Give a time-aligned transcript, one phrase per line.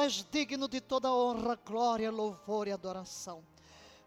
[0.00, 3.44] és digno de toda honra, glória, louvor e adoração.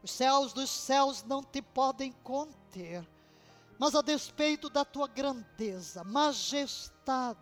[0.01, 3.07] Os céus dos céus não te podem conter,
[3.79, 7.39] mas a despeito da tua grandeza, majestade,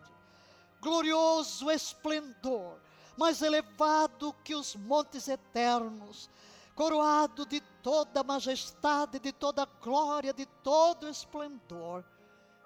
[0.79, 2.79] glorioso esplendor,
[3.17, 6.29] mais elevado que os montes eternos,
[6.75, 12.03] coroado de toda majestade, de toda glória, de todo esplendor,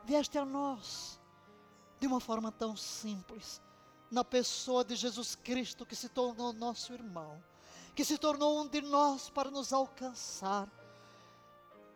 [0.05, 1.19] vieste a nós
[1.99, 3.61] de uma forma tão simples,
[4.09, 7.43] na pessoa de Jesus Cristo que se tornou nosso irmão,
[7.95, 10.69] que se tornou um de nós para nos alcançar,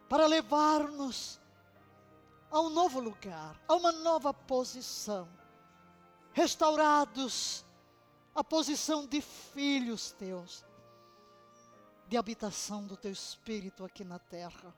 [0.08, 1.40] para levar-nos
[2.50, 5.28] a um novo lugar, a uma nova posição,
[6.34, 7.66] restaurados
[8.40, 10.64] a posição de filhos teus,
[12.08, 14.74] de habitação do teu espírito aqui na terra.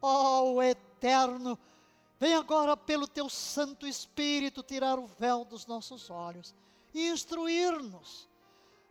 [0.00, 1.58] Ó oh, eterno,
[2.18, 6.54] vem agora pelo teu Santo Espírito tirar o véu dos nossos olhos
[6.94, 8.28] e instruir-nos,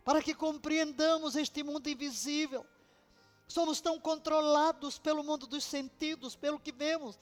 [0.04, 2.64] para que compreendamos este mundo invisível.
[3.48, 7.18] Somos tão controlados pelo mundo dos sentidos, pelo que vemos,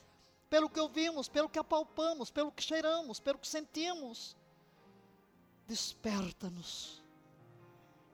[0.48, 4.36] pelo que ouvimos, pelo que apalpamos, pelo que cheiramos, pelo que sentimos
[5.66, 7.02] desperta-nos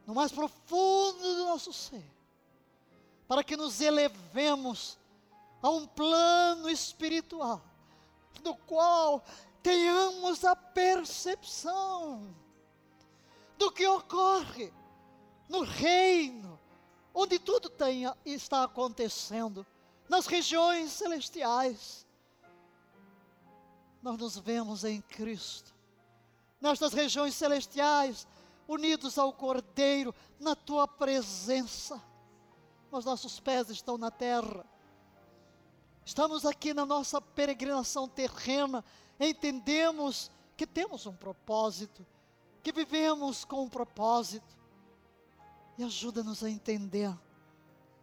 [0.07, 2.05] no mais profundo do nosso ser,
[3.29, 4.99] para que nos elevemos
[5.63, 7.63] a um plano espiritual,
[8.43, 9.25] no qual
[9.63, 12.35] tenhamos a percepção
[13.59, 14.73] do que ocorre
[15.49, 16.59] no reino,
[17.13, 17.71] onde tudo
[18.25, 19.67] está acontecendo,
[20.09, 22.07] nas regiões celestiais.
[24.03, 25.75] Nós nos vemos em Cristo
[26.61, 28.27] nestas regiões celestiais,
[28.69, 32.01] unidos ao Cordeiro, na tua presença.
[32.91, 34.65] Mas nossos pés estão na terra.
[36.11, 38.85] Estamos aqui na nossa peregrinação terrena,
[39.21, 42.05] entendemos que temos um propósito,
[42.65, 44.59] que vivemos com um propósito.
[45.79, 47.17] E ajuda-nos a entender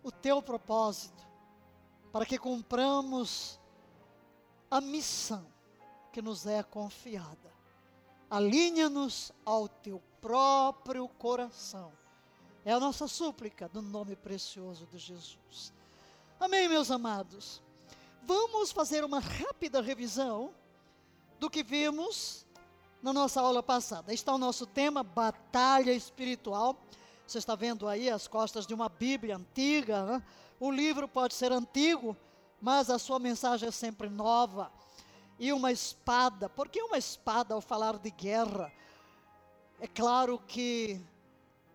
[0.01, 1.22] o teu propósito,
[2.09, 3.59] para que cumpramos
[4.72, 5.46] a missão
[6.13, 7.51] que nos é confiada
[8.29, 11.91] alinha-nos ao teu próprio coração.
[12.63, 15.73] É a nossa súplica no nome precioso de Jesus.
[16.40, 17.66] Amém, meus amados.
[18.28, 20.54] Vamos fazer uma rápida revisão
[21.40, 22.46] do que vimos
[23.02, 24.14] na nossa aula passada.
[24.14, 26.78] Está o nosso tema, batalha espiritual.
[27.26, 30.06] Você está vendo aí as costas de uma Bíblia antiga.
[30.06, 30.24] Né?
[30.60, 32.18] O livro pode ser antigo,
[32.60, 34.70] mas a sua mensagem é sempre nova
[35.40, 36.50] e uma espada.
[36.50, 38.70] Por que uma espada ao falar de guerra?
[39.80, 41.00] É claro que,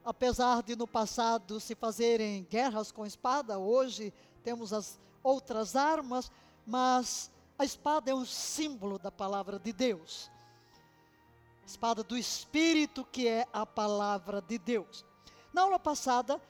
[0.05, 4.13] apesar de no passado se fazerem guerras com espada, hoje
[4.45, 6.31] temos as outras armas,
[6.66, 10.31] mas a espada é um símbolo da palavra de Deus.
[11.66, 15.05] Espada do Espírito, que é a palavra de Deus.
[15.53, 16.41] Na aula passada,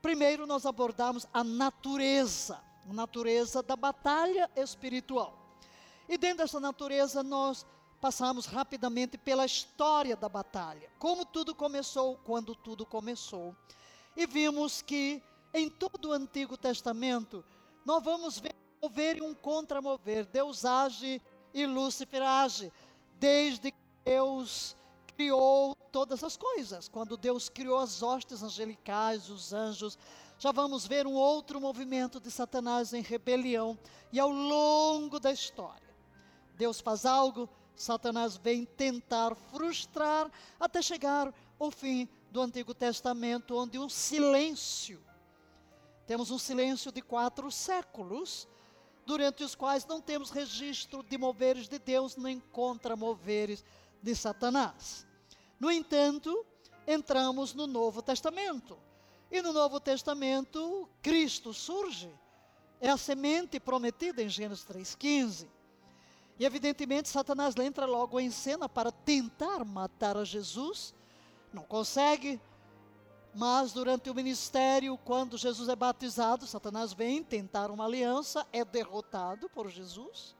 [0.00, 5.36] primeiro nós abordamos a natureza, a natureza da batalha espiritual.
[6.08, 7.66] E dentro dessa natureza, nós
[8.00, 10.90] passamos rapidamente pela história da batalha.
[10.98, 13.54] Como tudo começou, quando tudo começou.
[14.16, 17.44] E vimos que em todo o Antigo Testamento,
[17.84, 20.26] nós vamos ver mover e um contramover.
[20.26, 21.20] Deus age
[21.52, 22.72] e Lúcifer age.
[23.18, 24.74] Desde que Deus
[25.14, 26.88] criou todas as coisas.
[26.88, 29.98] Quando Deus criou as hostes angelicais, os anjos,
[30.38, 33.78] já vamos ver um outro movimento de Satanás em rebelião.
[34.10, 35.94] E ao longo da história,
[36.56, 43.78] Deus faz algo, Satanás vem tentar frustrar até chegar ao fim do Antigo Testamento, onde
[43.78, 45.02] um silêncio,
[46.10, 48.48] temos um silêncio de quatro séculos,
[49.06, 53.64] durante os quais não temos registro de moveres de Deus nem contra-moveres
[54.02, 55.06] de Satanás.
[55.60, 56.44] No entanto,
[56.84, 58.76] entramos no Novo Testamento.
[59.30, 62.10] E no Novo Testamento, Cristo surge.
[62.80, 65.46] É a semente prometida em Gênesis 3,15.
[66.40, 70.92] E evidentemente Satanás entra logo em cena para tentar matar a Jesus.
[71.52, 72.40] Não consegue.
[73.34, 79.48] Mas durante o ministério, quando Jesus é batizado, Satanás vem tentar uma aliança, é derrotado
[79.48, 80.34] por Jesus.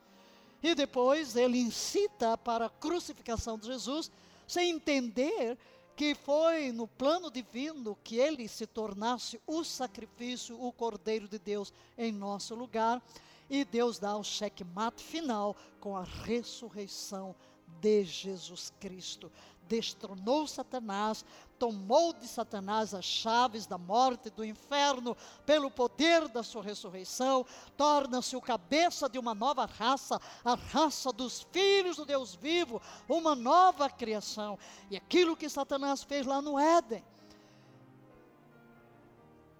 [0.63, 4.11] E depois ele incita para a crucificação de Jesus,
[4.47, 5.57] sem entender
[5.97, 11.73] que foi no plano divino que ele se tornasse o sacrifício, o Cordeiro de Deus
[11.97, 13.03] em nosso lugar.
[13.49, 17.35] E Deus dá o checkmate final com a ressurreição
[17.81, 19.31] de Jesus Cristo.
[19.71, 21.25] Destronou Satanás,
[21.57, 27.47] tomou de Satanás as chaves da morte do inferno, pelo poder da sua ressurreição,
[27.77, 33.37] torna-se o cabeça de uma nova raça, a raça dos filhos do Deus vivo, uma
[33.37, 34.59] nova criação.
[34.91, 37.05] E aquilo que Satanás fez lá no Éden.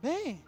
[0.03, 0.45] Bem,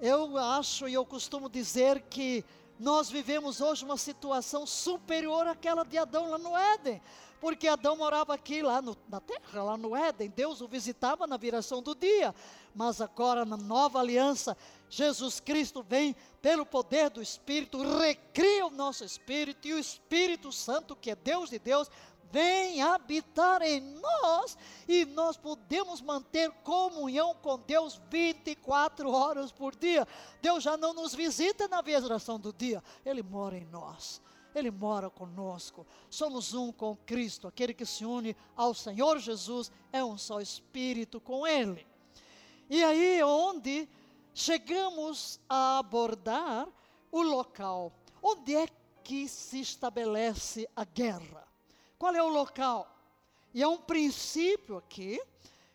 [0.00, 2.44] eu acho e eu costumo dizer que
[2.80, 7.00] nós vivemos hoje uma situação superior àquela de Adão lá no Éden
[7.40, 11.36] porque Adão morava aqui, lá no, na terra, lá no Éden, Deus o visitava na
[11.36, 12.34] viração do dia,
[12.74, 14.56] mas agora na nova aliança,
[14.88, 20.96] Jesus Cristo vem pelo poder do Espírito, recria o nosso espírito, e o Espírito Santo,
[20.96, 21.90] que é Deus de Deus,
[22.30, 24.56] vem habitar em nós
[24.86, 30.06] e nós podemos manter comunhão com Deus 24 horas por dia.
[30.40, 34.20] Deus já não nos visita na viração do dia, Ele mora em nós.
[34.58, 35.86] Ele mora conosco.
[36.10, 37.46] Somos um com Cristo.
[37.46, 41.86] Aquele que se une ao Senhor Jesus é um só espírito com Ele.
[42.68, 43.88] E aí onde
[44.34, 46.68] chegamos a abordar
[47.10, 47.92] o local.
[48.22, 48.68] Onde é
[49.02, 51.46] que se estabelece a guerra?
[51.98, 52.94] Qual é o local?
[53.54, 55.20] E é um princípio aqui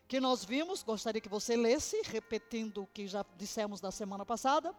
[0.06, 4.74] que nós vimos, gostaria que você lesse, repetindo o que já dissemos na semana passada.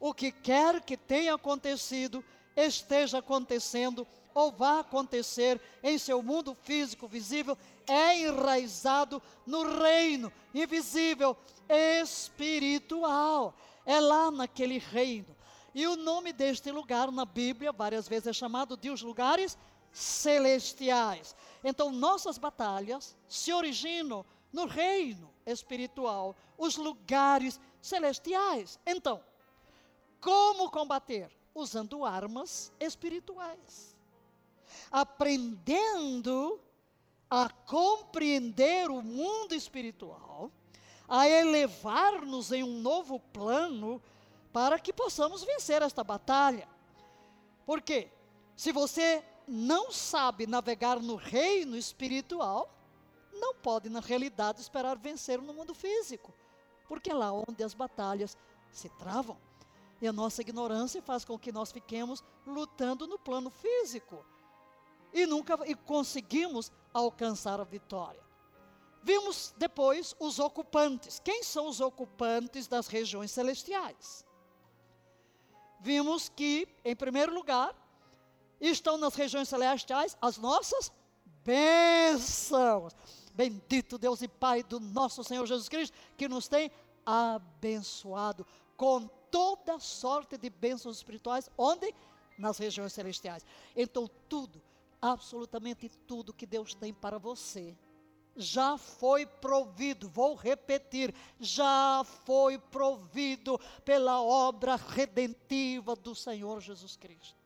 [0.00, 2.24] O que quer que tenha acontecido
[2.66, 7.56] esteja acontecendo ou vá acontecer em seu mundo físico visível
[7.86, 11.36] é enraizado no reino invisível
[11.68, 13.54] espiritual.
[13.86, 15.34] É lá naquele reino.
[15.74, 19.56] E o nome deste lugar na Bíblia várias vezes é chamado de os lugares
[19.92, 21.34] celestiais.
[21.62, 28.78] Então nossas batalhas se originam no reino espiritual, os lugares celestiais.
[28.86, 29.22] Então,
[30.20, 31.37] como combater?
[31.58, 33.96] Usando armas espirituais,
[34.90, 36.60] aprendendo
[37.30, 40.50] a compreender o mundo espiritual,
[41.08, 44.02] a elevar-nos em um novo plano
[44.52, 46.68] para que possamos vencer esta batalha.
[47.66, 48.10] Porque
[48.56, 52.72] se você não sabe navegar no reino espiritual,
[53.32, 56.34] não pode na realidade esperar vencer no mundo físico,
[56.88, 58.36] porque é lá onde as batalhas
[58.70, 59.36] se travam.
[60.00, 64.24] E a nossa ignorância faz com que nós fiquemos lutando no plano físico
[65.12, 68.22] e nunca e conseguimos alcançar a vitória.
[69.02, 71.20] Vimos depois os ocupantes.
[71.20, 74.24] Quem são os ocupantes das regiões celestiais?
[75.80, 77.74] Vimos que, em primeiro lugar,
[78.60, 80.92] estão nas regiões celestiais as nossas
[81.44, 82.92] bênçãos.
[83.32, 86.70] Bendito Deus e Pai do nosso Senhor Jesus Cristo, que nos tem
[87.06, 88.44] abençoado
[88.76, 91.94] com toda sorte de bênçãos espirituais, onde?
[92.38, 93.44] Nas regiões celestiais.
[93.74, 94.62] Então, tudo,
[95.00, 97.76] absolutamente tudo que Deus tem para você,
[98.36, 107.36] já foi provido, vou repetir, já foi provido pela obra redentiva do Senhor Jesus Cristo.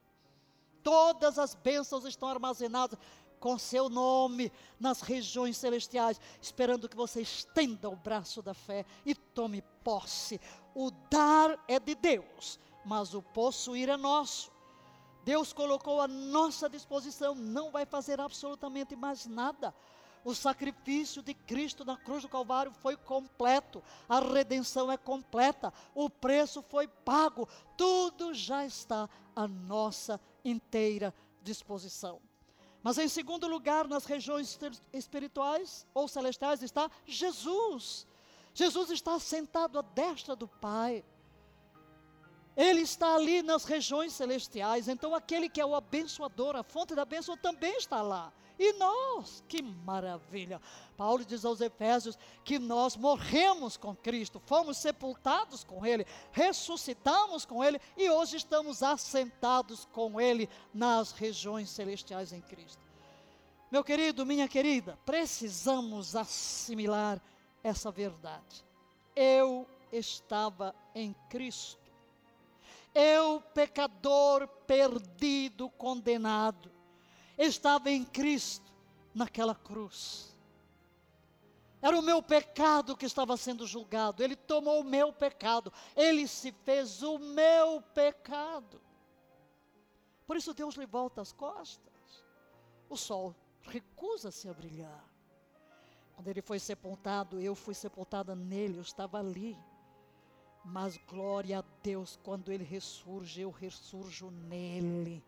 [0.82, 2.98] Todas as bênçãos estão armazenadas
[3.42, 9.16] com seu nome nas regiões celestiais, esperando que você estenda o braço da fé e
[9.16, 10.40] tome posse.
[10.72, 14.52] O dar é de Deus, mas o possuir é nosso.
[15.24, 19.74] Deus colocou à nossa disposição, não vai fazer absolutamente mais nada.
[20.24, 26.08] O sacrifício de Cristo na cruz do Calvário foi completo, a redenção é completa, o
[26.08, 31.12] preço foi pago, tudo já está à nossa inteira
[31.42, 32.20] disposição.
[32.82, 34.58] Mas em segundo lugar, nas regiões
[34.92, 38.06] espirituais ou celestiais está Jesus.
[38.52, 41.04] Jesus está sentado à destra do Pai.
[42.56, 44.88] Ele está ali nas regiões celestiais.
[44.88, 48.32] Então, aquele que é o abençoador, a fonte da bênção, também está lá.
[48.62, 50.62] E nós, que maravilha!
[50.96, 57.64] Paulo diz aos Efésios que nós morremos com Cristo, fomos sepultados com Ele, ressuscitamos com
[57.64, 62.80] Ele e hoje estamos assentados com Ele nas regiões celestiais em Cristo.
[63.68, 67.20] Meu querido, minha querida, precisamos assimilar
[67.64, 68.64] essa verdade.
[69.16, 71.82] Eu estava em Cristo.
[72.94, 76.71] Eu, pecador perdido, condenado,
[77.46, 78.72] estava em Cristo
[79.14, 80.32] naquela cruz.
[81.80, 84.22] Era o meu pecado que estava sendo julgado.
[84.22, 85.72] Ele tomou o meu pecado.
[85.96, 88.80] Ele se fez o meu pecado.
[90.24, 91.92] Por isso Deus lhe volta as costas.
[92.88, 95.04] O sol recusa-se a brilhar.
[96.14, 99.58] Quando ele foi sepultado, eu fui sepultada nele, eu estava ali.
[100.64, 105.24] Mas glória a Deus, quando ele ressurge, eu ressurjo nele.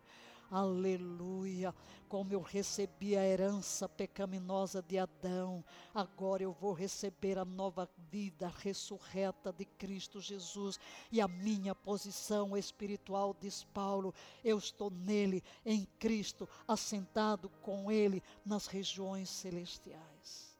[0.49, 1.73] Aleluia!
[2.07, 8.53] Como eu recebi a herança pecaminosa de Adão, agora eu vou receber a nova vida
[8.59, 10.79] ressurreta de Cristo Jesus.
[11.11, 18.21] E a minha posição espiritual, diz Paulo, eu estou nele, em Cristo, assentado com ele
[18.45, 20.55] nas regiões celestiais.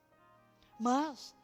[0.79, 1.35] Mas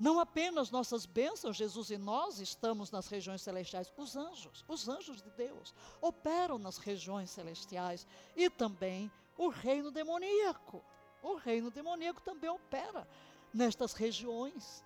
[0.00, 5.20] não apenas nossas bênçãos, Jesus e nós estamos nas regiões celestiais, os anjos, os anjos
[5.20, 10.82] de Deus, operam nas regiões celestiais e também o reino demoníaco.
[11.22, 13.06] O reino demoníaco também opera
[13.52, 14.82] nestas regiões.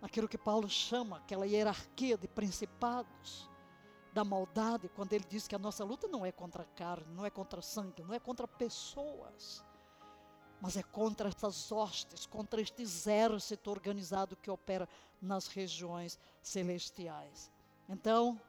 [0.00, 3.46] Aquilo que Paulo chama, aquela hierarquia de principados,
[4.10, 7.30] da maldade, quando ele diz que a nossa luta não é contra carne, não é
[7.30, 9.62] contra sangue, não é contra pessoas
[10.60, 14.88] mas é contra essas hostes, contra este exército organizado que opera
[15.20, 17.50] nas regiões celestiais.
[17.88, 18.40] Então,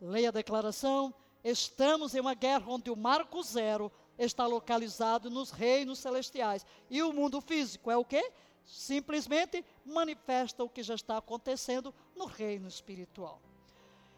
[0.00, 5.98] leia a declaração: estamos em uma guerra onde o marco zero está localizado nos reinos
[5.98, 8.32] celestiais e o mundo físico é o que?
[8.64, 13.40] Simplesmente manifesta o que já está acontecendo no reino espiritual.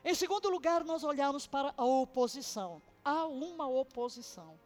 [0.05, 2.81] Em segundo lugar, nós olhamos para a oposição.
[3.05, 4.59] Há uma oposição.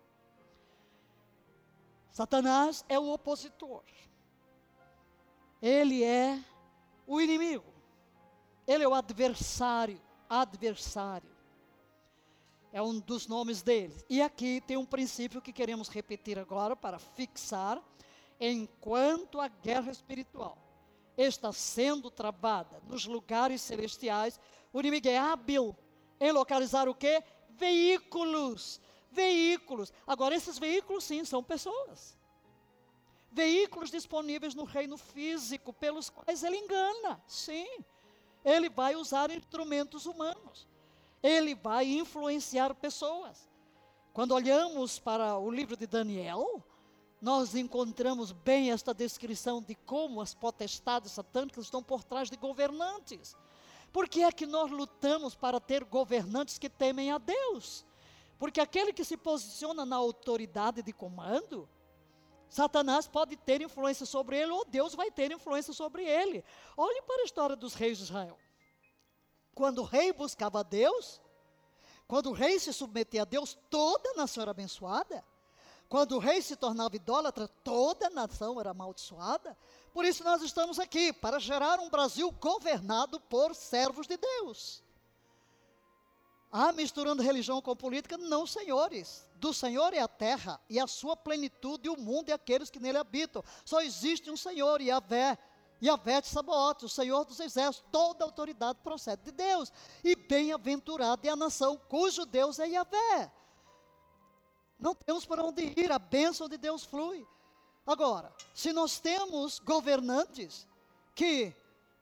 [2.13, 3.83] Satanás é o opositor.
[5.63, 6.39] Ele é
[7.07, 7.65] o inimigo.
[8.67, 9.99] Ele é o adversário.
[10.29, 11.31] Adversário.
[12.71, 13.97] É um dos nomes dele.
[14.11, 17.83] E aqui tem um princípio que queremos repetir agora para fixar.
[18.39, 20.59] Enquanto a guerra espiritual
[21.17, 24.39] está sendo travada nos lugares celestiais,
[24.71, 25.75] o inimigo é hábil
[26.21, 27.23] em localizar o que?
[27.51, 28.81] Veículos
[29.13, 29.93] veículos.
[30.07, 32.17] Agora, esses veículos, sim, são pessoas.
[33.31, 37.69] Veículos disponíveis no reino físico, pelos quais ele engana, sim.
[38.45, 40.67] Ele vai usar instrumentos humanos.
[41.23, 43.49] Ele vai influenciar pessoas.
[44.13, 46.63] Quando olhamos para o livro de Daniel,
[47.21, 53.37] nós encontramos bem esta descrição de como as potestades satânicas estão por trás de governantes.
[53.93, 57.87] Por que é que nós lutamos para ter governantes que temem a Deus?
[58.43, 61.69] Porque aquele que se posiciona na autoridade de comando,
[62.49, 66.45] Satanás pode ter influência sobre ele ou Deus vai ter influência sobre ele.
[66.77, 68.37] Olhe para a história dos reis de Israel.
[69.55, 71.21] Quando o rei buscava Deus,
[72.09, 75.25] quando o rei se submetia a Deus, toda a nação era abençoada.
[75.89, 79.57] Quando o rei se tornava idólatra, toda a nação era amaldiçoada.
[79.93, 84.83] Por isso nós estamos aqui, para gerar um Brasil governado por servos de Deus.
[86.55, 88.19] Ah, misturando religião com política?
[88.19, 89.27] Não, senhores.
[89.37, 92.99] Do Senhor é a terra e a sua plenitude, o mundo e aqueles que nele
[92.99, 93.43] habitam.
[93.65, 95.39] Só existe um Senhor, Yahvé.
[95.83, 97.89] Yahvé de Sabaote, o Senhor dos exércitos.
[97.91, 99.73] Toda autoridade procede de Deus.
[100.05, 103.33] E bem-aventurada é a nação cujo Deus é Yahvé.
[104.79, 107.27] Não temos para onde ir, a bênção de Deus flui.
[107.87, 110.69] Agora, se nós temos governantes
[111.15, 111.57] que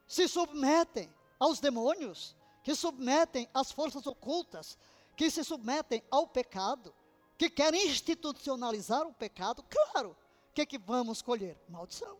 [0.08, 2.34] se submetem aos demônios,
[2.70, 4.78] que submetem às forças ocultas,
[5.16, 6.94] que se submetem ao pecado,
[7.36, 11.58] que querem institucionalizar o pecado, claro, o que, é que vamos colher?
[11.68, 12.16] Maldição.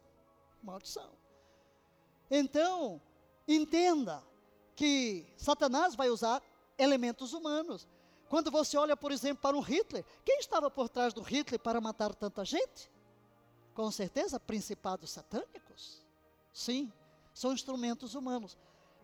[0.61, 1.09] Maldição.
[2.29, 3.01] Então,
[3.47, 4.25] entenda
[4.75, 6.43] que Satanás vai usar
[6.77, 7.87] elementos humanos.
[8.29, 11.81] Quando você olha, por exemplo, para um Hitler, quem estava por trás do Hitler para
[11.81, 12.91] matar tanta gente?
[13.73, 16.05] Com certeza, principados satânicos.
[16.53, 16.93] Sim,
[17.33, 18.59] são instrumentos humanos.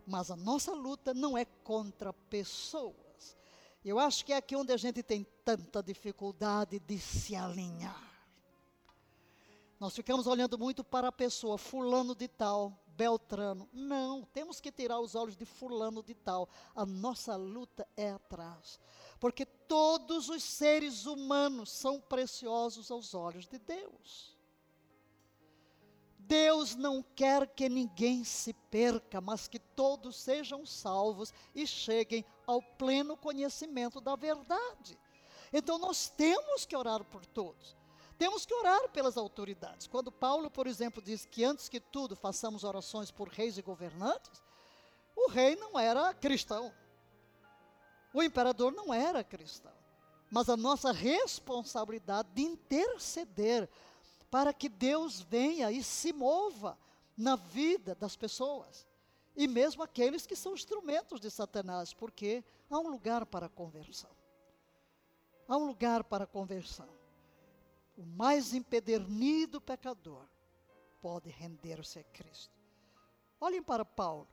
[0.06, 3.36] Mas a nossa luta não é contra pessoas.
[3.84, 8.06] Eu acho que é aqui onde a gente tem tanta dificuldade de se alinhar.
[9.78, 13.68] Nós ficamos olhando muito para a pessoa, fulano de tal, Beltrano.
[13.72, 16.48] Não, temos que tirar os olhos de fulano de tal.
[16.75, 18.80] A nossa luta é atrás.
[19.20, 24.36] Porque todos os seres humanos são preciosos aos olhos de Deus.
[26.26, 32.61] Deus não quer que ninguém se perca, mas que todos sejam salvos e cheguem ao
[32.61, 34.99] pleno conhecimento da verdade.
[35.52, 37.76] Então nós temos que orar por todos.
[38.18, 39.87] Temos que orar pelas autoridades.
[39.87, 44.42] Quando Paulo, por exemplo, diz que antes que tudo façamos orações por reis e governantes,
[45.14, 46.73] o rei não era cristão.
[48.12, 49.73] O imperador não era cristão.
[50.30, 53.68] Mas a nossa responsabilidade de interceder
[54.30, 56.78] para que Deus venha e se mova
[57.16, 58.87] na vida das pessoas.
[59.37, 64.11] E mesmo aqueles que são instrumentos de Satanás, porque há um lugar para a conversão.
[65.49, 66.88] Há um lugar para a conversão.
[67.97, 70.25] O mais empedernido pecador
[71.00, 72.54] pode render-se a Cristo.
[73.40, 74.28] Olhem para Paulo.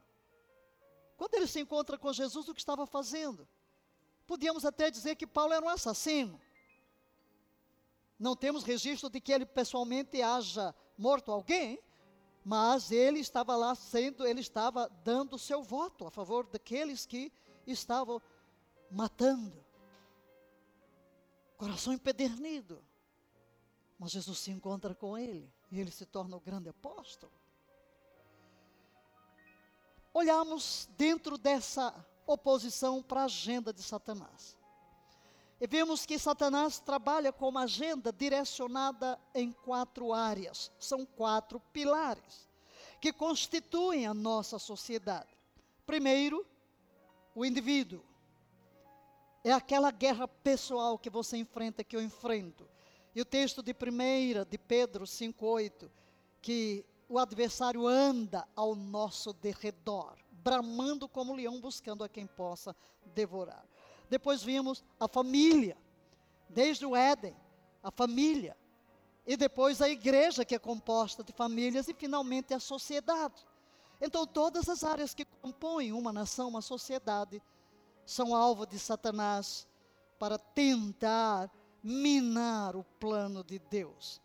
[1.18, 3.48] Quando ele se encontra com Jesus, o que estava fazendo?
[4.26, 6.40] Podíamos até dizer que Paulo era um assassino,
[8.24, 11.77] não temos registro de que ele pessoalmente haja morto alguém,
[12.46, 17.34] mas ele estava lá sendo, ele estava dando seu voto a favor daqueles que
[17.68, 18.22] estavam
[18.89, 19.62] matando.
[21.58, 22.82] Coração empedernido.
[24.00, 27.34] Mas Jesus se encontra com ele e ele se torna o grande apóstolo.
[30.13, 31.94] Olhamos dentro dessa
[32.25, 34.62] oposição para a agenda de Satanás.
[35.60, 40.72] E vemos que Satanás trabalha com uma agenda direcionada em quatro áreas.
[40.78, 42.48] São quatro pilares
[43.00, 45.38] que constituem a nossa sociedade.
[45.86, 46.46] Primeiro,
[47.36, 48.02] o indivíduo.
[49.44, 52.66] É aquela guerra pessoal que você enfrenta, que eu enfrento.
[53.14, 55.90] E o texto de 1 de Pedro 5,8,
[56.42, 62.76] que o adversário anda ao nosso derredor, bramando como leão, buscando a quem possa
[63.14, 63.66] devorar.
[64.13, 65.75] Depois vimos a família,
[66.48, 67.36] desde o Éden,
[67.82, 68.55] a família.
[69.25, 73.43] E depois a igreja, que é composta de famílias, e finalmente a sociedade.
[74.00, 77.41] Então, todas as áreas que compõem uma nação, uma sociedade,
[78.05, 79.67] são alvo de Satanás
[80.20, 81.50] para tentar
[81.84, 84.22] minar o plano de Deus.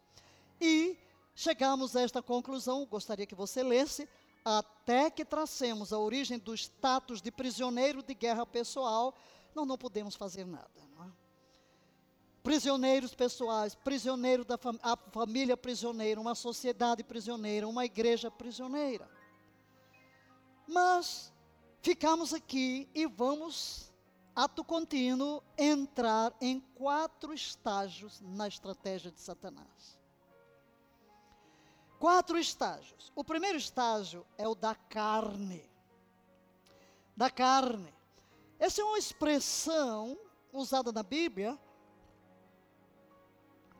[0.60, 0.98] E
[1.34, 4.06] chegamos a esta conclusão, gostaria que você lesse,
[4.44, 9.14] até que tracemos a origem do status de prisioneiro de guerra pessoal
[9.58, 10.70] nós não podemos fazer nada.
[10.76, 11.10] É?
[12.42, 19.10] Prisioneiros pessoais, prisioneiro da fam a família prisioneira, uma sociedade prisioneira, uma igreja prisioneira.
[20.66, 21.32] Mas
[21.82, 23.92] ficamos aqui e vamos,
[24.34, 29.98] ato contínuo, entrar em quatro estágios na estratégia de Satanás.
[31.98, 33.12] Quatro estágios.
[33.16, 35.68] O primeiro estágio é o da carne.
[37.16, 37.97] Da carne.
[38.58, 40.18] Essa é uma expressão
[40.52, 41.58] usada na Bíblia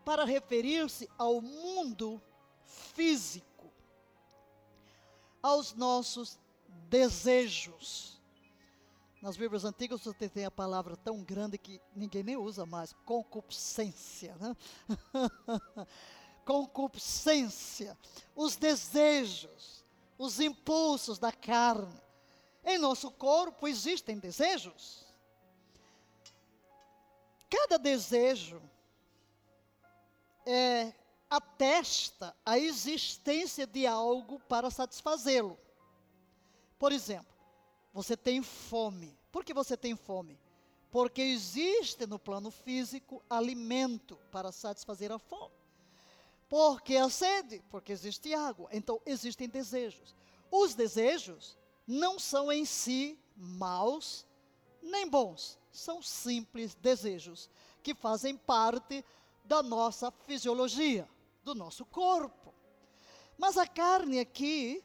[0.05, 2.23] para referir-se ao mundo
[2.65, 3.73] físico,
[5.43, 6.39] aos nossos
[6.89, 8.19] desejos.
[9.21, 14.37] Nas Bíblias antigas você tem a palavra tão grande que ninguém nem usa mais, concupiscência,
[14.37, 14.57] né?
[16.47, 17.99] concupiscência,
[18.35, 19.85] os desejos,
[20.17, 22.01] os impulsos da carne.
[22.69, 25.03] Em nosso corpo existem desejos.
[27.49, 28.61] Cada desejo
[30.45, 30.93] é,
[31.31, 35.59] atesta a existência de algo para satisfazê-lo.
[36.79, 37.35] Por exemplo,
[37.91, 39.19] você tem fome.
[39.33, 40.39] Por que você tem fome?
[40.91, 45.55] Porque existe no plano físico alimento para satisfazer a fome.
[46.51, 47.65] Porque a sede?
[47.71, 48.69] Porque existe água.
[48.73, 50.15] Então existem desejos.
[50.51, 51.58] Os desejos
[51.89, 54.27] não são em si maus
[54.83, 57.49] nem bons, são simples desejos
[57.83, 59.03] que fazem parte
[59.45, 61.09] da nossa fisiologia,
[61.43, 62.53] do nosso corpo.
[63.39, 64.85] Mas a carne aqui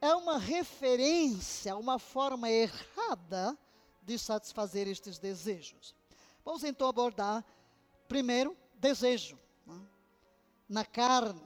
[0.00, 3.56] é uma referência, uma forma errada
[4.02, 5.94] de satisfazer estes desejos.
[6.44, 7.44] Vamos então abordar
[8.08, 9.80] primeiro desejo né?
[10.68, 11.42] na carne.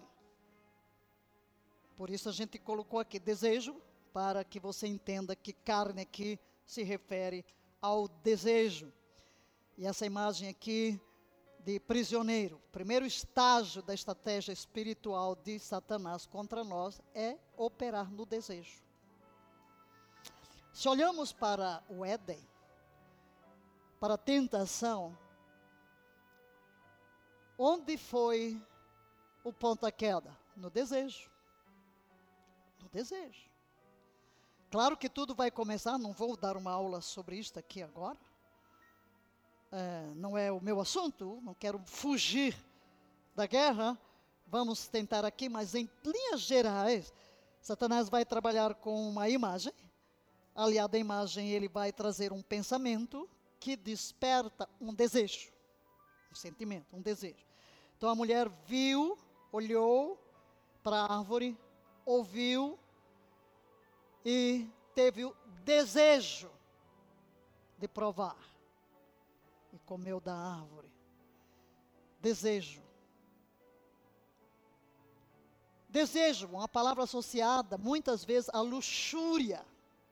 [1.97, 3.81] Por isso a gente colocou aqui desejo
[4.17, 7.45] para que você entenda que carne aqui se refere
[7.83, 8.91] ao desejo.
[9.77, 10.99] E essa imagem aqui
[11.61, 18.83] de prisioneiro, primeiro estágio da estratégia espiritual de Satanás contra nós é operar no desejo.
[20.73, 22.41] Se olhamos para o Éden,
[24.01, 25.15] para a tentação,
[27.59, 28.59] onde foi
[29.45, 30.35] o ponto da queda?
[30.57, 31.31] No desejo.
[32.83, 33.56] No desejo.
[34.71, 38.19] Claro que tudo vai começar, não vou dar uma aula sobre isto aqui agora.
[39.71, 42.57] É, não é o meu assunto, não quero fugir
[43.35, 43.97] da guerra.
[44.47, 47.13] Vamos tentar aqui, mas em linhas gerais,
[47.61, 49.73] Satanás vai trabalhar com uma imagem.
[50.55, 53.29] Aliado à imagem, ele vai trazer um pensamento
[53.61, 55.53] que desperta um desejo,
[56.31, 57.45] um sentimento, um desejo.
[57.97, 59.17] Então a mulher viu,
[59.53, 60.19] olhou
[60.83, 61.57] para a árvore,
[62.05, 62.79] ouviu,
[64.29, 66.51] e teve o desejo
[67.79, 68.37] de provar.
[69.73, 70.91] E comeu da árvore.
[72.21, 72.83] Desejo.
[75.89, 79.65] Desejo, uma palavra associada muitas vezes à luxúria.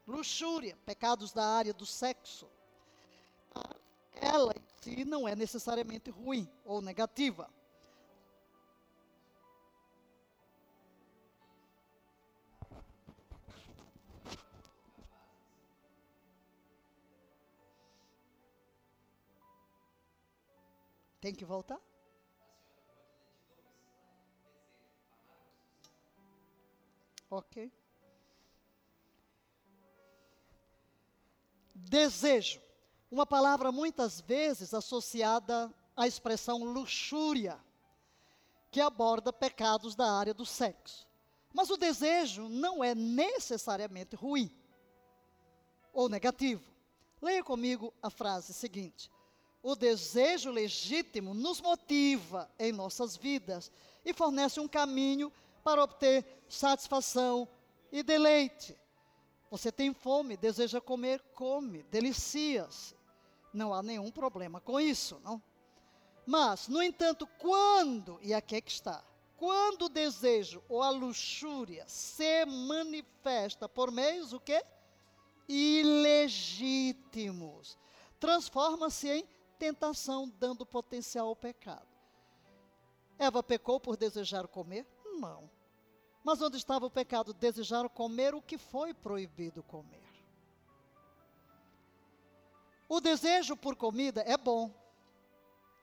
[0.07, 2.49] Luxúria, pecados da área do sexo.
[4.13, 7.51] Ela em si não é necessariamente ruim ou negativa.
[21.25, 21.81] Tem que voltar?
[27.31, 27.73] Ok.
[31.75, 32.61] Desejo.
[33.11, 37.59] Uma palavra muitas vezes associada à expressão luxúria,
[38.71, 41.09] que aborda pecados da área do sexo.
[41.55, 44.55] Mas o desejo não é necessariamente ruim
[45.91, 46.71] ou negativo.
[47.23, 49.11] Leia comigo a frase seguinte:
[49.65, 53.73] o desejo legítimo nos motiva em nossas vidas
[54.05, 55.33] e fornece um caminho
[55.65, 57.49] para obter satisfação
[57.91, 58.79] e deleite.
[59.51, 62.95] Você tem fome, deseja comer, come, delicia-se.
[63.55, 65.43] Não há nenhum problema com isso, não?
[66.27, 69.03] Mas, no entanto, quando, e aqui é que está,
[69.39, 74.63] quando o desejo ou a luxúria se manifesta por meios o quê?
[75.49, 76.39] Ilegítimos,
[78.21, 79.27] transforma-se em
[79.59, 81.89] tentação, dando potencial ao pecado.
[83.19, 84.87] Eva pecou por desejar comer?
[85.05, 85.51] Não.
[86.23, 87.33] Mas onde estava o pecado?
[87.33, 90.03] Desejar comer o que foi proibido comer.
[92.89, 94.71] O desejo por comida é bom.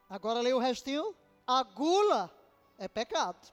[0.09, 1.15] Agora leia o restinho.
[1.45, 2.29] A gula
[2.77, 3.51] é pecado.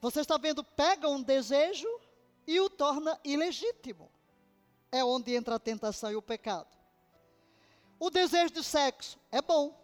[0.00, 1.88] Você está vendo, pega um desejo
[2.46, 4.10] e o torna ilegítimo.
[4.92, 6.75] É onde entra a tentação e o pecado.
[7.98, 9.74] O desejo de sexo é bom.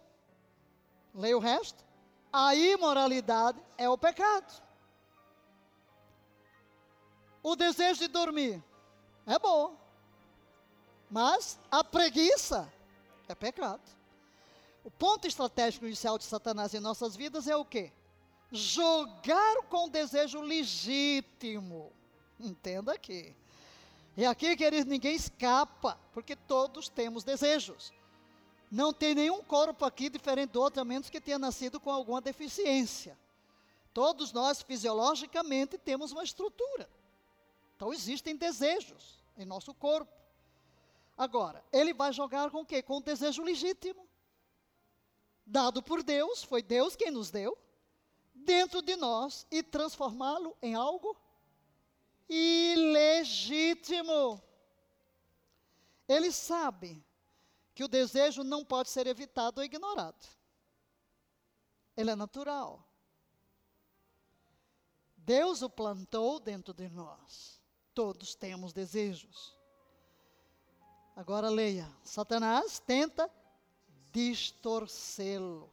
[1.13, 1.83] Leia o resto.
[2.31, 4.61] A imoralidade é o pecado.
[7.41, 8.63] O desejo de dormir
[9.25, 9.77] é bom.
[11.09, 12.71] Mas a preguiça
[13.27, 13.81] é pecado.
[14.83, 17.91] O ponto estratégico inicial de Satanás em nossas vidas é o quê?
[18.51, 21.91] Jogar com desejo legítimo.
[22.39, 23.35] Entenda aqui.
[24.15, 27.91] E aqui, querido, ninguém escapa, porque todos temos desejos.
[28.73, 32.19] Não tem nenhum corpo aqui diferente do outro, a menos que tenha nascido com alguma
[32.19, 33.15] deficiência.
[33.93, 36.89] Todos nós, fisiologicamente, temos uma estrutura.
[37.75, 40.11] Então, existem desejos em nosso corpo.
[41.15, 42.81] Agora, ele vai jogar com o quê?
[42.81, 44.07] Com o desejo legítimo.
[45.45, 47.55] Dado por Deus, foi Deus quem nos deu,
[48.33, 51.15] dentro de nós e transformá-lo em algo
[52.27, 53.61] ilegítimo.
[56.07, 57.05] Ele sabe
[57.73, 60.27] que o desejo não pode ser evitado ou ignorado.
[61.95, 62.87] Ele é natural.
[65.17, 67.61] Deus o plantou dentro de nós.
[67.93, 69.57] Todos temos desejos.
[71.15, 73.29] Agora leia: Satanás tenta
[74.11, 75.71] distorcê-lo,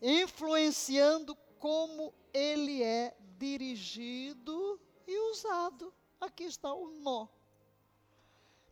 [0.00, 5.92] influenciando como ele é dirigido e usado.
[6.20, 7.28] Aqui está o nó.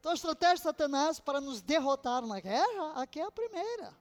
[0.00, 3.94] Então a estratégia de Satanás para nos derrotar na guerra, aqui é a primeira.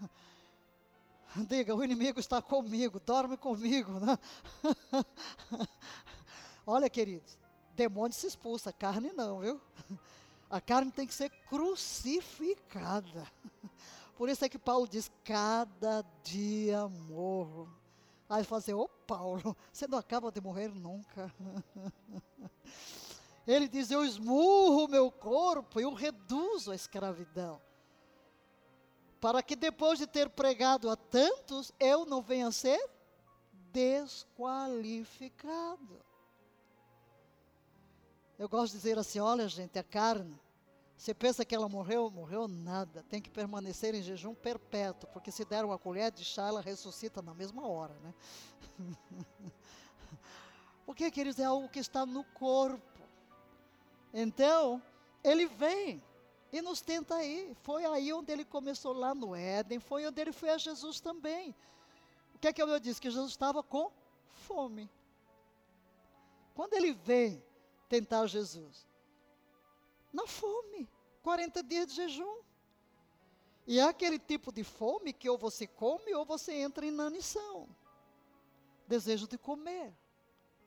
[1.46, 4.00] Diga, o inimigo está comigo, dorme comigo.
[4.00, 4.18] Né?
[6.66, 7.38] Olha, queridos,
[7.74, 9.60] demônio se expulsa, carne não, viu?
[10.48, 13.26] A carne tem que ser crucificada.
[14.16, 17.68] Por isso é que Paulo diz: cada dia morro.
[18.26, 21.30] Aí fala assim: Ô Paulo, você não acaba de morrer nunca.
[23.46, 27.60] Ele diz: Eu esmurro o meu corpo, eu reduzo a escravidão.
[29.20, 32.90] Para que depois de ter pregado a tantos, eu não venha a ser
[33.72, 36.04] desqualificado.
[38.38, 40.40] Eu gosto de dizer assim: olha, gente, a carne,
[40.96, 42.10] você pensa que ela morreu?
[42.10, 43.04] Morreu nada.
[43.08, 47.22] Tem que permanecer em jejum perpétuo, porque se der uma colher de chá, ela ressuscita
[47.22, 48.14] na mesma hora, né?
[50.86, 52.91] porque, queridos, é algo que está no corpo.
[54.12, 54.82] Então,
[55.24, 56.02] ele vem
[56.52, 57.56] e nos tenta aí.
[57.62, 61.54] Foi aí onde ele começou lá no Éden, foi onde ele foi a Jesus também.
[62.34, 63.00] O que é que eu disse?
[63.00, 63.90] Que Jesus estava com
[64.26, 64.90] fome.
[66.54, 67.42] Quando ele vem
[67.88, 68.86] tentar Jesus?
[70.12, 70.88] Na fome.
[71.22, 72.42] 40 dias de jejum.
[73.66, 77.68] E é aquele tipo de fome que ou você come ou você entra em inanição.
[78.88, 79.94] Desejo de comer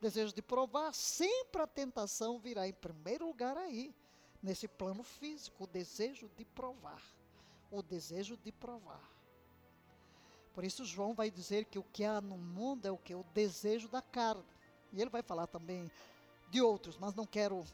[0.01, 3.93] desejo de provar, sempre a tentação virá em primeiro lugar aí,
[4.41, 7.01] nesse plano físico, o desejo de provar.
[7.71, 9.01] O desejo de provar.
[10.53, 13.13] Por isso João vai dizer que o que há no mundo é o que?
[13.13, 14.45] O desejo da carne.
[14.93, 15.91] E ele vai falar também
[16.49, 17.65] de outros, mas não quero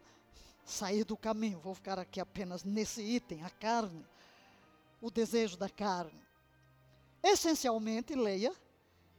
[0.65, 4.05] sair do caminho, vou ficar aqui apenas nesse item, a carne.
[4.99, 6.19] O desejo da carne.
[7.23, 8.55] Essencialmente, leia,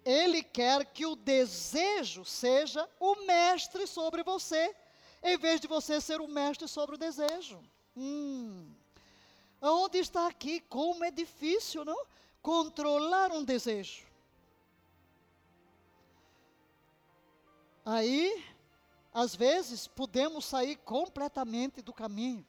[0.05, 4.75] ele quer que o desejo seja o mestre sobre você,
[5.23, 7.63] em vez de você ser o mestre sobre o desejo.
[7.97, 8.71] Hum.
[9.61, 10.61] Onde está aqui?
[10.61, 12.07] Como é difícil, não?
[12.43, 14.05] Controlar um desejo.
[17.85, 18.45] Aí,
[19.15, 22.45] às vezes, podemos sair completamente do caminho.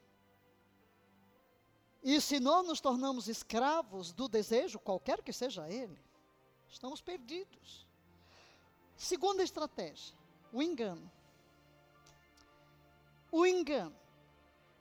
[2.03, 5.97] E se nós nos tornamos escravos do desejo, qualquer que seja ele,
[6.73, 7.87] estamos perdidos.
[8.97, 10.15] Segunda estratégia,
[10.51, 11.09] o engano.
[13.31, 13.95] O engano.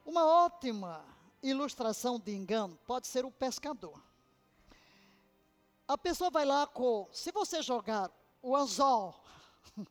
[0.04, 1.04] Uma ótima
[1.42, 4.02] ilustração de engano pode ser o pescador.
[5.86, 7.08] A pessoa vai lá com.
[7.12, 9.14] Se você jogar o anzol,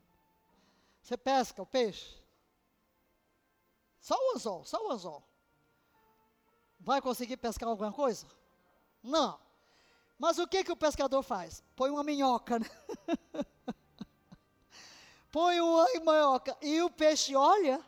[1.01, 2.19] você pesca o peixe?
[3.99, 5.23] Só o anzol, só o anzol.
[6.79, 8.25] Vai conseguir pescar alguma coisa?
[9.03, 9.39] Não.
[10.21, 11.63] Mas o que, que o pescador faz?
[11.75, 12.69] Põe uma minhoca, né?
[15.31, 16.55] Põe uma minhoca.
[16.61, 17.83] E o peixe olha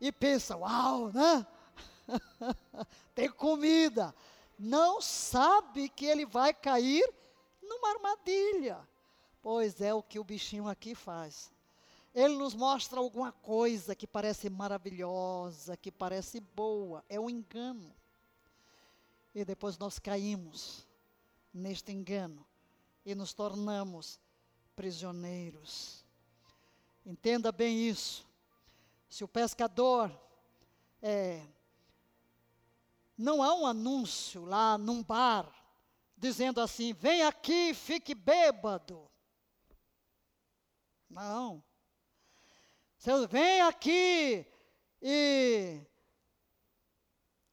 [0.00, 1.44] e pensa: Uau, né?
[3.12, 4.14] Tem comida.
[4.56, 7.04] Não sabe que ele vai cair
[7.60, 8.78] numa armadilha.
[9.42, 11.50] Pois é o que o bichinho aqui faz.
[12.14, 17.04] Ele nos mostra alguma coisa que parece maravilhosa, que parece boa.
[17.08, 17.92] É um engano.
[19.34, 20.86] E depois nós caímos
[21.58, 22.46] neste engano
[23.04, 24.20] e nos tornamos
[24.74, 26.04] prisioneiros.
[27.04, 28.26] Entenda bem isso.
[29.08, 30.10] Se o pescador
[31.02, 31.44] é,
[33.16, 35.52] não há um anúncio lá num bar
[36.16, 39.10] dizendo assim: vem aqui, fique bêbado.
[41.08, 41.64] Não.
[42.98, 44.46] Você vem aqui
[45.00, 45.80] e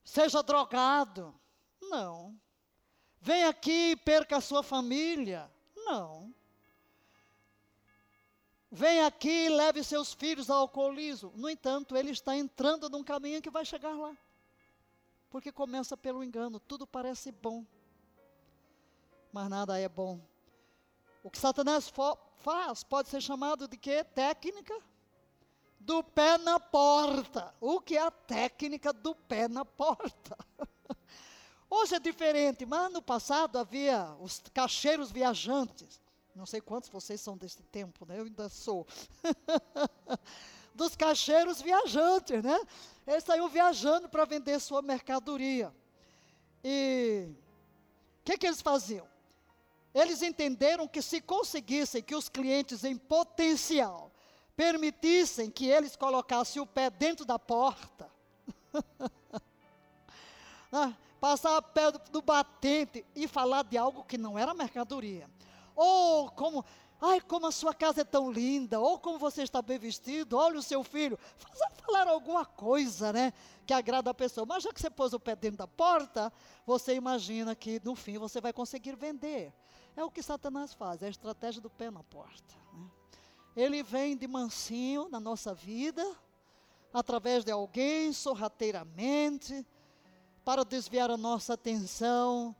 [0.04, 1.34] seja drogado.
[1.82, 2.39] Não.
[3.26, 5.52] Vem aqui e perca a sua família.
[5.76, 6.32] Não.
[8.70, 11.34] Vem aqui e leve seus filhos ao alcoolismo.
[11.36, 14.16] No entanto, ele está entrando num caminho que vai chegar lá.
[15.32, 17.66] Porque começa pelo engano, tudo parece bom,
[19.34, 20.22] mas nada é bom.
[21.24, 21.92] O que Satanás
[22.38, 24.04] faz pode ser chamado de quê?
[24.04, 24.80] Técnica
[25.80, 27.56] do pé na porta.
[27.60, 30.38] O que é a técnica do pé na porta?
[31.69, 36.01] Hoje é diferente, mas no passado havia os cacheiros viajantes.
[36.36, 38.19] Não sei quantos vocês são desse tempo, né?
[38.19, 38.86] Eu ainda sou.
[40.75, 42.60] Dos cacheiros viajantes, né?
[43.08, 45.73] Eles saíam viajando para vender sua mercadoria.
[46.62, 49.08] E o que, que eles faziam?
[49.93, 54.12] Eles entenderam que se conseguissem que os clientes em potencial
[54.56, 58.10] permitissem que eles colocassem o pé dentro da porta,
[60.71, 65.30] ah, passar pé do, do batente e falar de algo que não era mercadoria.
[65.75, 66.63] Ou como,
[67.01, 70.60] ai, como a sua casa é tão linda, ou como você está bem vestido, olha
[70.60, 71.17] o seu filho.
[71.36, 73.34] Fazer, falar alguma coisa, né?
[73.65, 74.45] Que agrada a pessoa.
[74.45, 76.32] Mas já que você pôs o pé dentro da porta,
[76.65, 79.54] você imagina que no fim você vai conseguir vender.
[79.95, 82.56] É o que Satanás faz, é a estratégia do pé na porta.
[82.73, 82.89] Né?
[83.56, 86.04] Ele vem de mansinho na nossa vida,
[86.93, 89.65] através de alguém, sorrateiramente,
[90.45, 92.55] para desviar a nossa atenção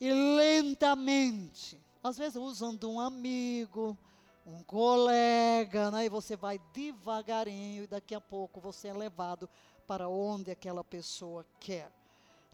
[0.00, 3.96] e lentamente, às vezes usando um amigo,
[4.44, 6.06] um colega, né?
[6.06, 9.48] e você vai devagarinho e daqui a pouco você é levado
[9.86, 11.92] para onde aquela pessoa quer.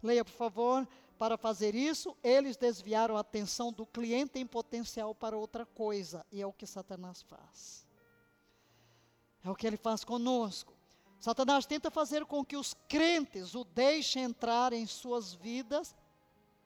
[0.03, 0.87] Leia, por favor.
[1.17, 6.39] Para fazer isso, eles desviaram a atenção do cliente em potencial para outra coisa, e
[6.39, 7.87] é o que Satanás faz.
[9.43, 10.76] É o que ele faz conosco.
[11.19, 15.95] Satanás tenta fazer com que os crentes o deixem entrar em suas vidas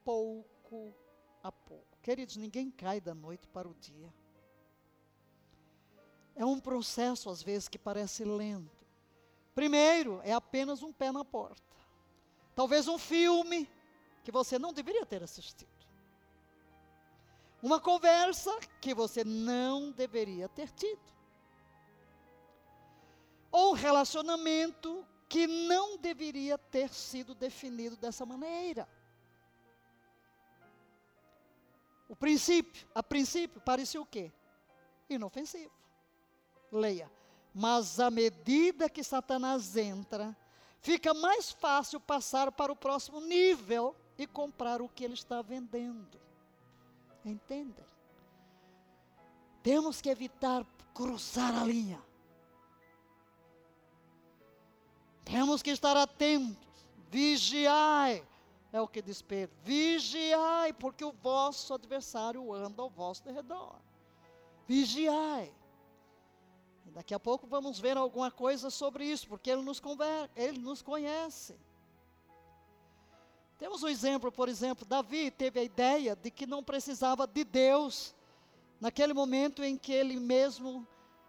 [0.03, 0.93] pouco
[1.41, 1.97] a pouco.
[2.01, 4.13] Queridos, ninguém cai da noite para o dia.
[6.35, 8.85] É um processo, às vezes, que parece lento.
[9.53, 11.61] Primeiro, é apenas um pé na porta.
[12.55, 13.69] Talvez um filme
[14.23, 15.69] que você não deveria ter assistido.
[17.61, 21.20] Uma conversa que você não deveria ter tido.
[23.51, 28.87] Ou relacionamento que não deveria ter sido definido dessa maneira.
[32.07, 34.31] O princípio, a princípio, parecia o quê?
[35.09, 35.71] Inofensivo.
[36.71, 37.09] Leia.
[37.53, 40.35] Mas à medida que Satanás entra,
[40.81, 46.19] fica mais fácil passar para o próximo nível e comprar o que ele está vendendo.
[47.23, 47.85] Entendem?
[49.63, 52.01] Temos que evitar cruzar a linha.
[55.23, 56.57] Temos que estar atentos.
[57.09, 58.25] Vigiai.
[58.73, 59.55] É o que diz Pedro.
[59.63, 63.75] Vigiai, porque o vosso adversário anda ao vosso redor.
[64.67, 65.53] Vigiai.
[66.93, 70.81] Daqui a pouco vamos ver alguma coisa sobre isso, porque ele nos, conver ele nos
[70.81, 71.57] conhece.
[73.57, 78.13] Temos um exemplo, por exemplo, Davi teve a ideia de que não precisava de Deus
[78.79, 80.85] naquele momento em que ele mesmo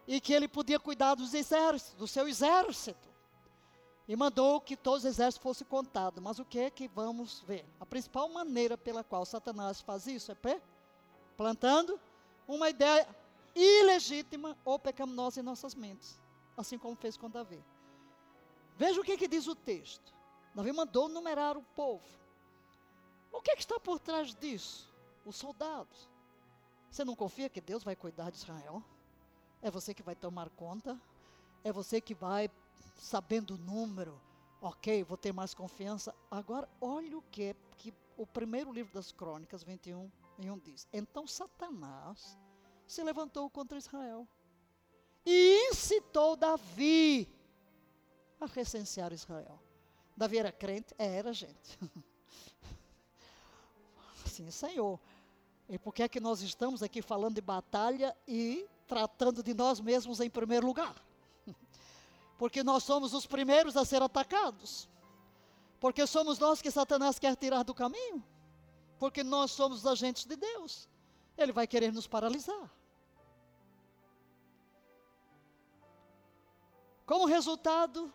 [0.06, 3.11] e que ele podia cuidar dos exércitos, do seu exército.
[4.08, 6.22] E mandou que todos os exércitos fossem contados.
[6.22, 7.64] Mas o que é que vamos ver?
[7.80, 10.60] A principal maneira pela qual Satanás faz isso é
[11.36, 11.98] plantando
[12.46, 13.06] uma ideia
[13.54, 16.20] ilegítima ou pecaminosa em nossas mentes,
[16.56, 17.62] assim como fez com Davi.
[18.76, 20.12] Veja o que, que diz o texto.
[20.54, 22.04] Davi mandou numerar o povo.
[23.30, 24.92] O que, que está por trás disso?
[25.24, 26.10] Os soldados.
[26.90, 28.82] Você não confia que Deus vai cuidar de Israel?
[29.62, 31.00] É você que vai tomar conta?
[31.64, 32.50] É você que vai,
[32.94, 34.20] sabendo o número,
[34.60, 36.14] ok, vou ter mais confiança.
[36.30, 40.88] Agora, olha o que, que o primeiro livro das Crônicas, 21, 1 diz.
[40.92, 42.38] Então Satanás
[42.86, 44.26] se levantou contra Israel
[45.24, 47.28] e incitou Davi
[48.40, 49.60] a recensear Israel.
[50.16, 50.94] Davi era crente?
[50.98, 51.78] Era gente.
[54.26, 55.00] Sim, Senhor.
[55.68, 59.80] E por que é que nós estamos aqui falando de batalha e tratando de nós
[59.80, 60.94] mesmos em primeiro lugar?
[62.42, 64.88] Porque nós somos os primeiros a ser atacados.
[65.78, 68.20] Porque somos nós que Satanás quer tirar do caminho.
[68.98, 70.88] Porque nós somos os agentes de Deus.
[71.38, 72.68] Ele vai querer nos paralisar.
[77.06, 78.12] Como resultado,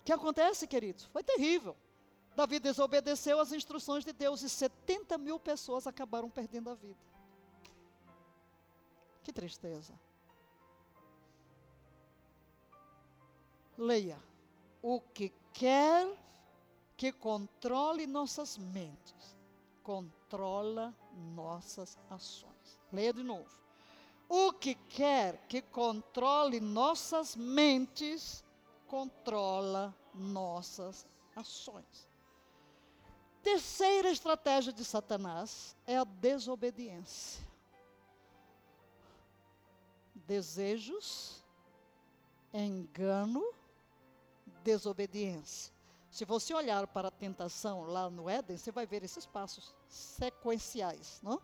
[0.00, 1.04] o que acontece, queridos?
[1.04, 1.76] Foi terrível.
[2.34, 7.04] Davi desobedeceu as instruções de Deus e 70 mil pessoas acabaram perdendo a vida.
[9.22, 9.92] Que tristeza.
[13.76, 14.18] Leia.
[14.82, 16.06] O que quer
[16.96, 19.36] que controle nossas mentes,
[19.82, 20.94] controla
[21.34, 22.78] nossas ações.
[22.92, 23.50] Leia de novo.
[24.28, 28.44] O que quer que controle nossas mentes,
[28.86, 32.08] controla nossas ações.
[33.42, 37.44] Terceira estratégia de Satanás é a desobediência.
[40.14, 41.44] Desejos,
[42.54, 43.44] engano,
[44.64, 45.72] desobediência.
[46.10, 51.20] Se você olhar para a tentação lá no Éden, você vai ver esses passos sequenciais,
[51.22, 51.40] não?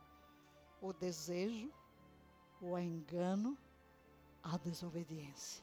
[0.81, 1.71] O desejo,
[2.61, 3.59] o engano,
[4.43, 5.63] a desobediência.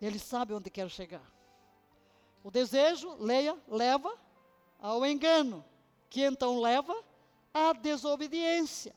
[0.00, 1.24] Ele sabe onde quer chegar.
[2.44, 4.16] O desejo, leia, leva
[4.78, 5.64] ao engano,
[6.10, 6.94] que então leva
[7.54, 8.94] à desobediência.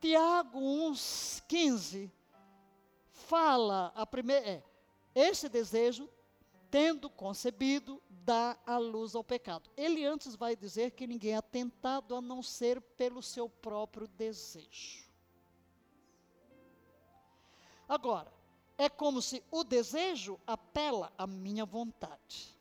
[0.00, 2.10] Tiago 1,15
[3.32, 4.46] fala a primeira.
[4.46, 4.62] É,
[5.14, 6.06] esse desejo,
[6.70, 9.70] tendo concebido, dá a luz ao pecado.
[9.74, 15.10] Ele antes vai dizer que ninguém é tentado a não ser pelo seu próprio desejo.
[17.88, 18.30] Agora,
[18.76, 22.54] é como se o desejo apela à minha vontade.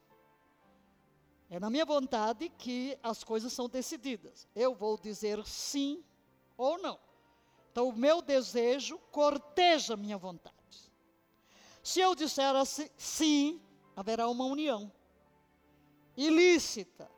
[1.49, 4.47] É na minha vontade que as coisas são decididas.
[4.55, 6.01] Eu vou dizer sim
[6.57, 6.97] ou não.
[7.69, 10.60] Então, o meu desejo corteja a minha vontade.
[11.83, 13.61] Se eu disser assim, sim,
[13.95, 14.91] haverá uma união
[16.15, 17.09] ilícita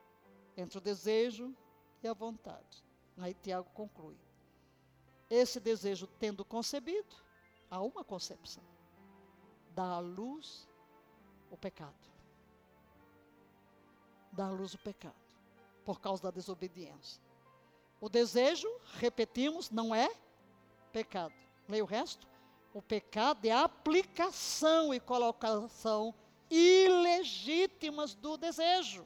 [0.55, 1.55] entre o desejo
[2.01, 2.83] e a vontade.
[3.17, 4.17] Aí Tiago conclui:
[5.29, 7.15] esse desejo tendo concebido,
[7.69, 8.63] há uma concepção,
[9.71, 10.67] dá à luz
[11.49, 12.11] o pecado.
[14.31, 15.15] Dá à luz o pecado,
[15.85, 17.21] por causa da desobediência.
[18.01, 20.09] O desejo, repetimos, não é
[20.91, 21.33] pecado.
[21.69, 22.27] Leia o resto.
[22.73, 26.13] O pecado é a aplicação e colocação
[26.49, 29.05] ilegítimas do desejo.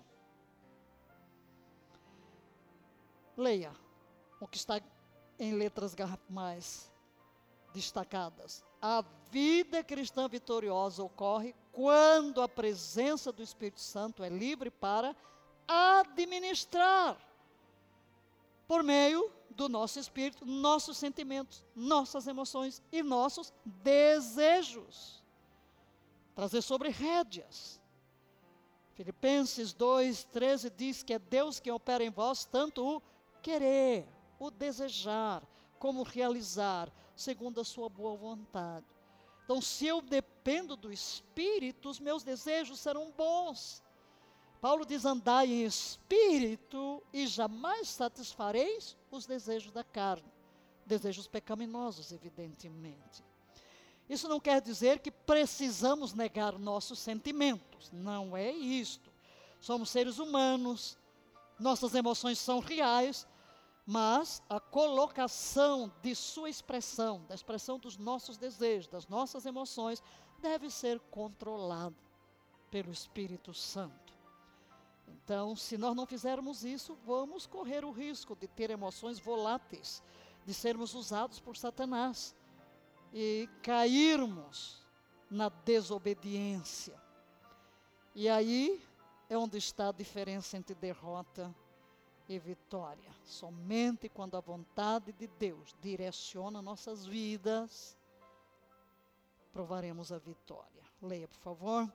[3.36, 3.74] Leia
[4.40, 4.82] o que está
[5.38, 5.94] em letras
[6.30, 6.92] mais
[7.74, 8.64] destacadas.
[8.82, 15.16] A vida cristã vitoriosa ocorre quando a presença do Espírito Santo é livre para
[15.68, 17.18] administrar,
[18.68, 25.24] por meio do nosso espírito, nossos sentimentos, nossas emoções e nossos desejos
[26.38, 27.82] trazer sobre rédeas.
[28.94, 33.02] Filipenses 2, 13 diz que é Deus quem opera em vós tanto o
[33.42, 35.42] querer, o desejar,
[35.80, 38.86] como realizar, segundo a sua boa vontade.
[39.44, 43.84] Então, se eu dependo do Espírito, os meus desejos serão bons.
[44.62, 50.32] Paulo diz: andai em espírito e jamais satisfareis os desejos da carne.
[50.86, 53.24] Desejos pecaminosos, evidentemente.
[54.10, 57.92] Isso não quer dizer que precisamos negar nossos sentimentos.
[57.92, 59.12] Não é isto.
[59.60, 60.98] Somos seres humanos,
[61.60, 63.28] nossas emoções são reais,
[63.86, 70.02] mas a colocação de sua expressão, da expressão dos nossos desejos, das nossas emoções,
[70.40, 71.96] deve ser controlada
[72.70, 74.17] pelo Espírito Santo.
[75.28, 80.02] Então, se nós não fizermos isso, vamos correr o risco de ter emoções voláteis,
[80.46, 82.34] de sermos usados por Satanás
[83.14, 84.88] e cairmos
[85.30, 86.98] na desobediência.
[88.16, 88.82] E aí
[89.30, 91.54] é onde está a diferença entre derrota
[92.30, 93.14] e vitória.
[93.26, 97.98] Somente quando a vontade de Deus direciona nossas vidas,
[99.52, 100.84] provaremos a vitória.
[101.02, 101.94] Leia, por favor.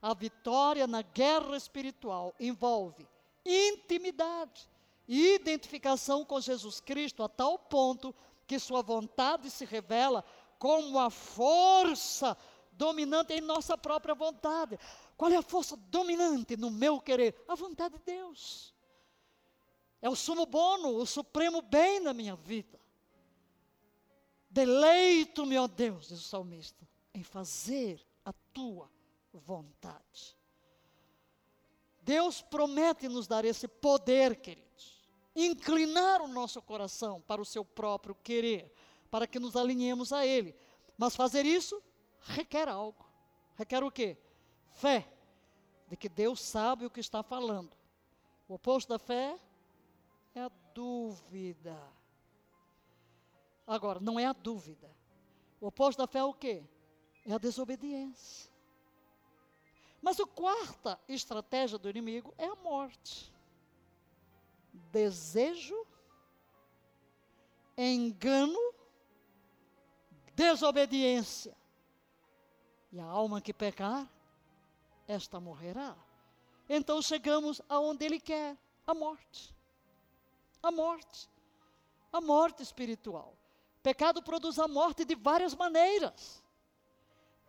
[0.00, 3.06] A vitória na guerra espiritual envolve
[3.44, 4.68] intimidade
[5.06, 8.14] e identificação com Jesus Cristo a tal ponto
[8.46, 10.24] que sua vontade se revela
[10.58, 12.36] como a força
[12.72, 14.78] dominante em nossa própria vontade.
[15.16, 17.44] Qual é a força dominante no meu querer?
[17.48, 18.72] A vontade de Deus.
[20.00, 22.78] É o sumo bono, o supremo bem na minha vida.
[24.48, 28.88] Deleito-me, ó Deus, diz o salmista, em fazer a tua
[29.32, 30.36] vontade.
[32.02, 35.06] Deus promete nos dar esse poder, queridos.
[35.36, 38.72] Inclinar o nosso coração para o seu próprio querer,
[39.10, 40.56] para que nos alinhemos a Ele.
[40.96, 41.82] Mas fazer isso
[42.20, 43.06] requer algo.
[43.56, 44.16] Requer o quê?
[44.72, 45.06] Fé.
[45.86, 47.76] De que Deus sabe o que está falando.
[48.48, 49.38] O oposto da fé
[50.34, 51.78] é a dúvida.
[53.66, 54.90] Agora, não é a dúvida.
[55.60, 56.64] O oposto da fé é o quê?
[57.26, 58.50] É a desobediência.
[60.00, 63.32] Mas a quarta estratégia do inimigo é a morte.
[64.92, 65.86] Desejo,
[67.76, 68.74] engano,
[70.34, 71.56] desobediência.
[72.92, 74.08] E a alma que pecar,
[75.06, 75.96] esta morrerá.
[76.68, 79.54] Então chegamos aonde ele quer, a morte.
[80.62, 81.28] A morte.
[82.12, 83.34] A morte espiritual.
[83.82, 86.42] Pecado produz a morte de várias maneiras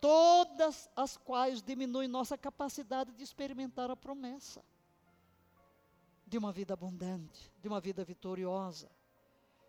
[0.02, 4.64] todas as quais diminuem nossa capacidade de experimentar a promessa
[6.26, 8.90] de uma vida abundante, de uma vida vitoriosa.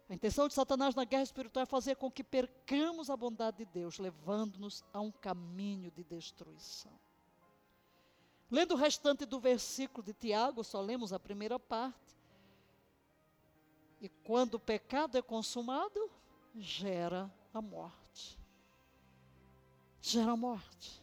[0.09, 3.64] A intenção de Satanás na guerra espiritual é fazer com que percamos a bondade de
[3.64, 6.93] Deus, levando-nos a um caminho de destruição.
[8.51, 11.97] Lendo o restante do versículo de Tiago, só lemos a primeira parte.
[14.01, 16.11] E quando o pecado é consumado,
[16.57, 18.00] gera a morte
[20.01, 21.03] gera morte.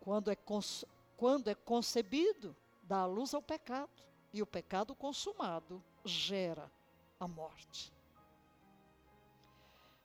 [0.00, 0.36] Quando é,
[1.16, 3.90] quando é concebido, dá a luz ao pecado.
[4.32, 6.70] E o pecado consumado gera
[7.18, 7.92] a morte.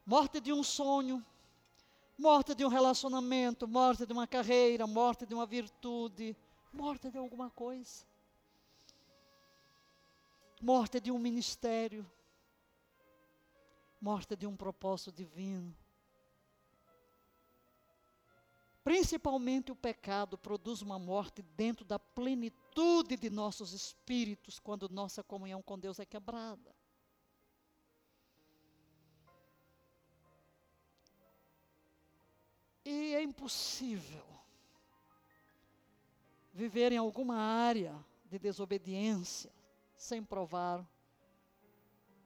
[0.06, 1.24] Morte de um sonho,
[2.18, 6.36] morte de um relacionamento, morte de uma carreira, morte de uma virtude,
[6.74, 8.06] morte de alguma coisa.
[10.62, 12.10] Morte de um ministério,
[14.02, 15.76] morte de um propósito divino.
[18.86, 25.60] Principalmente o pecado produz uma morte dentro da plenitude de nossos espíritos, quando nossa comunhão
[25.60, 26.76] com Deus é quebrada.
[32.86, 34.24] E é impossível
[36.54, 39.52] viver em alguma área de desobediência
[39.96, 40.88] sem provar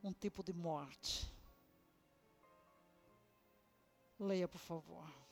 [0.04, 1.26] um tipo de morte.
[4.20, 5.29] Leia, por favor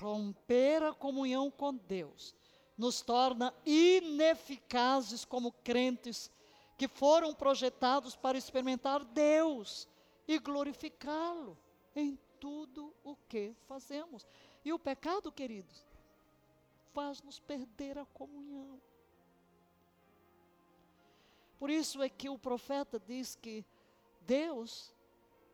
[0.00, 2.34] romper a comunhão com Deus
[2.76, 6.30] nos torna ineficazes como crentes
[6.78, 9.86] que foram projetados para experimentar Deus
[10.26, 11.58] e glorificá-lo
[11.94, 14.26] em tudo o que fazemos.
[14.64, 15.84] E o pecado, queridos,
[16.94, 18.80] faz-nos perder a comunhão.
[21.58, 23.62] Por isso é que o profeta diz que
[24.22, 24.94] Deus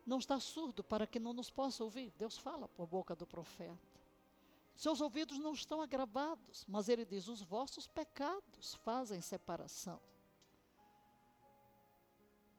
[0.05, 2.13] não está surdo para que não nos possa ouvir.
[2.17, 3.86] Deus fala por boca do profeta.
[4.77, 9.99] Seus ouvidos não estão agravados, mas ele diz: os vossos pecados fazem separação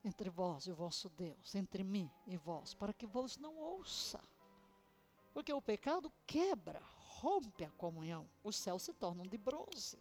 [0.04, 4.20] entre vós e o vosso Deus, entre mim e vós, para que vos não ouça.
[5.32, 8.28] Porque o pecado quebra, rompe a comunhão.
[8.42, 9.98] Os céus se tornam de bronze.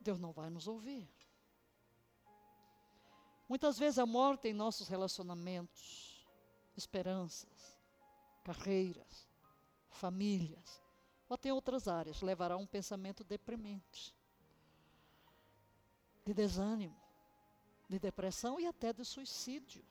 [0.00, 1.08] Deus não vai nos ouvir.
[3.48, 6.26] Muitas vezes a morte em nossos relacionamentos,
[6.76, 7.78] esperanças,
[8.44, 9.27] carreiras,
[9.98, 10.82] famílias,
[11.28, 14.14] ou até outras áreas, levará a um pensamento deprimente,
[16.24, 16.96] de desânimo,
[17.88, 19.84] de depressão e até de suicídio.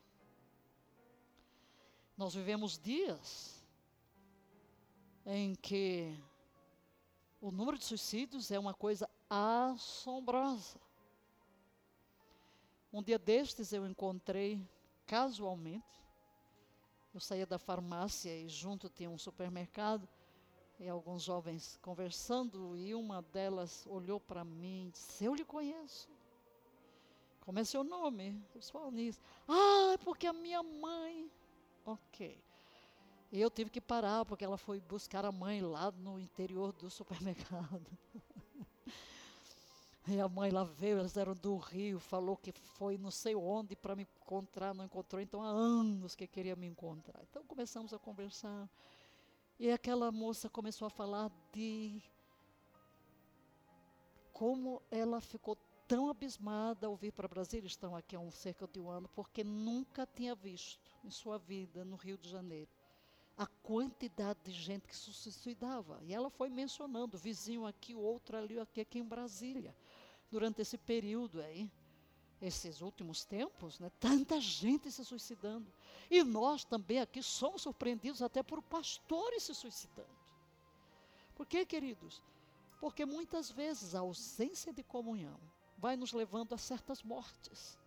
[2.16, 3.64] Nós vivemos dias
[5.26, 6.18] em que
[7.40, 10.80] o número de suicídios é uma coisa assombrosa.
[12.92, 14.66] Um dia destes eu encontrei
[15.06, 16.07] casualmente
[17.18, 20.08] eu saía da farmácia e junto tinha um supermercado
[20.80, 26.08] e alguns jovens conversando e uma delas olhou para mim e disse: Eu lhe conheço.
[27.42, 28.40] Como é seu nome?
[28.54, 29.20] Pessoal nisso.
[29.48, 31.32] Ah, é porque a minha mãe.
[31.84, 32.40] Ok.
[33.32, 36.88] E eu tive que parar, porque ela foi buscar a mãe lá no interior do
[36.88, 37.98] supermercado.
[40.10, 43.76] e a mãe lá veio, elas eram do Rio, falou que foi não sei onde
[43.76, 47.22] para me encontrar, não encontrou, então há anos que queria me encontrar.
[47.30, 48.70] Então começamos a conversar.
[49.60, 52.02] E aquela moça começou a falar de
[54.32, 58.80] como ela ficou tão abismada ao vir para Brasília, estão aqui há um, cerca de
[58.80, 62.70] um ano, porque nunca tinha visto em sua vida no Rio de Janeiro
[63.38, 66.00] a quantidade de gente que se suicidava.
[66.02, 69.76] E ela foi mencionando, vizinho aqui, outro ali, aqui, aqui em Brasília,
[70.32, 71.70] durante esse período aí,
[72.42, 75.72] esses últimos tempos, né, tanta gente se suicidando.
[76.10, 80.18] E nós também aqui somos surpreendidos até por pastores se suicidando.
[81.36, 82.22] Por quê, queridos?
[82.80, 85.40] Porque muitas vezes a ausência de comunhão
[85.78, 87.78] vai nos levando a certas mortes.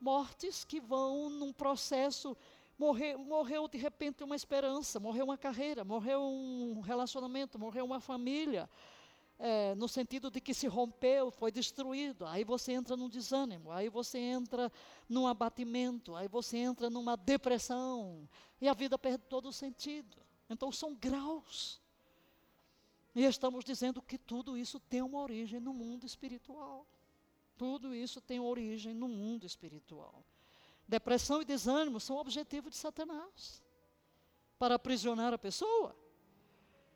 [0.00, 2.36] Mortes que vão num processo.
[2.78, 8.68] Morreu, morreu de repente uma esperança, morreu uma carreira, morreu um relacionamento, morreu uma família.
[9.44, 12.24] É, no sentido de que se rompeu, foi destruído.
[12.26, 14.70] Aí você entra num desânimo, aí você entra
[15.08, 18.28] num abatimento, aí você entra numa depressão,
[18.60, 20.16] e a vida perde todo o sentido.
[20.48, 21.80] Então são graus.
[23.16, 26.86] E estamos dizendo que tudo isso tem uma origem no mundo espiritual.
[27.58, 30.24] Tudo isso tem origem no mundo espiritual.
[30.86, 33.60] Depressão e desânimo são objetivos de Satanás
[34.56, 35.96] para aprisionar a pessoa.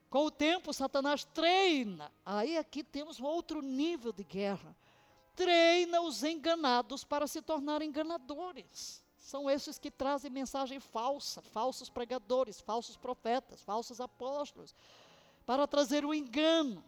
[0.08, 2.12] Com o tempo, Satanás treina.
[2.24, 4.76] Aí aqui temos outro nível de guerra.
[5.34, 9.04] Treina os enganados para se tornar enganadores.
[9.18, 14.74] São esses que trazem mensagem falsa, falsos pregadores, falsos profetas, falsos apóstolos,
[15.44, 16.84] para trazer o engano.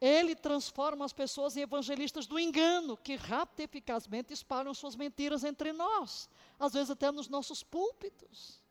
[0.00, 5.44] Ele transforma as pessoas em evangelistas do engano, que rápido e eficazmente espalham suas mentiras
[5.44, 6.28] entre nós,
[6.58, 8.63] às vezes até nos nossos púlpitos.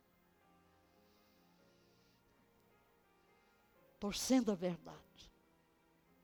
[4.03, 5.31] Torcendo a verdade,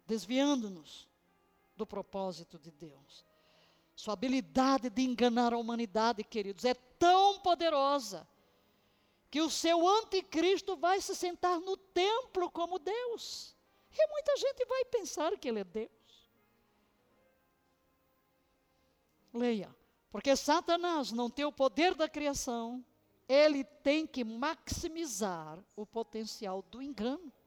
[0.05, 1.07] desviando-nos
[1.77, 3.25] do propósito de Deus.
[3.95, 8.27] Sua habilidade de enganar a humanidade, queridos, é tão poderosa
[9.31, 13.55] que o seu anticristo vai se sentar no templo como Deus.
[13.97, 16.29] E muita gente vai pensar que ele é Deus.
[19.33, 19.73] Leia.
[20.11, 22.83] Porque Satanás não tem o poder da criação,
[23.25, 27.38] ele tem que maximizar o potencial do engano.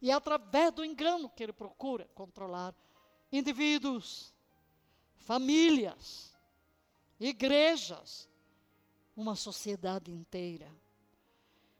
[0.00, 2.74] E é através do engano que ele procura controlar
[3.32, 4.34] indivíduos,
[5.16, 6.36] famílias,
[7.18, 8.28] igrejas,
[9.16, 10.70] uma sociedade inteira.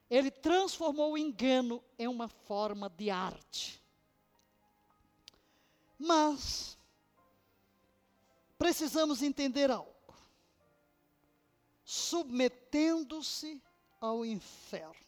[0.09, 3.81] Ele transformou o engano em uma forma de arte.
[5.99, 6.77] Mas
[8.57, 9.93] precisamos entender algo.
[11.83, 13.61] Submetendo-se
[13.99, 15.05] ao inferno.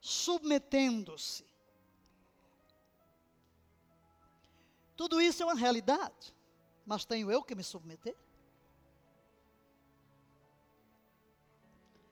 [0.00, 1.47] Submetendo-se.
[4.98, 6.34] Tudo isso é uma realidade,
[6.84, 8.16] mas tenho eu que me submeter?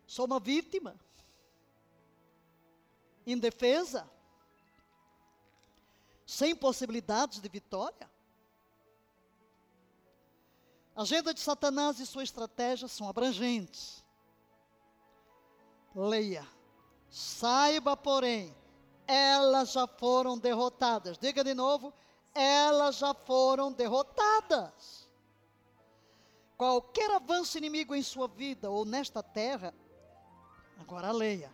[0.06, 0.94] Sou uma vítima,
[3.26, 4.08] indefesa,
[6.24, 8.08] sem possibilidades de vitória.
[10.94, 14.04] A agenda de Satanás e sua estratégia são abrangentes.
[15.92, 16.46] Leia.
[17.10, 18.56] Saiba, porém,
[19.08, 21.18] elas já foram derrotadas.
[21.18, 21.92] Diga de novo,
[22.36, 25.08] elas já foram derrotadas.
[26.56, 29.74] Qualquer avanço inimigo em sua vida ou nesta terra
[30.80, 31.52] Agora leia.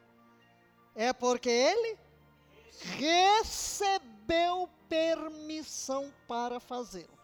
[0.94, 1.98] É porque ele
[2.98, 7.18] recebeu permissão para fazê-lo.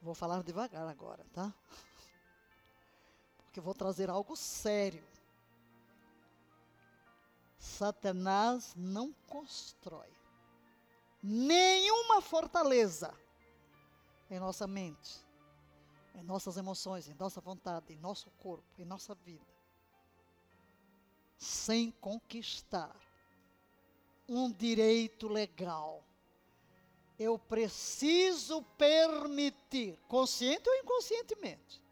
[0.00, 1.54] Vou falar devagar agora, tá?
[3.44, 5.04] Porque vou trazer algo sério.
[7.56, 10.10] Satanás não constrói
[11.22, 13.14] nenhuma fortaleza
[14.30, 15.24] em nossa mente,
[16.14, 19.52] em nossas emoções, em nossa vontade, em nosso corpo, em nossa vida
[21.42, 22.96] sem conquistar
[24.28, 26.04] um direito legal.
[27.18, 31.82] Eu preciso permitir, consciente ou inconscientemente.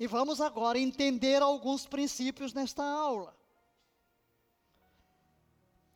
[0.00, 3.36] E vamos agora entender alguns princípios nesta aula.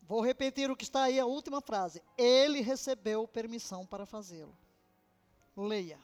[0.03, 2.03] Vou repetir o que está aí, a última frase.
[2.19, 4.57] Ele recebeu permissão para fazê-lo.
[5.57, 5.99] Leia.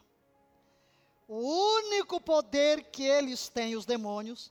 [1.27, 1.37] O
[1.77, 4.51] único poder que eles têm, os demônios,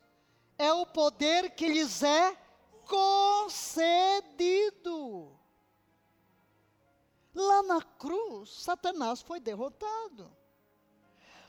[0.57, 2.37] é o poder que lhes é
[2.85, 3.67] concedido.
[7.33, 10.35] Lá na cruz, Satanás foi derrotado.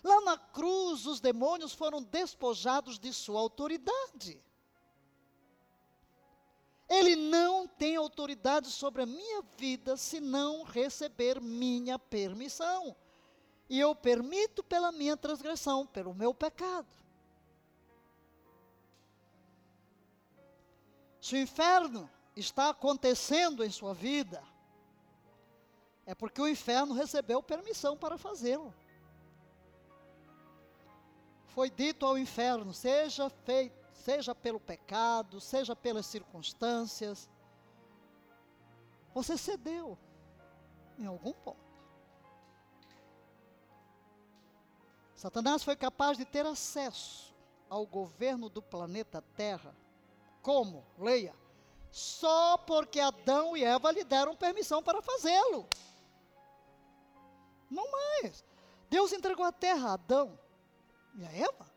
[0.03, 4.43] Lá na cruz, os demônios foram despojados de sua autoridade.
[6.89, 12.97] Ele não tem autoridade sobre a minha vida se não receber minha permissão.
[13.68, 16.89] E eu permito pela minha transgressão, pelo meu pecado.
[21.20, 24.43] Se o inferno está acontecendo em sua vida,
[26.07, 28.72] é porque o inferno recebeu permissão para fazê-lo.
[31.49, 37.29] Foi dito ao inferno: seja feito, seja pelo pecado, seja pelas circunstâncias.
[39.15, 39.99] Você cedeu
[40.99, 41.69] em algum ponto.
[45.15, 47.35] Satanás foi capaz de ter acesso
[47.69, 49.75] ao governo do planeta Terra.
[50.41, 50.87] Como?
[50.97, 51.35] Leia.
[51.91, 55.67] Só porque Adão e Eva lhe deram permissão para fazê-lo.
[57.69, 58.45] Não mais.
[58.89, 60.39] Deus entregou a terra a Adão
[61.17, 61.68] e a Eva.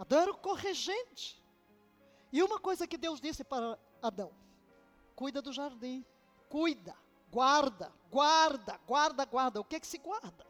[0.00, 1.38] Adão era o corregente.
[2.32, 4.32] E uma coisa que Deus disse para Adão:
[5.14, 6.02] cuida do jardim,
[6.48, 6.96] cuida,
[7.30, 9.60] guarda, guarda, guarda, guarda.
[9.60, 10.46] O que é que se guarda?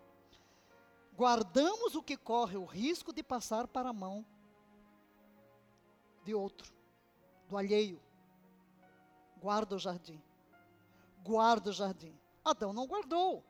[1.16, 4.24] Guardamos o que corre o risco de passar para a mão
[6.24, 6.72] de outro,
[7.48, 8.00] do alheio.
[9.40, 10.22] Guarda o jardim.
[11.24, 12.16] Guarda o jardim.
[12.44, 13.44] Adão não guardou.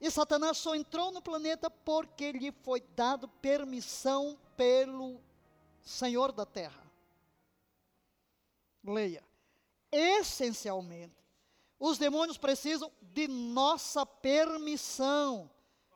[0.00, 5.20] E Satanás só entrou no planeta porque lhe foi dado permissão pelo
[5.82, 6.86] Senhor da Terra.
[8.84, 9.24] Leia.
[9.90, 11.14] Essencialmente,
[11.80, 15.50] os demônios precisam de nossa permissão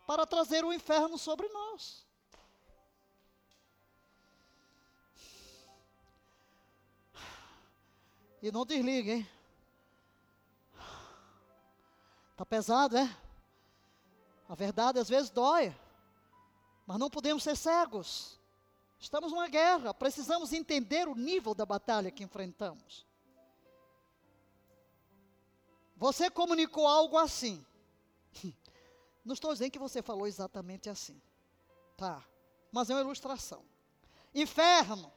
[0.06, 2.06] para trazer o inferno sobre nós.
[8.42, 9.28] E não desligue, hein?
[12.36, 13.21] Tá pesado, é?
[14.52, 15.74] A verdade às vezes dói,
[16.86, 18.38] mas não podemos ser cegos.
[19.00, 23.06] Estamos numa guerra, precisamos entender o nível da batalha que enfrentamos.
[25.96, 27.64] Você comunicou algo assim.
[29.24, 31.18] Não estou dizendo que você falou exatamente assim.
[31.96, 32.22] Tá,
[32.70, 33.64] mas é uma ilustração.
[34.34, 35.10] Inferno,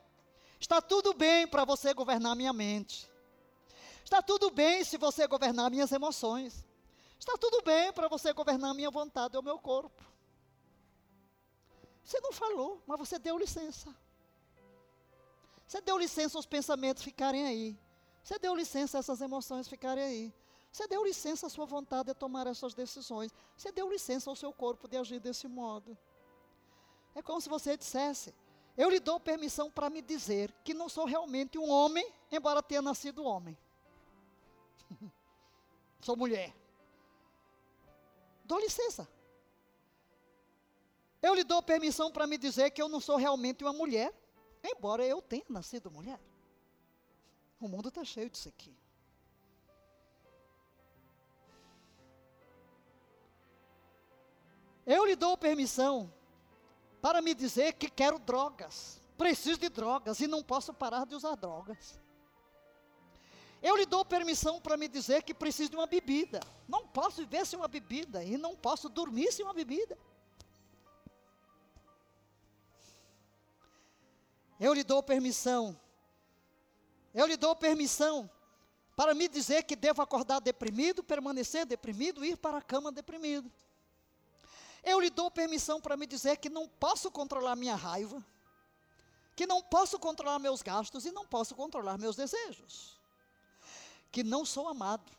[0.58, 3.12] está tudo bem para você governar minha mente.
[4.02, 6.65] Está tudo bem se você governar minhas emoções.
[7.20, 10.04] Está tudo bem para você governar a minha vontade ou meu corpo.
[12.04, 13.96] Você não falou, mas você deu licença.
[15.68, 17.80] Você deu licença aos pensamentos ficarem aí.
[18.24, 20.34] Você deu licença a essas emoções ficarem aí.
[20.72, 23.34] Você deu licença à sua vontade de tomar essas decisões.
[23.56, 25.98] Você deu licença ao seu corpo de agir desse modo.
[27.16, 28.36] É como se você dissesse:
[28.78, 32.82] Eu lhe dou permissão para me dizer que não sou realmente um homem, embora tenha
[32.82, 33.58] nascido homem.
[36.02, 36.54] sou mulher.
[38.46, 39.08] Dou licença.
[41.22, 44.14] Eu lhe dou permissão para me dizer que eu não sou realmente uma mulher,
[44.64, 46.20] embora eu tenha nascido mulher.
[47.60, 48.76] O mundo está cheio disso aqui.
[54.86, 56.14] Eu lhe dou permissão
[57.02, 61.36] para me dizer que quero drogas, preciso de drogas e não posso parar de usar
[61.36, 62.00] drogas.
[63.62, 66.40] Eu lhe dou permissão para me dizer que preciso de uma bebida.
[66.68, 69.98] Não posso viver sem uma bebida e não posso dormir sem uma bebida.
[74.60, 75.80] Eu lhe dou permissão.
[77.14, 78.30] Eu lhe dou permissão
[78.96, 83.52] para me dizer que devo acordar deprimido, permanecer deprimido, ir para a cama deprimido.
[84.84, 88.24] Eu lhe dou permissão para me dizer que não posso controlar minha raiva,
[89.36, 92.96] que não posso controlar meus gastos e não posso controlar meus desejos
[94.16, 95.12] que não sou amado,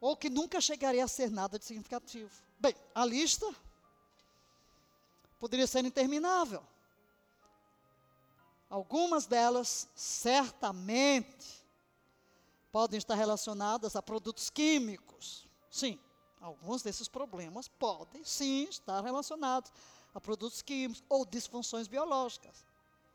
[0.00, 2.30] ou que nunca chegarei a ser nada de significativo.
[2.56, 3.52] Bem, a lista
[5.40, 6.62] poderia ser interminável.
[8.70, 11.66] Algumas delas, certamente,
[12.70, 15.48] podem estar relacionadas a produtos químicos.
[15.68, 15.98] Sim,
[16.40, 19.72] alguns desses problemas podem, sim, estar relacionados
[20.14, 22.64] a produtos químicos ou disfunções biológicas.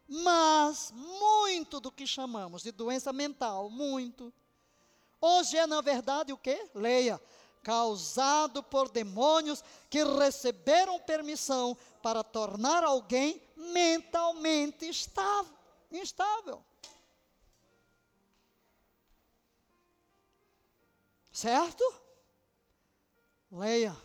[0.05, 4.33] Mas muito do que chamamos de doença mental, muito,
[5.21, 6.69] Hoje é, na verdade, o que?
[6.73, 7.21] Leia.
[7.61, 16.63] Causado por demônios que receberam permissão para tornar alguém mentalmente instável.
[21.31, 21.83] Certo?
[23.51, 23.95] Leia.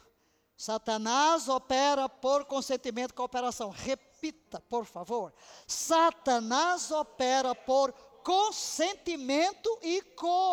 [0.57, 3.71] Satanás opera por consentimento e cooperação.
[3.71, 5.33] Repita, por favor.
[5.67, 7.93] Satanás opera por
[8.23, 10.44] consentimento e cooperação.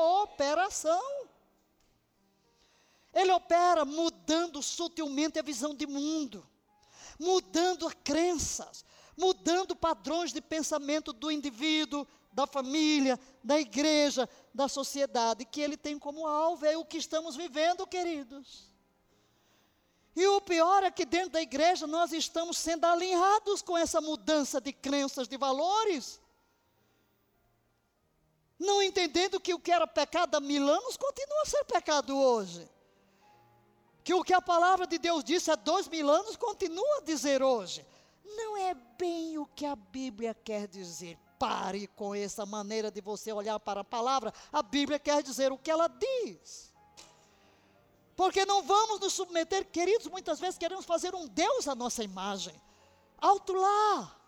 [3.13, 6.47] Ele opera mudando sutilmente a visão de mundo,
[7.19, 8.85] mudando crenças,
[9.17, 15.99] mudando padrões de pensamento do indivíduo, da família, da igreja, da sociedade, que ele tem
[15.99, 18.71] como alvo, é o que estamos vivendo, queridos.
[20.15, 24.61] E o pior é que dentro da igreja nós estamos sendo alinhados com essa mudança
[24.61, 26.20] de crenças, de valores.
[28.61, 32.69] Não entendendo que o que era pecado há mil anos continua a ser pecado hoje.
[34.03, 37.41] Que o que a palavra de Deus disse há dois mil anos continua a dizer
[37.41, 37.83] hoje.
[38.23, 41.17] Não é bem o que a Bíblia quer dizer.
[41.39, 44.31] Pare com essa maneira de você olhar para a palavra.
[44.53, 46.71] A Bíblia quer dizer o que ela diz.
[48.15, 52.53] Porque não vamos nos submeter, queridos, muitas vezes queremos fazer um Deus à nossa imagem.
[53.17, 54.20] Alto lá.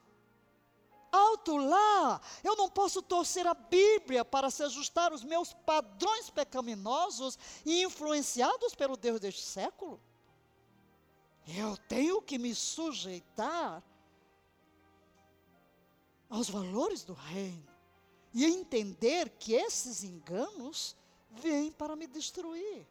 [1.16, 2.20] Alto lá.
[2.44, 8.74] Eu não posso torcer a Bíblia para se ajustar aos meus padrões pecaminosos e influenciados
[8.74, 10.02] pelo Deus deste século.
[11.48, 13.84] Eu tenho que me sujeitar
[16.30, 17.68] aos valores do reino
[18.34, 20.96] e entender que esses enganos
[21.30, 22.88] vêm para me destruir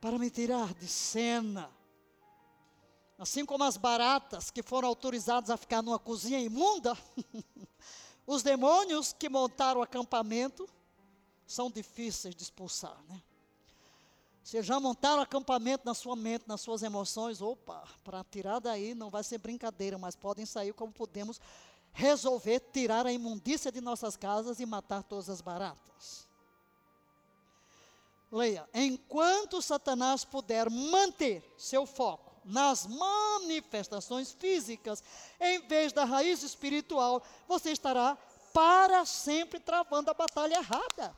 [0.00, 1.70] para me tirar de cena.
[3.20, 6.96] Assim como as baratas que foram autorizadas a ficar numa cozinha imunda,
[8.26, 10.66] os demônios que montaram o acampamento
[11.46, 13.22] são difíceis de expulsar, né?
[14.42, 19.10] Você já montaram acampamento na sua mente, nas suas emoções, opa, para tirar daí não
[19.10, 21.38] vai ser brincadeira, mas podem sair como podemos
[21.92, 26.26] resolver tirar a imundícia de nossas casas e matar todas as baratas.
[28.32, 28.66] Leia.
[28.72, 35.02] Enquanto Satanás puder manter seu foco nas manifestações físicas,
[35.40, 38.16] em vez da raiz espiritual, você estará
[38.52, 41.16] para sempre travando a batalha errada.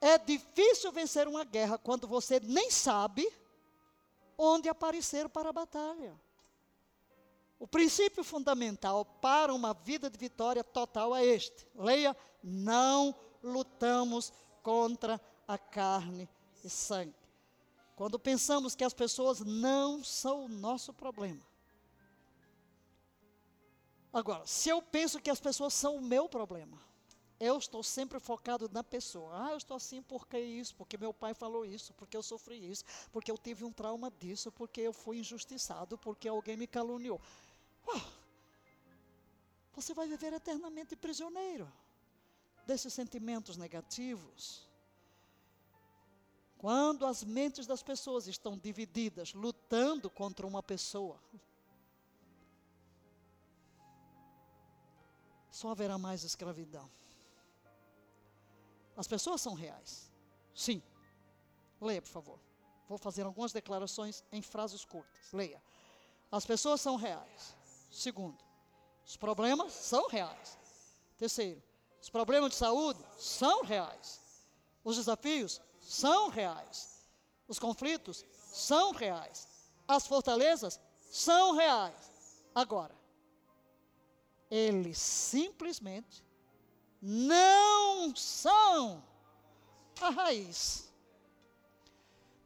[0.00, 3.30] É difícil vencer uma guerra quando você nem sabe
[4.36, 6.18] onde aparecer para a batalha.
[7.58, 11.68] O princípio fundamental para uma vida de vitória total é este.
[11.74, 14.32] Leia: não lutamos
[14.62, 16.26] contra a carne
[16.64, 17.19] e sangue.
[18.00, 21.46] Quando pensamos que as pessoas não são o nosso problema.
[24.10, 26.80] Agora, se eu penso que as pessoas são o meu problema,
[27.38, 29.44] eu estou sempre focado na pessoa.
[29.44, 32.86] Ah, eu estou assim porque isso, porque meu pai falou isso, porque eu sofri isso,
[33.12, 37.20] porque eu tive um trauma disso, porque eu fui injustiçado, porque alguém me caluniou.
[37.86, 38.00] Oh,
[39.74, 41.70] você vai viver eternamente prisioneiro
[42.66, 44.69] desses sentimentos negativos.
[46.60, 51.18] Quando as mentes das pessoas estão divididas, lutando contra uma pessoa,
[55.50, 56.90] só haverá mais escravidão.
[58.94, 60.12] As pessoas são reais.
[60.54, 60.82] Sim.
[61.80, 62.38] Leia, por favor.
[62.86, 65.32] Vou fazer algumas declarações em frases curtas.
[65.32, 65.62] Leia.
[66.30, 67.56] As pessoas são reais.
[67.90, 68.36] Segundo,
[69.06, 70.58] os problemas são reais.
[71.16, 71.62] Terceiro,
[72.02, 74.20] os problemas de saúde são reais.
[74.84, 75.58] Os desafios
[75.90, 77.04] são reais.
[77.48, 79.48] Os conflitos são reais.
[79.88, 80.80] As fortalezas
[81.10, 82.44] são reais.
[82.54, 82.94] Agora,
[84.48, 86.24] eles simplesmente
[87.02, 89.04] não são
[90.00, 90.88] a raiz.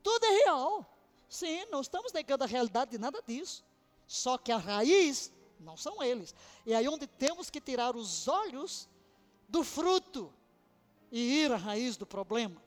[0.02, 0.86] Tudo é real.
[1.28, 3.62] Sim, não estamos negando a realidade de nada disso.
[4.06, 5.30] Só que a raiz
[5.60, 6.34] não são eles.
[6.64, 8.88] E aí onde temos que tirar os olhos
[9.46, 10.32] do fruto
[11.12, 12.64] e ir à raiz do problema.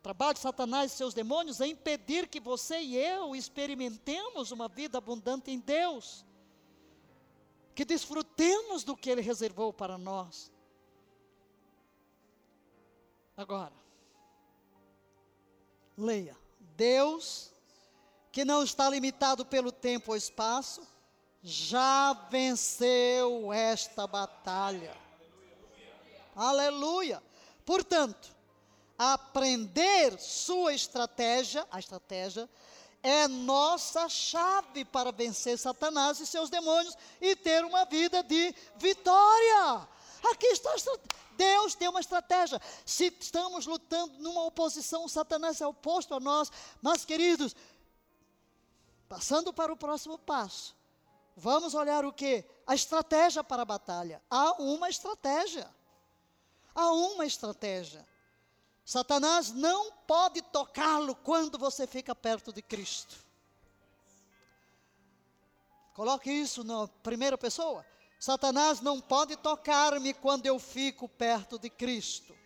[0.00, 4.66] O trabalho de Satanás e seus demônios é impedir que você e eu experimentemos uma
[4.66, 6.24] vida abundante em Deus,
[7.74, 10.50] que desfrutemos do que Ele reservou para nós.
[13.36, 13.74] Agora,
[15.98, 17.52] leia: Deus,
[18.32, 20.80] que não está limitado pelo tempo ou espaço,
[21.42, 24.96] já venceu esta batalha.
[26.34, 27.22] Aleluia.
[27.66, 28.39] Portanto,
[29.02, 32.46] aprender sua estratégia, a estratégia,
[33.02, 39.88] é nossa chave para vencer Satanás e seus demônios e ter uma vida de vitória.
[40.30, 41.20] Aqui está a estratégia.
[41.34, 42.60] Deus tem uma estratégia.
[42.84, 46.52] Se estamos lutando numa oposição, Satanás é oposto a nós.
[46.82, 47.56] Mas, queridos,
[49.08, 50.76] passando para o próximo passo,
[51.34, 52.44] vamos olhar o que?
[52.66, 54.20] A estratégia para a batalha.
[54.28, 55.66] Há uma estratégia.
[56.74, 58.09] Há uma estratégia.
[58.90, 63.14] Satanás não pode tocá-lo quando você fica perto de Cristo.
[65.94, 67.86] Coloque isso na primeira pessoa.
[68.18, 72.36] Satanás não pode tocar-me quando eu fico perto de Cristo.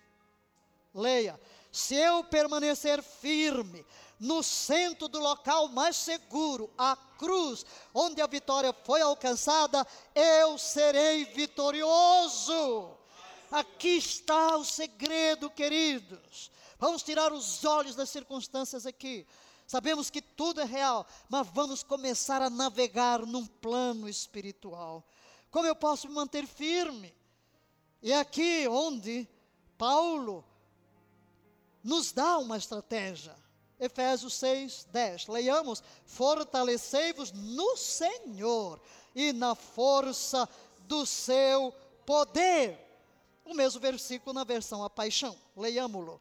[0.92, 1.40] Leia.
[1.72, 3.82] Se eu permanecer firme
[4.20, 7.64] no centro do local mais seguro, a cruz,
[7.94, 13.02] onde a vitória foi alcançada, eu serei vitorioso.
[13.54, 16.50] Aqui está o segredo, queridos.
[16.76, 19.24] Vamos tirar os olhos das circunstâncias aqui.
[19.64, 25.06] Sabemos que tudo é real, mas vamos começar a navegar num plano espiritual.
[25.52, 27.14] Como eu posso me manter firme?
[28.02, 29.28] E é aqui onde
[29.78, 30.44] Paulo
[31.80, 33.36] nos dá uma estratégia.
[33.78, 35.28] Efésios 6, 10.
[35.28, 38.82] Leiamos: Fortalecei-vos no Senhor
[39.14, 40.48] e na força
[40.88, 41.72] do seu
[42.04, 42.83] poder.
[43.44, 45.36] O mesmo versículo na versão A Paixão.
[45.56, 46.20] Leiamo-lo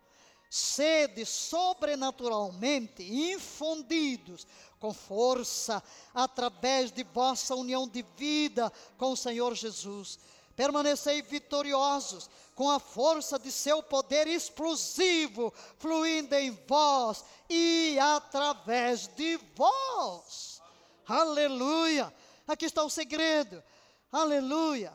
[0.54, 4.46] sede sobrenaturalmente infundidos
[4.80, 5.82] com força
[6.14, 10.20] através de vossa união de vida com o Senhor Jesus.
[10.56, 19.38] Permanecei vitoriosos com a força de seu poder explosivo fluindo em vós e através de
[19.56, 20.62] vós.
[21.08, 22.14] Aleluia!
[22.48, 23.64] Aqui está o segredo.
[24.12, 24.94] Aleluia!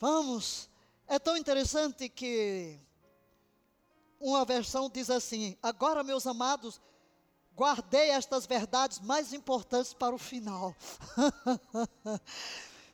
[0.00, 0.66] Vamos.
[1.08, 2.78] É tão interessante que
[4.20, 6.78] uma versão diz assim: Agora, meus amados,
[7.56, 10.76] guardei estas verdades mais importantes para o final.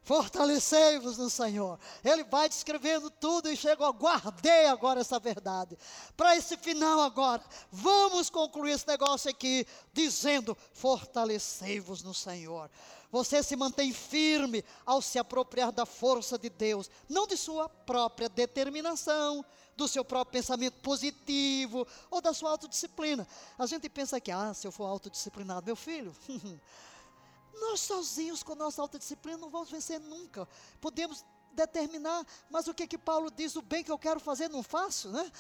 [0.04, 1.78] Fortalecei-vos no Senhor.
[2.04, 5.78] Ele vai descrevendo tudo e chega, guardei agora essa verdade.
[6.14, 7.42] Para esse final agora,
[7.72, 12.70] vamos concluir esse negócio aqui, dizendo: fortalecei-vos no Senhor.
[13.14, 18.28] Você se mantém firme ao se apropriar da força de Deus, não de sua própria
[18.28, 19.44] determinação,
[19.76, 23.24] do seu próprio pensamento positivo ou da sua autodisciplina.
[23.56, 26.12] A gente pensa que, ah, se eu for autodisciplinado, meu filho,
[27.54, 30.48] nós sozinhos com nossa autodisciplina não vamos vencer nunca.
[30.80, 33.54] Podemos determinar, mas o que que Paulo diz?
[33.54, 35.30] O bem que eu quero fazer não faço, né?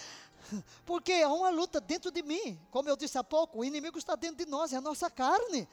[0.84, 2.60] Porque há uma luta dentro de mim.
[2.70, 5.66] Como eu disse há pouco, o inimigo está dentro de nós, é a nossa carne.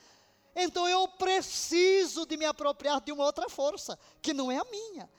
[0.56, 5.10] Então eu preciso de me apropriar de uma outra força, que não é a minha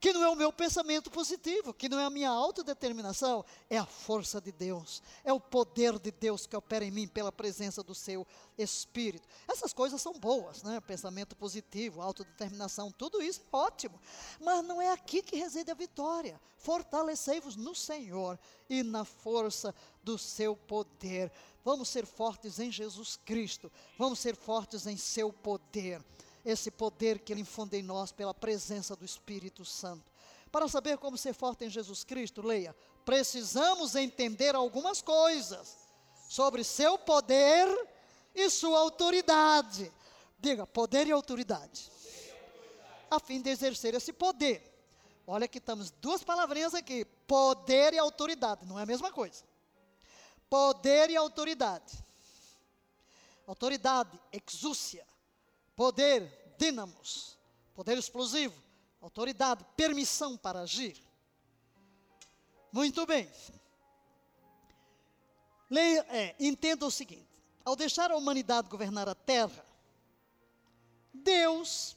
[0.00, 3.84] que não é o meu pensamento positivo, que não é a minha autodeterminação, é a
[3.84, 7.94] força de Deus, é o poder de Deus que opera em mim pela presença do
[7.94, 8.26] seu
[8.56, 9.28] Espírito.
[9.46, 10.80] Essas coisas são boas, né?
[10.80, 14.00] Pensamento positivo, autodeterminação, tudo isso é ótimo,
[14.40, 16.40] mas não é aqui que reside a vitória.
[16.56, 18.38] Fortalecei-vos no Senhor
[18.68, 21.30] e na força do seu poder.
[21.64, 26.02] Vamos ser fortes em Jesus Cristo, vamos ser fortes em seu poder
[26.44, 30.10] esse poder que Ele infunde em nós pela presença do Espírito Santo.
[30.50, 32.74] Para saber como ser forte em Jesus Cristo, leia:
[33.04, 35.76] precisamos entender algumas coisas
[36.28, 37.66] sobre seu poder
[38.34, 39.92] e sua autoridade.
[40.38, 41.90] Diga, poder e autoridade.
[43.10, 44.62] A fim de exercer esse poder.
[45.26, 49.44] Olha que estamos duas palavrinhas aqui: poder e autoridade, não é a mesma coisa.
[50.48, 52.02] Poder e autoridade.
[53.46, 55.06] Autoridade, exúcia.
[55.78, 57.38] Poder, dínamos,
[57.72, 58.60] poder explosivo,
[59.00, 61.00] autoridade, permissão para agir.
[62.72, 63.30] Muito bem.
[65.70, 67.28] Leia, é, entenda o seguinte:
[67.64, 69.64] ao deixar a humanidade governar a terra,
[71.14, 71.96] Deus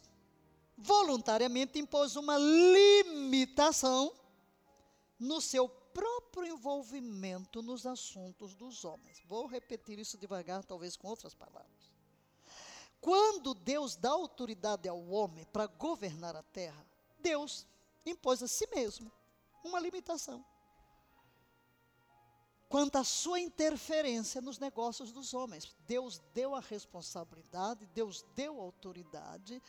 [0.77, 4.13] voluntariamente impôs uma limitação
[5.19, 9.19] no seu próprio envolvimento nos assuntos dos homens.
[9.25, 11.80] Vou repetir isso devagar, talvez com outras palavras.
[13.01, 16.85] Quando Deus dá autoridade ao homem para governar a terra,
[17.19, 17.65] Deus
[18.05, 19.11] impôs a si mesmo
[19.63, 20.45] uma limitação.
[22.69, 29.61] Quanto à sua interferência nos negócios dos homens, Deus deu a responsabilidade, Deus deu autoridade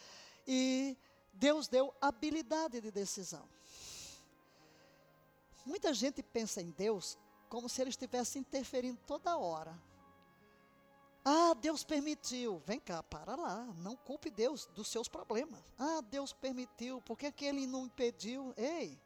[0.47, 0.97] e
[1.33, 3.49] Deus deu habilidade de decisão.
[5.65, 7.19] Muita gente pensa em Deus
[7.49, 9.77] como se ele estivesse interferindo toda hora.
[11.25, 12.61] Ah, Deus permitiu.
[12.67, 13.65] Vem cá, para lá.
[13.77, 15.61] Não culpe Deus dos seus problemas.
[15.79, 17.01] Ah, Deus permitiu.
[17.03, 18.53] Por que, que Ele não impediu?
[18.57, 19.01] Ei,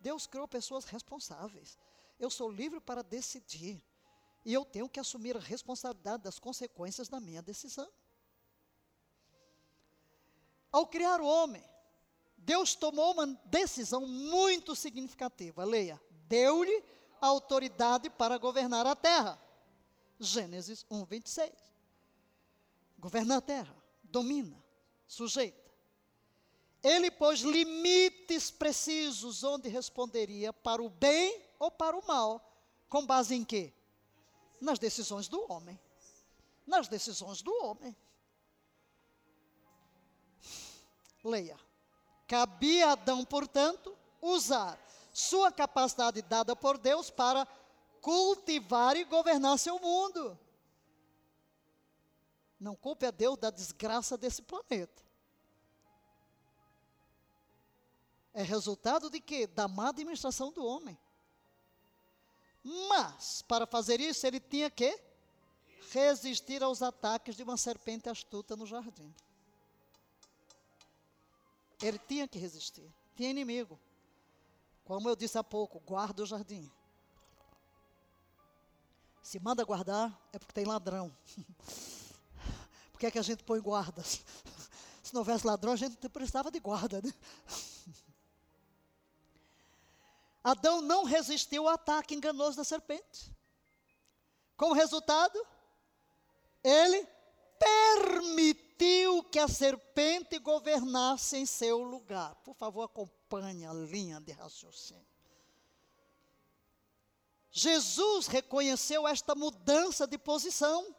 [0.00, 1.78] Deus criou pessoas responsáveis.
[2.18, 3.82] Eu sou livre para decidir.
[4.44, 7.88] E eu tenho que assumir a responsabilidade das consequências da minha decisão.
[10.70, 11.64] Ao criar o homem,
[12.36, 15.64] Deus tomou uma decisão muito significativa.
[15.64, 16.84] Leia: deu-lhe
[17.20, 19.40] autoridade para governar a terra.
[20.22, 21.52] Gênesis 1, 26.
[22.98, 24.56] Governa a terra, domina,
[25.06, 25.60] sujeita.
[26.82, 32.40] Ele pôs limites precisos onde responderia para o bem ou para o mal.
[32.88, 33.72] Com base em quê?
[34.60, 35.78] Nas decisões do homem.
[36.66, 37.96] Nas decisões do homem.
[41.24, 41.58] Leia.
[42.26, 44.78] Cabia a Adão, portanto, usar
[45.12, 47.46] sua capacidade dada por Deus para
[48.02, 50.38] cultivar e governar seu mundo.
[52.60, 55.02] Não culpe a Deus da desgraça desse planeta.
[58.34, 59.46] É resultado de quê?
[59.46, 60.98] Da má administração do homem.
[62.88, 65.00] Mas, para fazer isso, ele tinha que
[65.90, 69.14] resistir aos ataques de uma serpente astuta no jardim.
[71.80, 72.88] Ele tinha que resistir.
[73.16, 73.78] Tinha inimigo.
[74.84, 76.70] Como eu disse há pouco, guarda o jardim.
[79.22, 81.16] Se manda guardar, é porque tem ladrão.
[82.92, 84.22] Por que, é que a gente põe guardas?
[85.02, 87.12] Se não houvesse ladrão, a gente precisava de guarda, né?
[90.42, 93.32] Adão não resistiu ao ataque enganoso da serpente.
[94.56, 95.40] Como resultado,
[96.64, 97.06] ele
[97.58, 102.34] permitiu que a serpente governasse em seu lugar.
[102.36, 105.11] Por favor, acompanhe a linha de raciocínio.
[107.52, 110.96] Jesus reconheceu esta mudança de posição.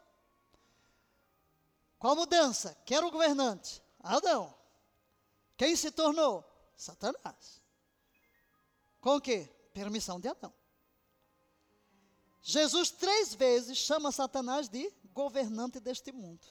[1.98, 2.78] Qual mudança?
[2.86, 3.82] Quem era o governante?
[4.00, 4.54] Adão.
[5.58, 6.46] Quem se tornou?
[6.76, 7.60] Satanás.
[9.02, 9.50] Com o quê?
[9.74, 10.54] Permissão de Adão.
[12.44, 16.46] Jesus três vezes chama Satanás de governante deste mundo.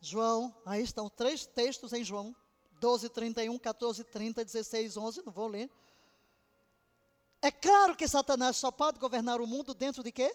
[0.00, 2.34] João, aí estão três textos em João:
[2.80, 5.68] 12, 31, 14, 30, 16, 11, não vou ler.
[7.40, 10.34] É claro que Satanás só pode governar o mundo dentro de quê?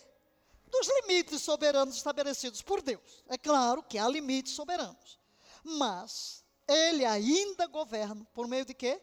[0.68, 3.24] Dos limites soberanos estabelecidos por Deus.
[3.28, 5.20] É claro que há limites soberanos.
[5.64, 9.02] Mas ele ainda governa por meio de quê?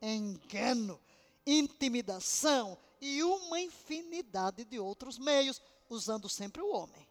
[0.00, 1.00] Engano,
[1.46, 7.09] intimidação e uma infinidade de outros meios, usando sempre o homem.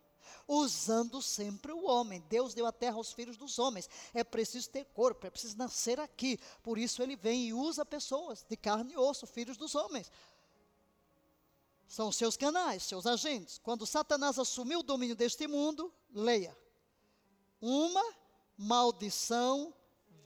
[0.52, 2.26] Usando sempre o homem.
[2.28, 3.88] Deus deu a terra aos filhos dos homens.
[4.16, 6.40] É preciso ter corpo, é preciso nascer aqui.
[6.64, 10.12] Por isso ele vem e usa pessoas de carne e osso, filhos dos homens.
[11.88, 13.60] São seus canais, seus agentes.
[13.60, 16.58] Quando Satanás assumiu o domínio deste mundo, leia.
[17.62, 18.04] Uma
[18.58, 19.72] maldição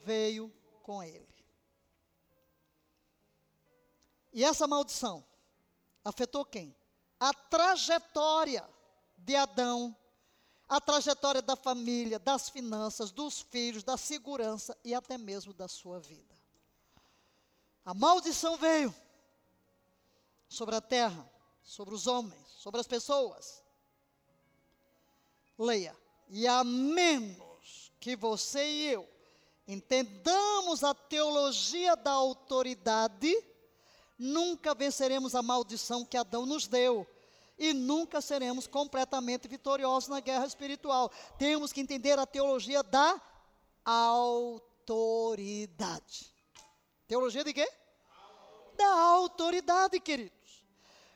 [0.05, 0.49] veio
[0.83, 1.27] com ele.
[4.31, 5.21] E essa maldição
[6.01, 6.73] afetou quem?
[7.19, 8.65] A trajetória
[9.17, 9.93] de Adão,
[10.73, 15.99] a trajetória da família, das finanças, dos filhos, da segurança e até mesmo da sua
[15.99, 16.35] vida.
[17.85, 18.93] A maldição veio
[20.49, 21.29] sobre a terra,
[21.61, 23.63] sobre os homens, sobre as pessoas.
[25.59, 25.95] Leia.
[26.27, 29.07] E a menos que você e eu
[29.67, 33.31] entendamos a teologia da autoridade,
[34.17, 37.07] nunca venceremos a maldição que Adão nos deu.
[37.57, 41.11] E nunca seremos completamente vitoriosos na guerra espiritual.
[41.37, 43.21] Temos que entender a teologia da
[43.85, 45.03] autoridade.
[47.07, 47.71] Teologia de quê?
[48.75, 50.63] Da autoridade, queridos.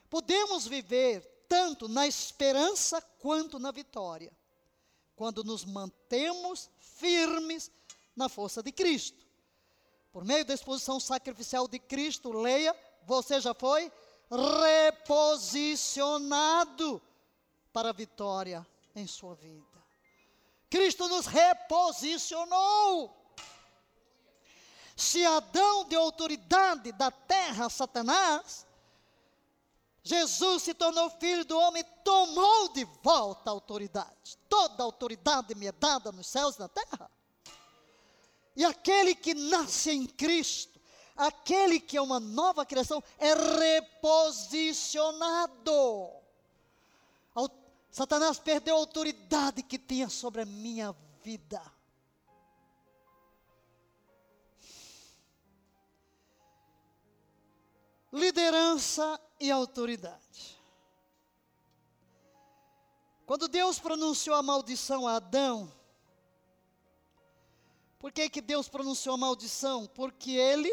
[0.10, 4.32] Podemos viver tanto na esperança quanto na vitória,
[5.16, 7.72] quando nos mantemos firmes
[8.16, 9.26] na força de Cristo.
[10.12, 13.92] Por meio da exposição sacrificial de Cristo, leia você já foi
[14.30, 17.02] reposicionado
[17.72, 19.78] para a vitória em sua vida.
[20.70, 23.16] Cristo nos reposicionou.
[24.96, 28.66] Se Adão deu autoridade da terra a Satanás,
[30.04, 34.38] Jesus se tornou filho do homem tomou de volta a autoridade.
[34.50, 37.12] Toda a autoridade me é dada nos céus e na terra.
[38.56, 40.77] E aquele que nasce em Cristo,
[41.18, 46.18] aquele que é uma nova criação é reposicionado.
[47.98, 51.60] Satanás perdeu a autoridade que tinha sobre a minha vida.
[58.14, 60.60] Liderança e autoridade.
[63.26, 65.74] Quando Deus pronunciou a maldição a Adão,
[67.98, 69.88] por que, que Deus pronunciou a maldição?
[69.88, 70.72] Porque ele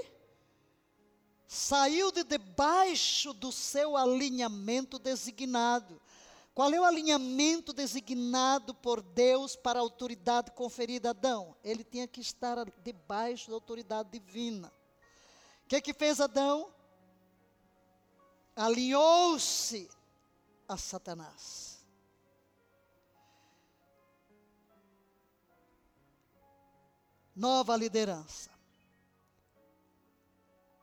[1.47, 6.01] saiu de debaixo do seu alinhamento designado.
[6.55, 11.57] Qual é o alinhamento designado por Deus para a autoridade conferida a Adão?
[11.65, 14.73] Ele tinha que estar debaixo da autoridade divina.
[15.65, 16.73] O que, que fez Adão?
[18.55, 19.91] Alinhou-se
[20.69, 21.85] a Satanás.
[27.35, 28.54] Nova liderança.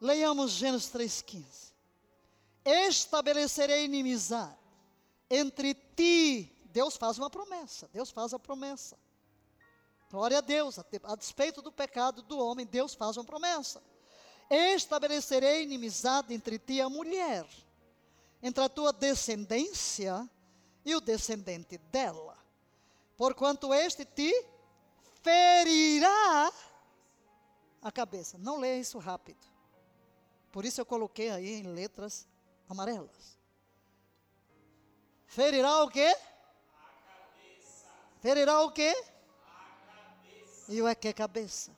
[0.02, 1.72] Leiamos Gênesis 3,15.
[2.66, 4.58] Estabelecerei inimizade
[5.30, 6.52] entre ti.
[6.66, 7.88] Deus faz uma promessa.
[7.93, 8.97] Deus faz a promessa.
[10.10, 10.80] Glória a Deus.
[10.80, 13.82] A, despeito do pecado do homem, Deus faz uma promessa.
[14.49, 17.47] estabelecerei inimizade entre ti e a mulher,
[18.41, 20.28] entre a tua descendência
[20.84, 22.38] e o descendente dela,
[23.16, 24.34] porquanto este te
[25.22, 26.52] ferirá
[27.82, 28.38] a cabeça.
[28.39, 29.51] Não leia isso rápido.
[30.52, 32.28] Por isso eu coloquei aí em letras
[32.68, 33.38] amarelas.
[35.28, 36.14] Ferirá o quê?
[38.20, 38.93] Ferirá o quê?
[40.68, 41.72] E o é que é cabeça?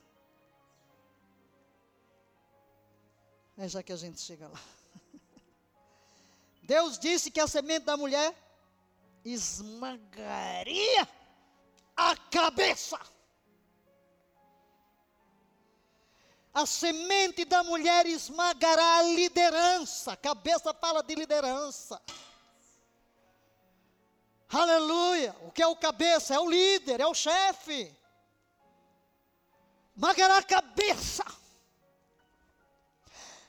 [3.58, 4.60] É já que a gente chega lá.
[6.64, 8.36] Deus disse que a semente da mulher
[9.24, 11.08] esmagaria
[11.96, 13.00] a cabeça.
[16.54, 20.16] A semente da mulher esmagará a liderança.
[20.16, 21.99] Cabeça fala de liderança.
[24.49, 25.36] Aleluia.
[25.41, 26.36] O que é o cabeça?
[26.36, 27.91] É o líder, é o chefe.
[29.95, 31.26] Esmagará a cabeça.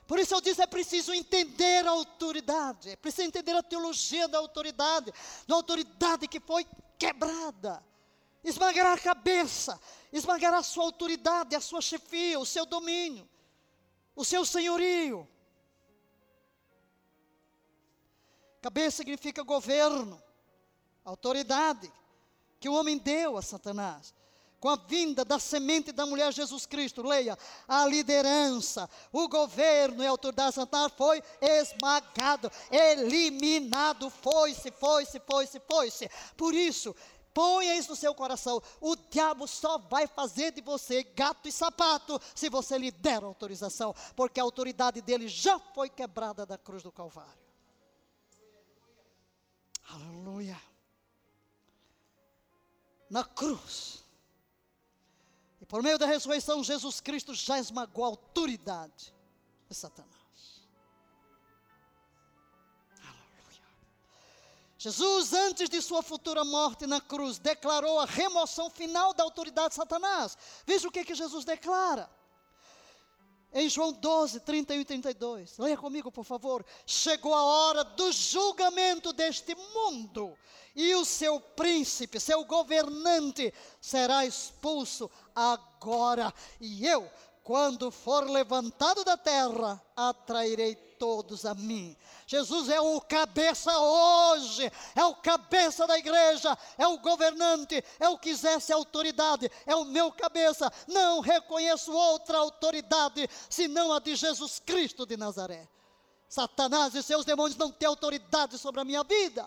[0.06, 4.38] Por isso eu disse, é preciso entender a autoridade, é preciso entender a teologia da
[4.38, 5.12] autoridade,
[5.46, 6.66] da autoridade que foi
[6.98, 7.82] quebrada.
[8.44, 9.80] Esmagará a cabeça,
[10.12, 13.28] esmagará a sua autoridade, a sua chefia, o seu domínio,
[14.14, 15.26] o seu senhorio.
[18.60, 20.22] Cabeça significa governo,
[21.04, 21.90] autoridade
[22.60, 24.14] que o homem deu a Satanás
[24.64, 27.36] com a vinda da semente da mulher Jesus Cristo, leia,
[27.68, 36.10] a liderança, o governo e a autoridade Satanás foi esmagado, eliminado, foi-se, foi-se, foi-se, foi-se.
[36.34, 36.96] Por isso,
[37.34, 42.20] ponha isso no seu coração, o diabo só vai fazer de você gato e sapato
[42.34, 46.92] se você lhe der autorização, porque a autoridade dele já foi quebrada da cruz do
[46.92, 47.44] Calvário.
[49.90, 50.60] Aleluia.
[53.10, 54.04] Na cruz
[55.64, 59.14] e por meio da ressurreição, Jesus Cristo já esmagou a autoridade
[59.66, 60.13] de Satanás.
[64.84, 69.76] Jesus, antes de sua futura morte na cruz, declarou a remoção final da autoridade de
[69.76, 70.36] Satanás.
[70.66, 72.06] Veja o que, que Jesus declara.
[73.54, 75.56] Em João 12, 31 e 32.
[75.56, 76.62] Leia comigo, por favor.
[76.84, 80.36] Chegou a hora do julgamento deste mundo
[80.76, 86.30] e o seu príncipe, seu governante, será expulso agora.
[86.60, 87.10] E eu,
[87.42, 90.74] quando for levantado da terra, atrairei
[91.04, 91.94] todos a mim.
[92.26, 98.16] Jesus é o cabeça hoje, é o cabeça da igreja, é o governante, é o
[98.16, 100.72] que exerce autoridade, é o meu cabeça.
[100.88, 105.68] Não reconheço outra autoridade senão a de Jesus Cristo de Nazaré.
[106.26, 109.46] Satanás e seus demônios não têm autoridade sobre a minha vida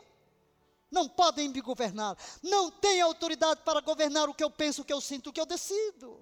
[0.89, 4.93] não podem me governar, não têm autoridade para governar o que eu penso, o que
[4.93, 6.17] eu sinto, o que eu decido.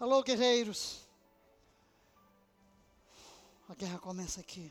[0.00, 1.01] Alô, guerreiros.
[3.72, 4.70] A guerra começa aqui.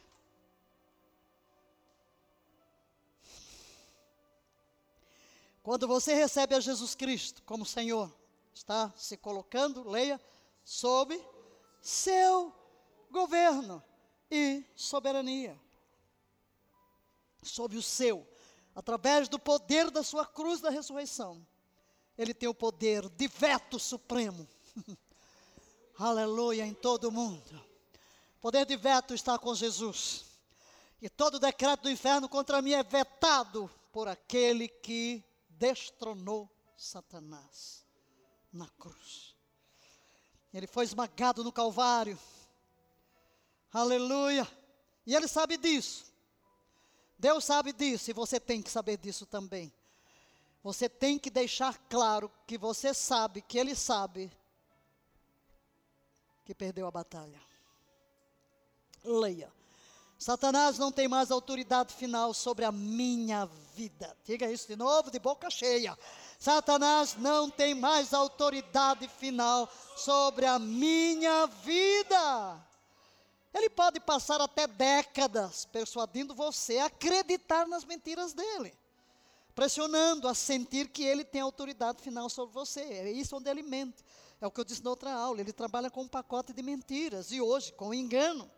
[5.64, 8.14] Quando você recebe a Jesus Cristo como Senhor,
[8.54, 10.22] está se colocando, leia,
[10.64, 11.20] sob
[11.82, 12.54] seu
[13.10, 13.84] governo
[14.30, 15.60] e soberania
[17.42, 18.24] sobre o seu,
[18.76, 21.44] através do poder da sua cruz da ressurreição.
[22.16, 24.48] Ele tem o poder de veto supremo.
[25.98, 27.71] Aleluia em todo o mundo.
[28.42, 30.26] Poder de veto está com Jesus.
[31.00, 37.86] E todo decreto do inferno contra mim é vetado por aquele que destronou Satanás
[38.52, 39.36] na cruz.
[40.54, 42.20] Ele foi esmagado no Calvário.
[43.72, 44.48] Aleluia.
[45.06, 46.12] E ele sabe disso.
[47.18, 49.72] Deus sabe disso e você tem que saber disso também.
[50.64, 54.32] Você tem que deixar claro que você sabe, que Ele sabe,
[56.46, 57.51] que perdeu a batalha.
[59.04, 59.52] Leia.
[60.22, 64.16] Satanás não tem mais autoridade final sobre a minha vida.
[64.24, 65.98] Diga isso de novo, de boca cheia.
[66.38, 72.64] Satanás não tem mais autoridade final sobre a minha vida.
[73.52, 78.74] Ele pode passar até décadas persuadindo você a acreditar nas mentiras dele,
[79.56, 82.82] pressionando a sentir que ele tem autoridade final sobre você.
[82.82, 84.06] É isso onde ele mente.
[84.40, 85.42] É o que eu disse na outra aula.
[85.42, 88.50] Ele trabalha com um pacote de mentiras e hoje com engano.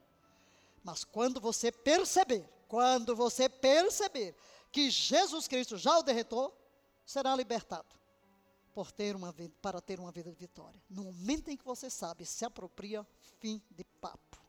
[0.84, 4.36] Mas quando você perceber, quando você perceber
[4.72, 6.54] que Jesus Cristo já o derretou,
[7.06, 7.96] será libertado
[8.74, 10.82] por ter uma vida, para ter uma vida de vitória.
[10.90, 13.06] No momento em que você sabe, se apropria,
[13.40, 14.42] fim de papo.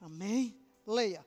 [0.00, 0.54] Amém?
[0.86, 1.24] Leia.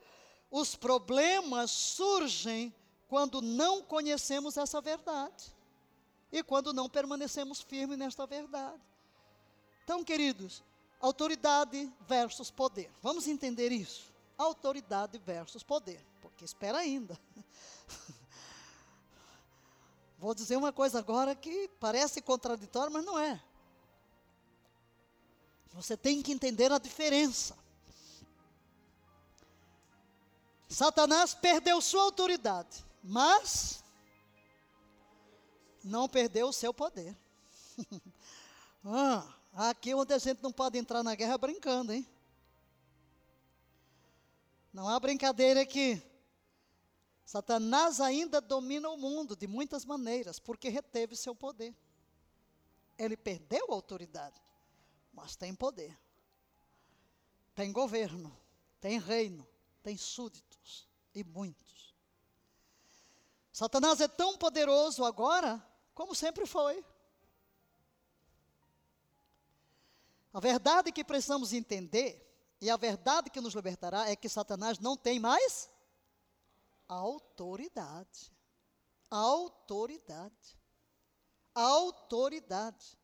[0.52, 2.74] Os problemas surgem
[3.08, 5.56] quando não conhecemos essa verdade
[6.32, 8.82] e quando não permanecemos firmes nesta verdade.
[9.84, 10.64] Então, queridos,
[11.00, 12.92] autoridade versus poder.
[13.02, 14.14] Vamos entender isso.
[14.38, 16.04] Autoridade versus poder.
[16.22, 17.20] Porque espera ainda.
[20.18, 23.42] Vou dizer uma coisa agora que parece contraditória, mas não é.
[25.74, 27.58] Você tem que entender a diferença.
[30.70, 33.84] Satanás perdeu sua autoridade, mas
[35.84, 37.16] não perdeu o seu poder.
[38.84, 42.06] ah, aqui onde a gente não pode entrar na guerra brincando, hein?
[44.74, 46.02] Não há brincadeira aqui.
[47.26, 51.74] Satanás ainda domina o mundo de muitas maneiras, porque reteve seu poder.
[52.98, 54.40] Ele perdeu a autoridade,
[55.14, 55.98] mas tem poder.
[57.56, 58.38] Tem governo,
[58.82, 59.48] tem reino,
[59.82, 61.96] tem súditos e muitos.
[63.52, 66.84] Satanás é tão poderoso agora como sempre foi.
[70.36, 72.22] A verdade que precisamos entender,
[72.60, 75.70] e a verdade que nos libertará, é que Satanás não tem mais
[76.90, 78.34] autoridade.
[79.10, 80.60] Autoridade.
[81.54, 83.00] Autoridade.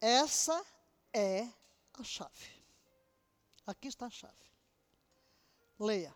[0.00, 0.64] Essa
[1.12, 1.48] é
[1.94, 2.64] a chave.
[3.66, 4.52] Aqui está a chave.
[5.80, 6.14] Leia.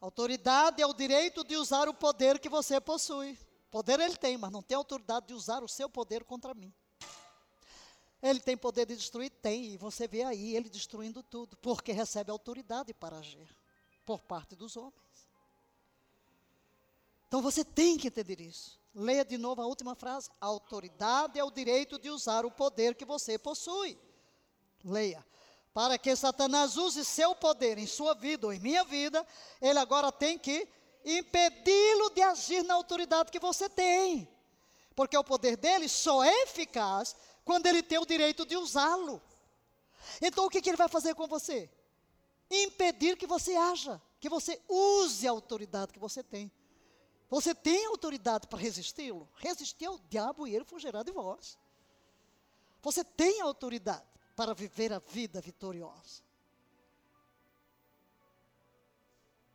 [0.00, 3.36] Autoridade é o direito de usar o poder que você possui.
[3.72, 6.72] Poder ele tem, mas não tem autoridade de usar o seu poder contra mim.
[8.28, 9.30] Ele tem poder de destruir?
[9.30, 13.48] Tem, e você vê aí ele destruindo tudo, porque recebe autoridade para agir
[14.04, 14.94] por parte dos homens.
[17.28, 18.80] Então você tem que entender isso.
[18.92, 20.28] Leia de novo a última frase.
[20.40, 23.96] Autoridade é o direito de usar o poder que você possui.
[24.84, 25.24] Leia.
[25.72, 29.24] Para que Satanás use seu poder em sua vida ou em minha vida,
[29.60, 30.66] ele agora tem que
[31.04, 34.28] impedi-lo de agir na autoridade que você tem.
[34.96, 37.14] Porque o poder dele só é eficaz
[37.46, 39.22] quando ele tem o direito de usá-lo.
[40.20, 41.70] Então o que, que ele vai fazer com você?
[42.50, 46.50] Impedir que você haja, que você use a autoridade que você tem.
[47.30, 49.28] Você tem autoridade para resisti-lo?
[49.36, 51.56] Resistir ao diabo e ele fugirá de vós.
[52.82, 54.04] Você tem autoridade
[54.34, 56.22] para viver a vida vitoriosa.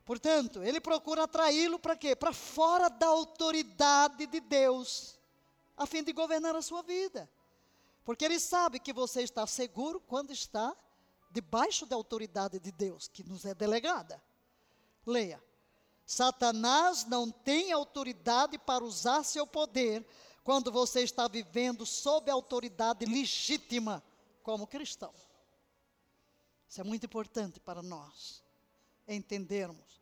[0.05, 2.15] Portanto, ele procura atraí-lo para quê?
[2.15, 5.19] Para fora da autoridade de Deus,
[5.75, 7.29] a fim de governar a sua vida.
[8.03, 10.75] Porque ele sabe que você está seguro quando está
[11.31, 14.21] debaixo da autoridade de Deus, que nos é delegada.
[15.05, 15.41] Leia.
[16.05, 20.05] Satanás não tem autoridade para usar seu poder
[20.43, 24.03] quando você está vivendo sob a autoridade legítima
[24.43, 25.13] como cristão.
[26.67, 28.43] Isso é muito importante para nós
[29.07, 30.01] entendermos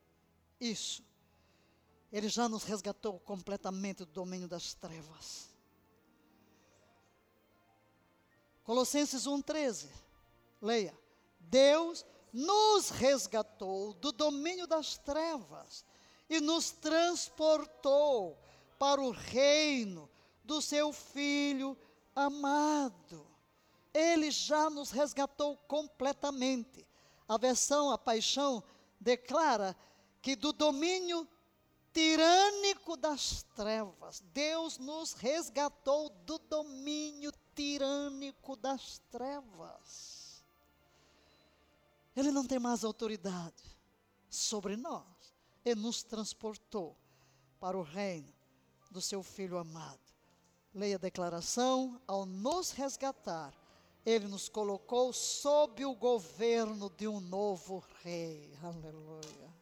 [0.59, 1.03] isso.
[2.11, 5.48] Ele já nos resgatou completamente do domínio das trevas.
[8.69, 9.89] Colossenses 1,13.
[10.61, 10.95] Leia.
[11.39, 15.83] Deus nos resgatou do domínio das trevas
[16.29, 18.37] e nos transportou
[18.77, 20.07] para o reino
[20.43, 21.75] do seu Filho
[22.15, 23.25] amado.
[23.91, 26.85] Ele já nos resgatou completamente.
[27.27, 28.63] A versão A Paixão
[28.99, 29.75] declara
[30.21, 31.27] que do domínio
[31.91, 40.41] tirânico das trevas, Deus nos resgatou do domínio tirânico das trevas.
[42.15, 43.63] Ele não tem mais autoridade
[44.29, 45.05] sobre nós
[45.65, 46.95] e nos transportou
[47.59, 48.33] para o reino
[48.89, 49.99] do seu Filho amado.
[50.73, 53.53] Leia a declaração: ao nos resgatar,
[54.05, 58.57] ele nos colocou sob o governo de um novo rei.
[58.63, 59.53] Aleluia.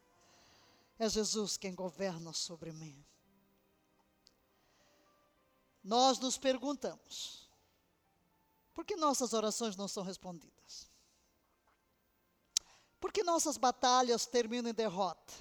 [1.00, 3.04] É Jesus quem governa sobre mim.
[5.82, 7.47] Nós nos perguntamos:
[8.78, 10.88] por que nossas orações não são respondidas?
[13.00, 15.34] Por que nossas batalhas terminam em derrota?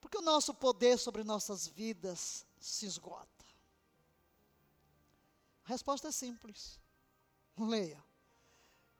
[0.00, 3.44] Porque o nosso poder sobre nossas vidas se esgota.
[5.66, 6.80] A resposta é simples.
[7.58, 8.02] Leia.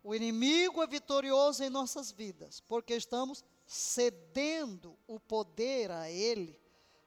[0.05, 6.61] O inimigo é vitorioso em nossas vidas, porque estamos cedendo o poder a ele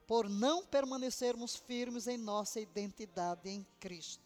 [0.08, 4.25] por não permanecermos firmes em nossa identidade em Cristo.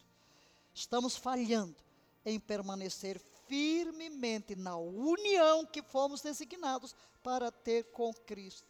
[0.81, 1.77] Estamos falhando
[2.25, 8.67] em permanecer firmemente na união que fomos designados para ter com Cristo.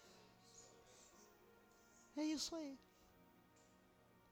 [2.17, 2.77] É isso aí.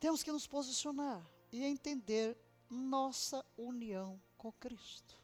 [0.01, 2.37] Temos que nos posicionar e entender
[2.69, 5.17] nossa união com Cristo.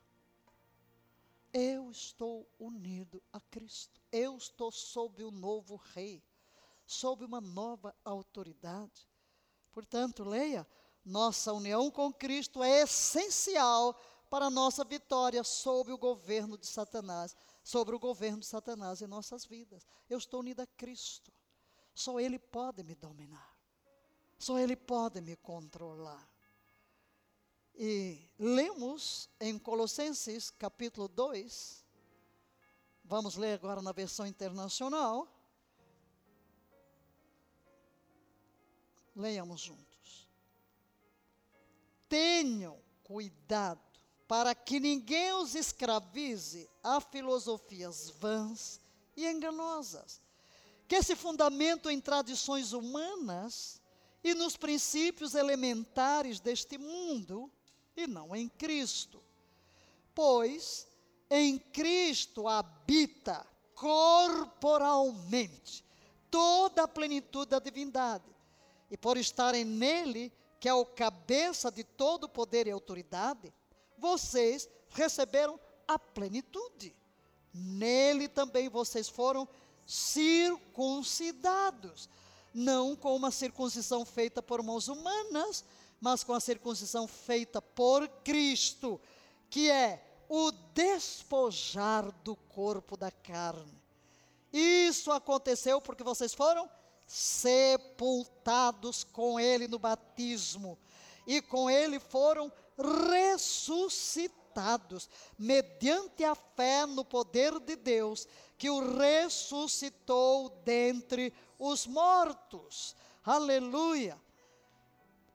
[1.52, 4.00] Eu estou unido a Cristo.
[4.12, 6.22] Eu estou sob o novo rei,
[6.86, 9.08] sob uma nova autoridade.
[9.72, 10.64] Portanto, leia,
[11.04, 13.94] Nossa união com Cristo é essencial
[14.30, 19.06] para a nossa vitória sobre o governo de Satanás, sobre o governo de Satanás em
[19.06, 19.86] nossas vidas.
[20.08, 21.32] Eu estou unida a Cristo.
[21.94, 23.54] Só Ele pode me dominar.
[24.38, 26.28] Só Ele pode me controlar.
[27.76, 31.84] E lemos em Colossenses capítulo 2,
[33.04, 35.28] vamos ler agora na versão internacional.
[39.14, 39.93] Leiamos juntos.
[42.14, 43.80] Tenham cuidado
[44.28, 48.80] para que ninguém os escravize a filosofias vãs
[49.16, 50.22] e enganosas,
[50.86, 53.82] que se fundamentam em tradições humanas
[54.22, 57.50] e nos princípios elementares deste mundo
[57.96, 59.20] e não em Cristo.
[60.14, 60.86] Pois
[61.28, 65.84] em Cristo habita corporalmente
[66.30, 68.32] toda a plenitude da divindade.
[68.88, 73.52] E por estarem nele, que é o cabeça de todo poder e autoridade,
[73.98, 76.96] vocês receberam a plenitude.
[77.52, 79.48] Nele também vocês foram
[79.86, 82.08] circuncidados,
[82.52, 85.64] não com uma circuncisão feita por mãos humanas,
[86.00, 89.00] mas com a circuncisão feita por Cristo,
[89.48, 93.82] que é o despojar do corpo da carne.
[94.52, 96.68] Isso aconteceu porque vocês foram
[97.06, 100.78] sepultados com Ele no batismo,
[101.26, 102.52] e com Ele foram
[103.12, 105.08] ressuscitados,
[105.38, 108.26] mediante a fé no poder de Deus,
[108.56, 112.94] que o ressuscitou dentre os mortos.
[113.24, 114.18] Aleluia!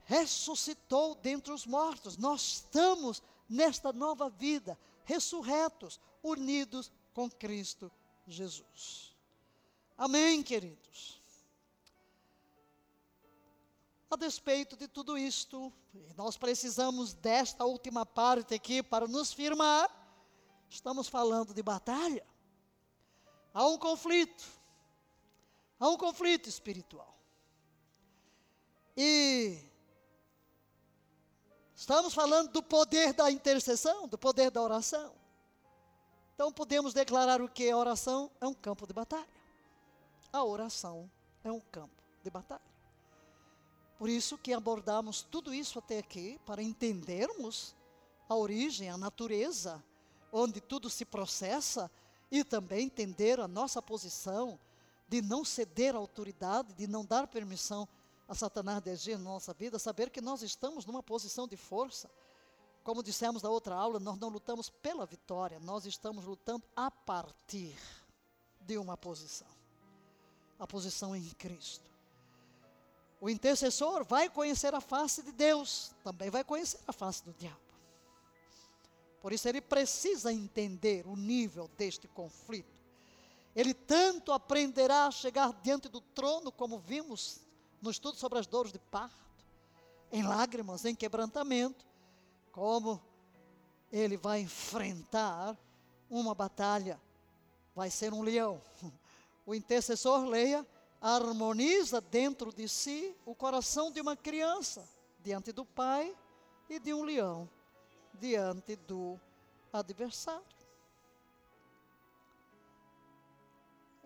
[0.10, 2.18] ressuscitou dentre os mortos.
[2.18, 7.92] Nós estamos nesta nova vida, ressurretos, unidos com Cristo
[8.26, 9.16] Jesus.
[9.96, 11.19] Amém, queridos?
[14.10, 15.72] A despeito de tudo isto,
[16.16, 19.90] nós precisamos desta última parte aqui para nos firmar.
[20.70, 22.26] Estamos falando de batalha.
[23.54, 24.44] Há um conflito.
[25.80, 27.18] Há um conflito espiritual.
[28.98, 29.70] E
[31.80, 35.14] Estamos falando do poder da intercessão, do poder da oração.
[36.36, 37.70] Então podemos declarar o que?
[37.70, 39.26] A oração é um campo de batalha.
[40.34, 41.10] A oração
[41.42, 42.69] é um campo de batalha.
[44.00, 47.76] Por isso que abordamos tudo isso até aqui, para entendermos
[48.28, 49.84] a origem, a natureza,
[50.32, 51.92] onde tudo se processa,
[52.32, 54.60] e também entender a nossa posição
[55.08, 57.88] de não ceder à autoridade, de não dar permissão
[58.28, 62.10] a Satanás de agir na nossa vida, saber que nós estamos numa posição de força.
[62.84, 67.76] Como dissemos na outra aula, nós não lutamos pela vitória, nós estamos lutando a partir
[68.62, 69.60] de uma posição
[70.60, 71.89] a posição em Cristo.
[73.22, 77.60] O intercessor vai conhecer a face de Deus, também vai conhecer a face do diabo.
[79.22, 82.80] Por isso ele precisa entender o nível deste conflito.
[83.54, 87.42] Ele tanto aprenderá a chegar diante do trono, como vimos
[87.82, 89.16] no estudo sobre as dores de parto,
[90.12, 91.86] em lágrimas, em quebrantamento,
[92.52, 93.02] como
[93.92, 95.58] ele vai enfrentar
[96.10, 97.00] uma batalha,
[97.76, 98.62] vai ser um leão.
[99.46, 100.64] O intercessor, leia,
[101.02, 104.88] harmoniza dentro de si o coração de uma criança,
[105.20, 106.16] diante do pai,
[106.70, 107.50] e de um leão,
[108.14, 109.20] diante do
[109.74, 110.44] adversário.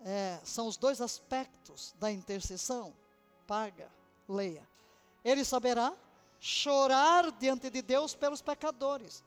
[0.06, 2.94] É, são os dois aspectos da intercessão
[3.46, 3.90] paga,
[4.28, 4.66] leia.
[5.24, 5.94] Ele saberá
[6.40, 9.24] chorar diante de Deus pelos pecadores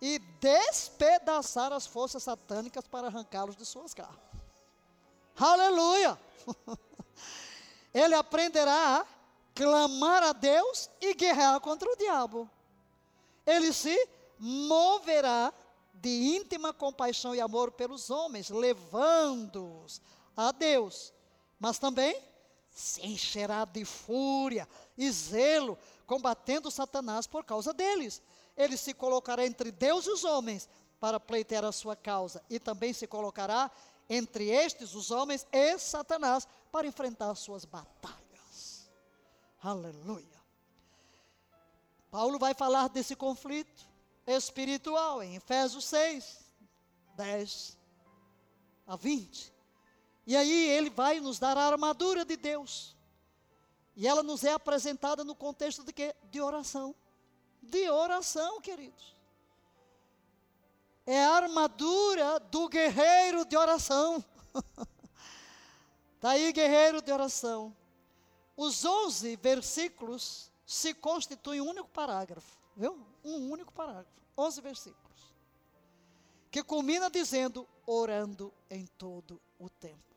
[0.00, 4.18] e despedaçar as forças satânicas para arrancá-los de suas garras.
[5.36, 6.18] Aleluia!
[7.92, 9.06] Ele aprenderá a
[9.54, 12.48] clamar a Deus e guerrear contra o diabo.
[13.46, 14.08] Ele se
[14.38, 15.52] moverá
[15.94, 20.00] de íntima compaixão e amor pelos homens, levando-os
[20.36, 21.12] a Deus,
[21.58, 22.18] mas também
[22.70, 25.76] se encherá de fúria e zelo,
[26.06, 28.22] combatendo Satanás por causa deles.
[28.56, 30.68] Ele se colocará entre Deus e os homens
[30.98, 33.70] para pleitear a sua causa, e também se colocará
[34.10, 38.90] entre estes, os homens, e Satanás, para enfrentar as suas batalhas.
[39.62, 40.26] Aleluia.
[42.10, 43.88] Paulo vai falar desse conflito
[44.26, 46.44] espiritual em Efésios 6,
[47.16, 47.78] 10
[48.84, 49.54] a 20.
[50.26, 52.96] E aí ele vai nos dar a armadura de Deus.
[53.94, 56.14] E ela nos é apresentada no contexto de quê?
[56.30, 56.94] De oração.
[57.62, 59.16] De oração, queridos.
[61.10, 64.24] É a armadura do guerreiro de oração.
[66.14, 67.76] Está aí, guerreiro de oração.
[68.56, 73.04] Os 11 versículos se constitui um único parágrafo, viu?
[73.24, 75.34] Um único parágrafo, 11 versículos,
[76.48, 80.14] que culmina dizendo: orando em todo o tempo.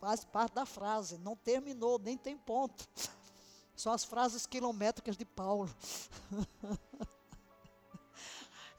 [0.00, 2.88] Faz parte da frase, não terminou, nem tem ponto.
[3.76, 5.72] São as frases quilométricas de Paulo.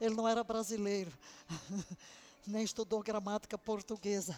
[0.00, 1.12] Ele não era brasileiro,
[2.46, 4.36] nem estudou gramática portuguesa,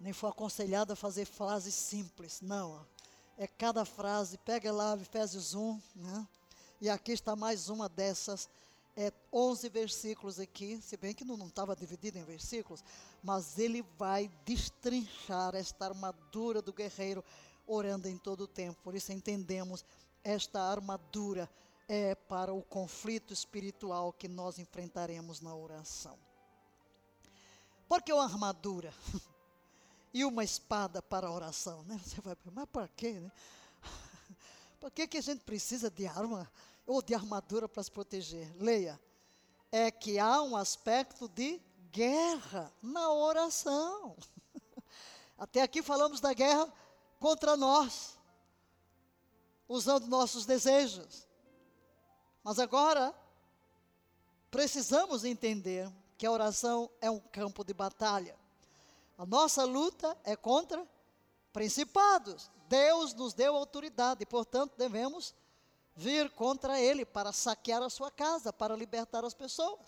[0.00, 2.40] nem foi aconselhado a fazer frases simples.
[2.40, 2.86] Não,
[3.36, 4.38] é cada frase.
[4.38, 6.28] Pega lá Efésios 1, né?
[6.80, 8.48] e aqui está mais uma dessas.
[8.96, 12.84] É 11 versículos aqui, se bem que não estava dividido em versículos,
[13.22, 17.24] mas ele vai destrinchar esta armadura do guerreiro
[17.66, 18.78] orando em todo o tempo.
[18.82, 19.84] Por isso entendemos
[20.22, 21.48] esta armadura
[21.88, 26.18] é para o conflito espiritual que nós enfrentaremos na oração.
[27.88, 28.94] Porque uma armadura
[30.14, 32.00] e uma espada para a oração, né?
[32.02, 33.30] Você vai, mas para quê, né?
[34.80, 36.50] Para que, que a gente precisa de arma
[36.86, 38.52] ou de armadura para se proteger?
[38.56, 39.00] Leia.
[39.70, 41.60] É que há um aspecto de
[41.90, 44.16] guerra na oração.
[45.38, 46.72] Até aqui falamos da guerra
[47.20, 48.18] contra nós,
[49.68, 51.28] usando nossos desejos.
[52.42, 53.14] Mas agora,
[54.50, 58.36] precisamos entender que a oração é um campo de batalha.
[59.16, 60.86] A nossa luta é contra
[61.52, 62.50] principados.
[62.68, 65.34] Deus nos deu autoridade, portanto, devemos
[65.94, 69.80] vir contra ele para saquear a sua casa, para libertar as pessoas.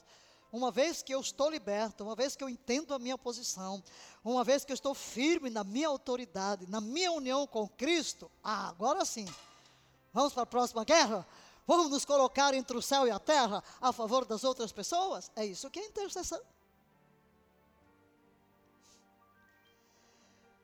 [0.52, 3.82] Uma vez que eu estou liberto, uma vez que eu entendo a minha posição,
[4.22, 8.68] uma vez que eu estou firme na minha autoridade, na minha união com Cristo, ah,
[8.68, 9.26] agora sim,
[10.12, 11.26] vamos para a próxima guerra?
[11.66, 15.30] Vamos nos colocar entre o céu e a terra a favor das outras pessoas?
[15.34, 16.40] É isso que é intercessão.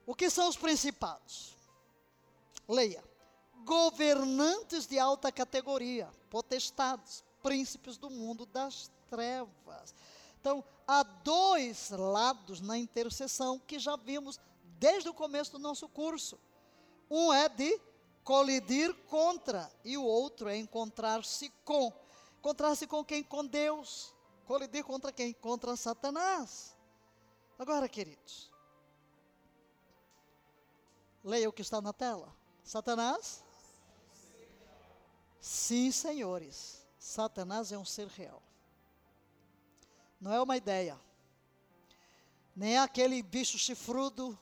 [0.06, 1.56] O que são os principados?
[2.68, 3.02] Leia.
[3.64, 9.94] Governantes de alta categoria, potestades, príncipes do mundo das trevas.
[10.40, 14.40] Então, há dois lados na intercessão que já vimos
[14.78, 16.38] desde o começo do nosso curso.
[17.10, 17.78] Um é de
[18.24, 21.92] colidir contra e o outro é encontrar-se com.
[22.38, 23.22] Encontrar-se com quem?
[23.22, 24.14] Com Deus.
[24.46, 25.32] Colidir contra quem?
[25.32, 26.76] Contra Satanás.
[27.58, 28.50] Agora, queridos,
[31.22, 32.34] leia o que está na tela.
[32.64, 33.44] Satanás?
[35.40, 36.86] Sim, senhores.
[36.98, 38.42] Satanás é um ser real.
[40.20, 40.98] Não é uma ideia.
[42.54, 44.38] Nem é aquele bicho chifrudo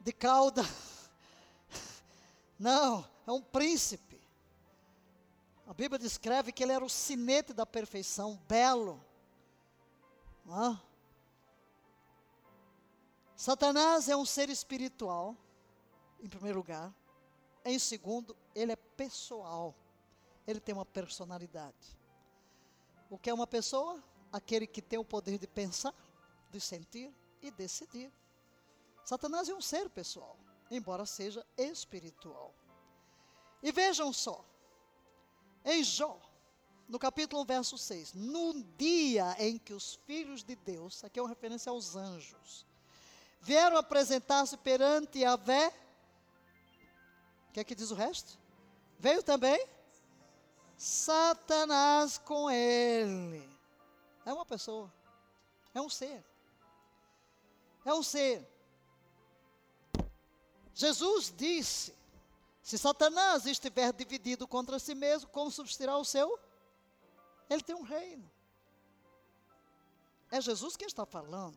[0.00, 0.62] de cauda.
[2.58, 4.20] Não, é um príncipe.
[5.66, 9.02] A Bíblia descreve que ele era o sinete da perfeição, belo.
[10.44, 10.80] Não?
[13.36, 15.36] Satanás é um ser espiritual,
[16.20, 16.94] em primeiro lugar.
[17.64, 19.74] Em segundo, ele é pessoal.
[20.46, 21.98] Ele tem uma personalidade.
[23.08, 24.02] O que é uma pessoa?
[24.34, 25.94] aquele que tem o poder de pensar,
[26.50, 28.12] de sentir e decidir.
[29.04, 30.36] Satanás é um ser pessoal,
[30.76, 32.54] embora seja espiritual.
[33.62, 34.44] E vejam só,
[35.64, 36.20] em Jó,
[36.88, 41.22] no capítulo 1, verso 6, no dia em que os filhos de Deus, aqui é
[41.22, 42.66] uma referência aos anjos,
[43.40, 45.68] vieram apresentar-se perante a Vé,
[47.48, 48.38] o que é que diz o resto?
[48.98, 49.66] Veio também
[50.76, 53.48] Satanás com ele.
[54.26, 54.92] É uma pessoa.
[55.74, 56.24] É um ser.
[57.84, 58.46] É um ser.
[60.74, 61.94] Jesus disse:
[62.60, 66.38] se Satanás estiver dividido contra si mesmo, como subsistirá o seu?
[67.48, 68.28] Ele tem um reino.
[70.30, 71.56] É Jesus quem está falando.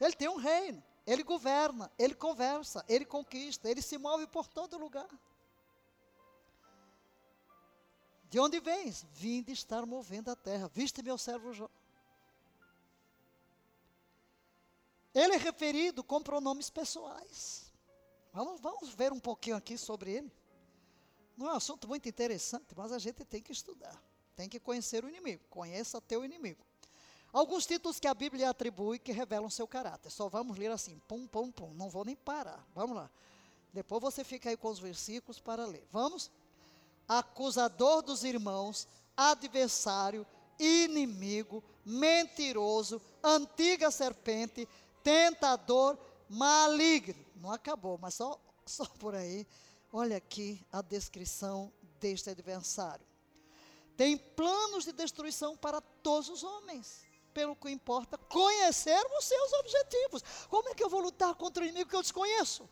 [0.00, 0.82] Ele tem um reino.
[1.06, 5.08] Ele governa, ele conversa, ele conquista, ele se move por todo lugar.
[8.28, 9.04] De onde vens?
[9.10, 10.68] Vim de estar movendo a terra.
[10.72, 11.68] Viste meu servo Jó.
[15.12, 17.69] Ele é referido com pronomes pessoais.
[18.32, 20.32] Vamos, vamos ver um pouquinho aqui sobre ele.
[21.36, 24.00] Não é um assunto muito interessante, mas a gente tem que estudar.
[24.36, 25.42] Tem que conhecer o inimigo.
[25.48, 26.64] Conheça teu inimigo.
[27.32, 30.10] Alguns títulos que a Bíblia atribui que revelam seu caráter.
[30.10, 31.72] Só vamos ler assim, pum, pum, pum.
[31.74, 32.66] Não vou nem parar.
[32.74, 33.10] Vamos lá.
[33.72, 35.86] Depois você fica aí com os versículos para ler.
[35.92, 36.30] Vamos?
[37.10, 38.86] acusador dos irmãos,
[39.16, 40.24] adversário,
[40.56, 44.68] inimigo, mentiroso, antiga serpente,
[45.02, 45.98] tentador,
[46.28, 47.16] maligno.
[47.40, 49.46] Não acabou, mas só, só por aí.
[49.92, 53.04] Olha aqui a descrição deste adversário.
[53.96, 57.04] Tem planos de destruição para todos os homens.
[57.34, 60.22] Pelo que importa conhecer os seus objetivos.
[60.48, 62.68] Como é que eu vou lutar contra o inimigo que eu desconheço?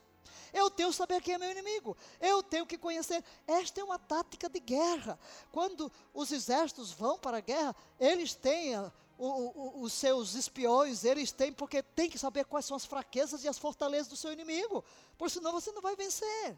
[0.53, 1.97] Eu tenho que saber quem é meu inimigo.
[2.21, 3.23] Eu tenho que conhecer.
[3.47, 5.19] Esta é uma tática de guerra.
[5.53, 11.05] Quando os exércitos vão para a guerra, eles têm a, o, o, os seus espiões,
[11.05, 14.33] eles têm, porque tem que saber quais são as fraquezas e as fortalezas do seu
[14.33, 14.85] inimigo.
[15.19, 16.57] Por senão você não vai vencer.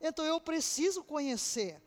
[0.00, 1.82] Então eu preciso conhecer.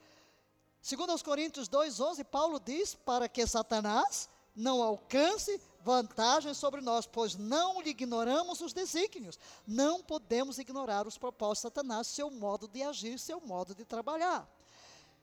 [0.82, 7.36] Segundo aos Coríntios 2:11, Paulo diz para que Satanás não alcance vantagem sobre nós, pois
[7.36, 9.38] não lhe ignoramos os desígnios.
[9.68, 14.50] Não podemos ignorar os propósitos de Satanás, seu modo de agir, seu modo de trabalhar.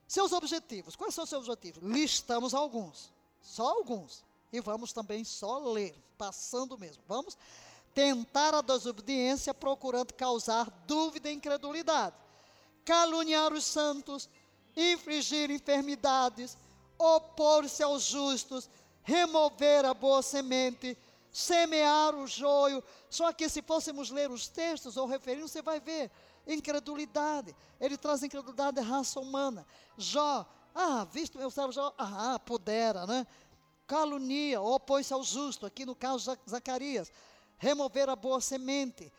[0.06, 0.94] Seus objetivos.
[0.94, 1.82] Quais são seus objetivos?
[1.82, 3.10] Listamos alguns.
[3.40, 4.24] Só alguns.
[4.52, 7.02] E vamos também só ler, passando mesmo.
[7.08, 7.36] Vamos
[7.94, 12.14] tentar a desobediência, procurando causar dúvida e incredulidade
[12.84, 14.28] caluniar os santos,
[14.76, 16.56] infligir enfermidades,
[16.98, 18.68] opor-se aos justos,
[19.02, 20.96] remover a boa semente,
[21.32, 22.82] semear o joio.
[23.08, 26.10] Só que se fôssemos ler os textos ou referir, você vai ver
[26.46, 27.54] incredulidade.
[27.80, 29.66] Ele traz incredulidade à raça humana.
[29.96, 33.26] Jó, ah, visto meu servo Jó, ah, pudera, né?
[33.86, 37.12] Calunia, opõe-se ao justo, aqui no caso Zacarias.
[37.58, 39.12] Remover a boa semente,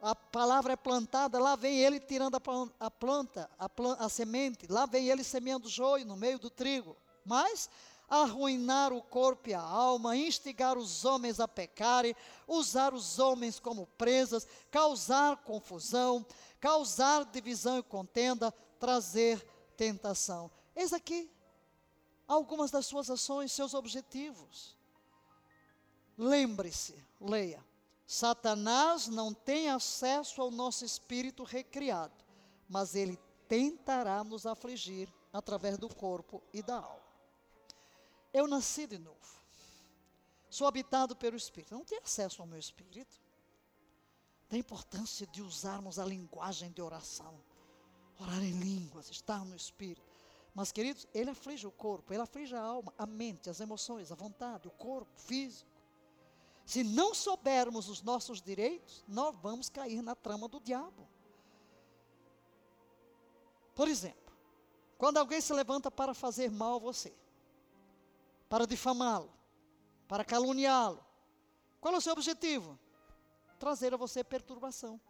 [0.00, 5.08] a palavra é plantada, lá vem ele tirando a, planta, a, a semente, lá vem
[5.08, 6.96] ele semeando joio no meio do trigo.
[7.24, 7.68] Mas
[8.08, 12.16] arruinar o corpo e a alma, instigar os homens a pecarem,
[12.48, 16.26] usar os homens como presas, causar confusão,
[16.58, 20.50] causar divisão e contenda, trazer tentação.
[20.74, 21.30] Eis aqui
[22.32, 24.76] algumas das suas ações, seus objetivos.
[26.16, 27.64] Lembre-se, leia.
[28.06, 32.14] Satanás não tem acesso ao nosso espírito recriado,
[32.68, 37.10] mas ele tentará nos afligir através do corpo e da alma.
[38.32, 39.40] Eu nasci de novo.
[40.48, 41.74] Sou habitado pelo Espírito.
[41.74, 43.20] Não tenho acesso ao meu Espírito.
[44.48, 47.40] Da importância de usarmos a linguagem de oração.
[48.20, 50.09] Orar em línguas, estar no Espírito.
[50.54, 54.14] Mas, queridos, ele aflige o corpo, ele aflige a alma, a mente, as emoções, a
[54.14, 55.70] vontade, o corpo físico.
[56.64, 61.08] Se não soubermos os nossos direitos, nós vamos cair na trama do diabo.
[63.74, 64.32] Por exemplo,
[64.98, 67.14] quando alguém se levanta para fazer mal a você,
[68.48, 69.32] para difamá-lo,
[70.06, 71.04] para caluniá-lo,
[71.80, 72.78] qual é o seu objetivo?
[73.58, 75.00] Trazer a você perturbação,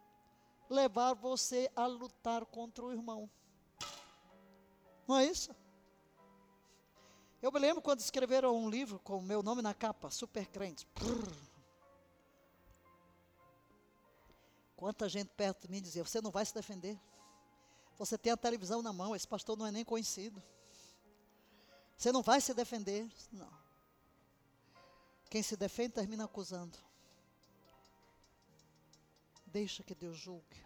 [0.69, 3.29] levar você a lutar contra o irmão.
[5.11, 5.53] Não é isso?
[7.41, 10.87] Eu me lembro quando escreveram um livro com o meu nome na capa, Super Crente.
[14.73, 16.97] Quanta gente perto de mim dizia: Você não vai se defender.
[17.97, 20.41] Você tem a televisão na mão, esse pastor não é nem conhecido.
[21.97, 23.05] Você não vai se defender.
[23.33, 23.51] Não.
[25.29, 26.77] Quem se defende termina acusando.
[29.45, 30.65] Deixa que Deus julgue.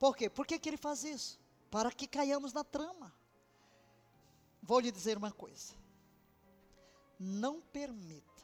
[0.00, 0.28] Por quê?
[0.28, 1.45] Por que, que ele faz isso?
[1.76, 3.12] Para que caiamos na trama.
[4.62, 5.74] Vou lhe dizer uma coisa.
[7.20, 8.42] Não permita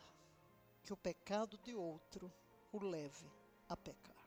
[0.84, 2.30] que o pecado de outro
[2.70, 3.32] o leve
[3.70, 4.22] a pecar.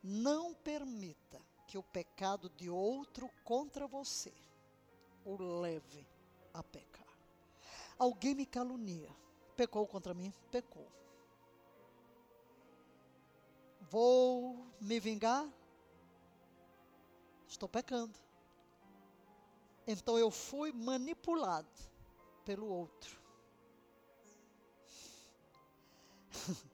[0.00, 4.32] Não permita que o pecado de outro contra você
[5.24, 6.06] o leve
[6.54, 7.18] a pecar.
[7.98, 9.10] Alguém me calunia.
[9.56, 10.32] Pecou contra mim?
[10.52, 10.86] Pecou.
[13.90, 15.52] Vou me vingar?
[17.56, 18.12] Estou pecando.
[19.86, 21.66] Então eu fui manipulado
[22.44, 23.18] pelo outro.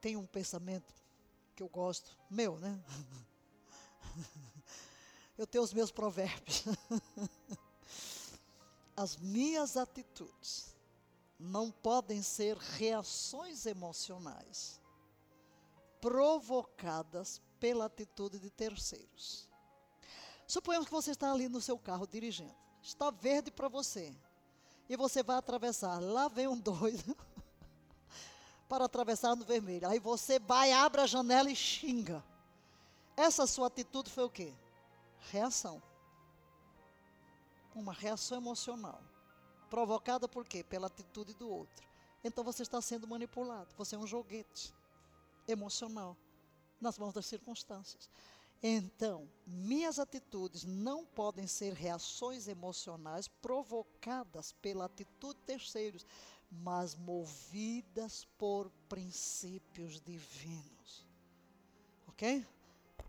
[0.00, 0.94] Tem um pensamento
[1.56, 2.80] que eu gosto, meu, né?
[5.36, 6.64] Eu tenho os meus provérbios.
[8.96, 10.76] As minhas atitudes
[11.38, 14.80] não podem ser reações emocionais
[16.00, 19.48] provocadas pela atitude de terceiros.
[20.46, 22.54] Suponhamos que você está ali no seu carro dirigindo.
[22.82, 24.14] Está verde para você
[24.88, 25.98] e você vai atravessar.
[26.00, 27.16] Lá vem um doido
[28.68, 29.86] para atravessar no vermelho.
[29.88, 32.24] Aí você vai, abre a janela e xinga.
[33.16, 34.54] Essa sua atitude foi o quê?
[35.30, 35.82] Reação.
[37.74, 39.02] Uma reação emocional.
[39.68, 40.64] Provocada por quê?
[40.64, 41.86] Pela atitude do outro.
[42.24, 43.68] Então você está sendo manipulado.
[43.76, 44.74] Você é um joguete
[45.46, 46.16] emocional
[46.80, 48.10] nas mãos das circunstâncias.
[48.62, 56.06] Então, minhas atitudes não podem ser reações emocionais provocadas pela atitude de terceiros,
[56.50, 61.06] mas movidas por princípios divinos.
[62.08, 62.44] Ok?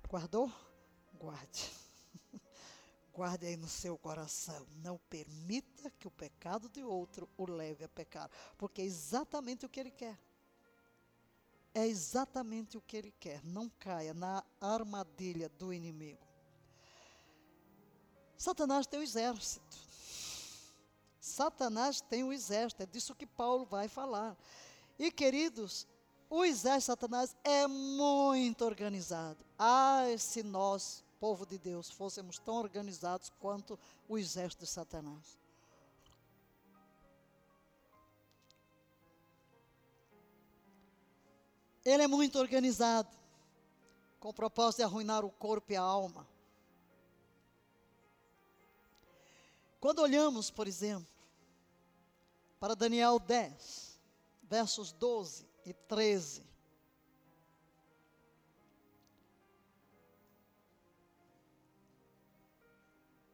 [0.07, 0.51] Guardou?
[1.19, 1.71] Guarde.
[3.11, 4.67] Guarde aí no seu coração.
[4.83, 8.29] Não permita que o pecado de outro o leve a pecar.
[8.57, 10.17] Porque é exatamente o que ele quer.
[11.73, 13.43] É exatamente o que ele quer.
[13.43, 16.27] Não caia na armadilha do inimigo.
[18.37, 19.77] Satanás tem o exército.
[21.19, 22.83] Satanás tem o exército.
[22.83, 24.37] É disso que Paulo vai falar.
[24.97, 25.87] E queridos,
[26.29, 29.43] o exército de Satanás é muito organizado.
[29.57, 35.38] Ai, se nós, povo de Deus, fôssemos tão organizados quanto o exército de Satanás.
[41.89, 43.09] Ele é muito organizado,
[44.19, 46.27] com o propósito de arruinar o corpo e a alma.
[49.79, 51.11] Quando olhamos, por exemplo,
[52.59, 53.99] para Daniel 10,
[54.43, 56.43] versos 12 e 13.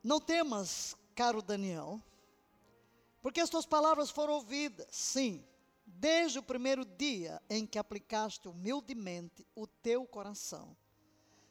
[0.02, 2.02] Não temas, caro Daniel,
[3.22, 5.46] porque as tuas palavras foram ouvidas, sim,
[6.00, 10.76] desde o primeiro dia em que aplicaste humildemente o teu coração,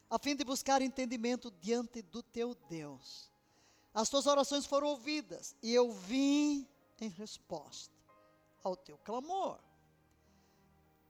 [0.09, 3.31] a fim de buscar entendimento diante do teu Deus.
[3.93, 6.66] As tuas orações foram ouvidas e eu vim
[7.01, 7.95] em resposta
[8.62, 9.59] ao teu clamor.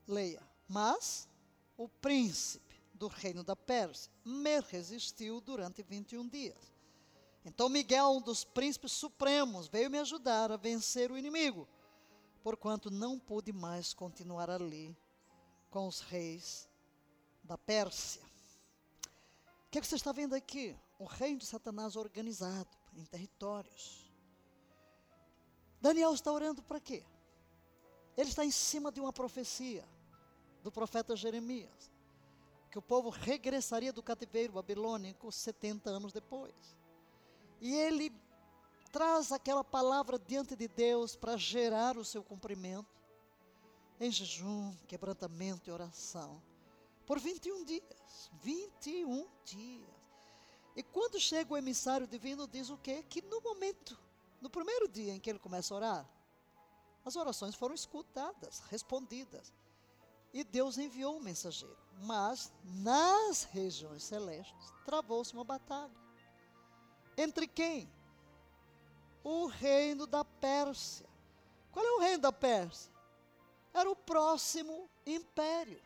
[0.07, 0.43] Leia.
[0.69, 1.29] Mas
[1.77, 6.75] o príncipe do reino da Pérsia me resistiu durante 21 dias.
[7.45, 11.69] Então Miguel, um dos príncipes supremos, veio me ajudar a vencer o inimigo,
[12.45, 14.95] porquanto não pude mais continuar ali
[15.71, 16.69] com os reis
[17.43, 18.23] da Pérsia.
[19.67, 20.77] O que, é que você está vendo aqui?
[20.99, 24.13] O reino de Satanás organizado em territórios.
[25.81, 27.03] Daniel está orando para quê?
[28.15, 29.85] Ele está em cima de uma profecia
[30.63, 31.91] do profeta Jeremias,
[32.71, 36.55] que o povo regressaria do cativeiro babilônico 70 anos depois.
[37.59, 38.13] E ele
[38.95, 43.03] traz aquela palavra diante de Deus para gerar o seu cumprimento
[43.99, 46.41] em jejum, quebrantamento e oração.
[47.05, 48.31] Por 21 dias.
[48.41, 49.91] 21 dias.
[50.77, 53.03] E quando chega o emissário divino, diz o quê?
[53.03, 53.99] Que no momento,
[54.41, 56.11] no primeiro dia em que ele começa a orar,
[57.05, 59.53] as orações foram escutadas, respondidas.
[60.33, 61.77] E Deus enviou um mensageiro.
[62.03, 65.93] Mas nas regiões celestes travou-se uma batalha.
[67.17, 67.93] Entre quem?
[69.25, 71.07] O reino da Pérsia.
[71.73, 72.93] Qual é o reino da Pérsia?
[73.73, 75.83] Era o próximo império.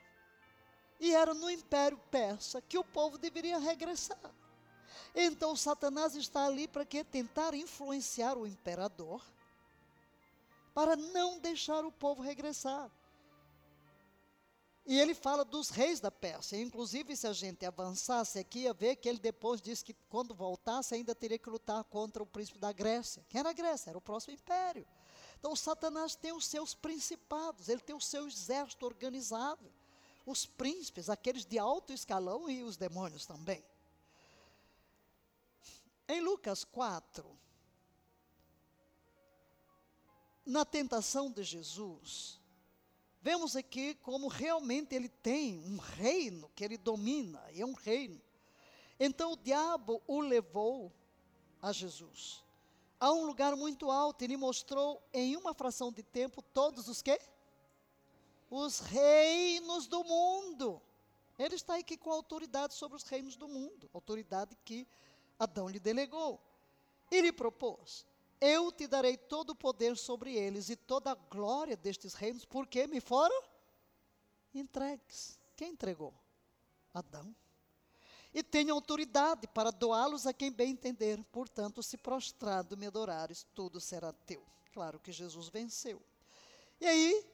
[1.01, 4.19] E era no império persa que o povo deveria regressar.
[5.15, 9.23] Então Satanás está ali para que tentar influenciar o imperador
[10.74, 12.90] para não deixar o povo regressar.
[14.89, 16.56] E ele fala dos reis da Pérsia.
[16.56, 20.94] Inclusive, se a gente avançasse aqui, ia ver que ele depois disse que quando voltasse
[20.94, 23.23] ainda teria que lutar contra o príncipe da Grécia.
[23.28, 23.90] Quem era a Grécia?
[23.90, 24.86] Era o próximo império.
[25.39, 29.70] Então, Satanás tem os seus principados, ele tem o seu exército organizado.
[30.24, 33.62] Os príncipes, aqueles de alto escalão e os demônios também.
[36.09, 37.39] Em Lucas 4,
[40.47, 42.38] na tentação de Jesus,
[43.29, 48.19] vemos aqui como realmente ele tem um reino que ele domina, e é um reino.
[48.99, 50.91] Então o diabo o levou
[51.61, 52.43] a Jesus
[52.99, 57.21] a um lugar muito alto, ele mostrou em uma fração de tempo todos os que?
[58.51, 60.81] Os reinos do mundo.
[61.39, 64.89] Ele está aqui com autoridade sobre os reinos do mundo, autoridade que
[65.39, 66.41] Adão lhe delegou.
[67.11, 68.07] E lhe propôs:
[68.40, 72.86] Eu te darei todo o poder sobre eles e toda a glória destes reinos, porque
[72.86, 73.43] me foram
[74.55, 75.39] entregues.
[75.56, 76.15] Quem entregou?
[76.94, 77.35] Adão.
[78.32, 81.23] E tenho autoridade para doá-los a quem bem entender.
[81.32, 84.44] Portanto, se prostrado me adorares, tudo será teu.
[84.73, 86.01] Claro que Jesus venceu.
[86.81, 87.27] E aí,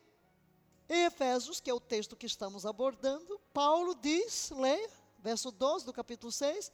[0.88, 5.92] em Efésios, que é o texto que estamos abordando, Paulo diz, leia, verso 12 do
[5.92, 6.72] capítulo 6,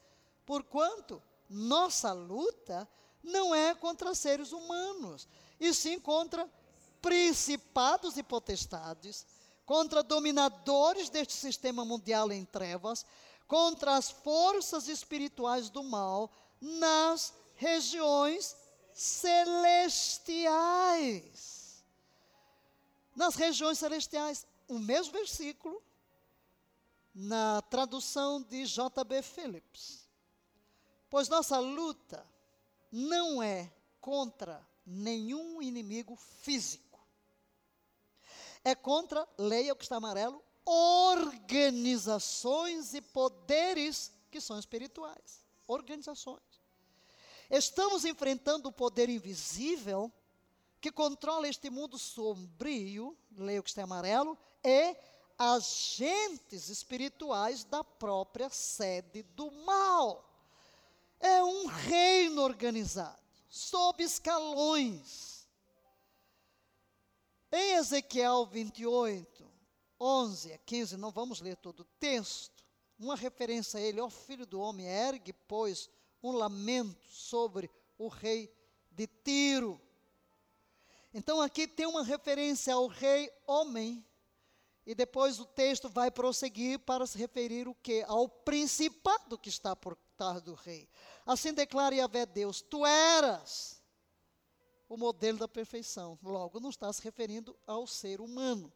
[0.51, 2.89] Porquanto nossa luta
[3.23, 5.29] não é contra seres humanos,
[5.59, 6.49] e sim contra
[7.01, 9.27] principados e potestades,
[9.65, 13.05] contra dominadores deste sistema mundial em trevas,
[13.47, 16.31] contra as forças espirituais do mal
[16.61, 18.57] nas regiões
[18.93, 19.61] celestiais.
[23.15, 25.83] Nas regiões celestiais, o mesmo versículo,
[27.15, 29.23] na tradução de J.B.
[29.23, 30.01] Phillips
[31.11, 32.25] Pois nossa luta
[32.91, 36.99] não é contra nenhum inimigo físico.
[38.65, 45.45] É contra, leia o que está amarelo, organizações e poderes que são espirituais.
[45.67, 46.43] Organizações.
[47.51, 50.12] Estamos enfrentando o poder invisível
[50.81, 54.97] que controla este mundo sombrio, leio que está amarelo, e
[55.39, 60.30] agentes espirituais da própria sede do mal.
[61.21, 65.47] É um reino organizado, sob escalões.
[67.53, 69.47] Em Ezequiel 28,
[70.01, 72.65] 11 a 15, não vamos ler todo o texto,
[72.99, 75.91] uma referência a ele, ó filho do homem, ergue, pois,
[76.23, 78.51] um lamento sobre o rei
[78.91, 79.81] de Tiro.
[81.13, 84.05] Então aqui tem uma referência ao rei homem,
[84.87, 88.03] e depois o texto vai prosseguir para se referir o que?
[88.07, 90.89] Ao principado que está por trás do rei.
[91.25, 93.83] Assim declara Yahvé Deus: Tu eras
[94.89, 96.19] o modelo da perfeição.
[96.23, 98.73] Logo, não está se referindo ao ser humano.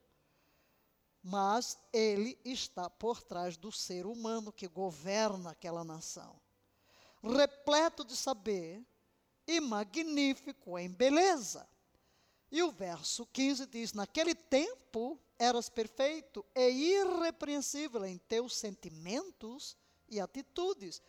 [1.22, 6.38] Mas ele está por trás do ser humano que governa aquela nação
[7.32, 8.84] repleto de saber
[9.46, 11.66] e magnífico em beleza.
[12.50, 19.76] E o verso 15 diz: Naquele tempo eras perfeito e irrepreensível em teus sentimentos
[20.08, 21.02] e atitudes,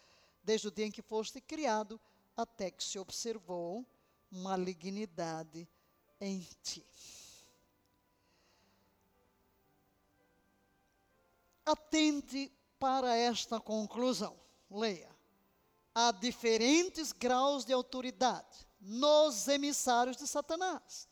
[0.46, 2.00] desde o dia em que foste criado
[2.38, 3.86] até que se observou
[4.32, 5.68] malignidade
[6.22, 6.86] em ti.
[11.66, 14.40] Atente para esta conclusão.
[14.70, 15.16] Leia
[15.96, 21.08] há diferentes graus de autoridade nos emissários de Satanás.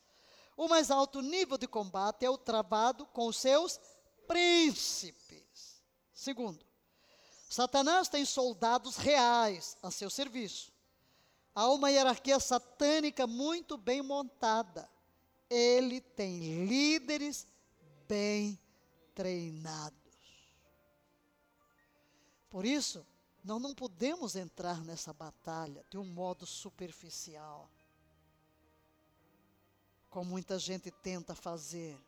[0.57, 3.79] O mais alto nível de combate é o travado com os seus
[4.27, 5.81] príncipes.
[6.13, 6.63] Segundo,
[7.53, 10.73] Satanás tem soldados reais a seu serviço.
[11.53, 14.89] Há uma hierarquia satânica muito bem montada.
[15.47, 17.47] Ele tem líderes
[18.07, 18.59] bem
[19.13, 19.93] treinados.
[22.49, 23.05] Por isso,
[23.43, 27.69] nós não podemos entrar nessa batalha de um modo superficial,
[30.09, 32.01] como muita gente tenta fazer.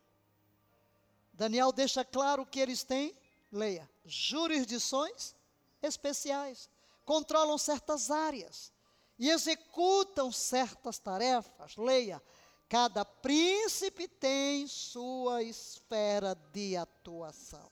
[1.32, 3.16] Daniel deixa claro que eles têm,
[3.50, 5.34] leia, jurisdições
[5.82, 6.68] especiais,
[7.04, 8.72] controlam certas áreas
[9.18, 11.76] e executam certas tarefas.
[11.76, 12.22] Leia,
[12.68, 17.70] cada príncipe tem sua esfera de atuação.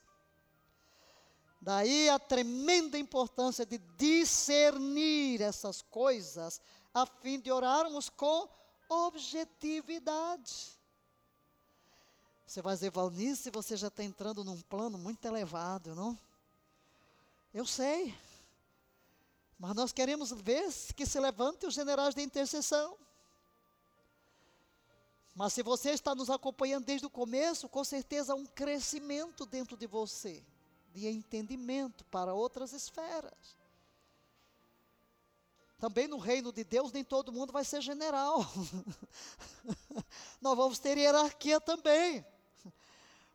[1.60, 6.60] Daí a tremenda importância de discernir essas coisas,
[6.92, 8.48] a fim de orarmos com
[8.88, 10.78] objetividade.
[12.46, 16.18] Você vai dizer, Valnice, você já está entrando num plano muito elevado, não?
[17.52, 18.14] Eu sei.
[19.58, 22.96] Mas nós queremos ver que se levante os generais de intercessão.
[25.34, 29.76] Mas se você está nos acompanhando desde o começo, com certeza há um crescimento dentro
[29.76, 30.44] de você
[30.94, 33.58] de entendimento para outras esferas.
[35.76, 38.38] Também no reino de Deus, nem todo mundo vai ser general.
[40.40, 42.24] Nós vamos ter hierarquia também.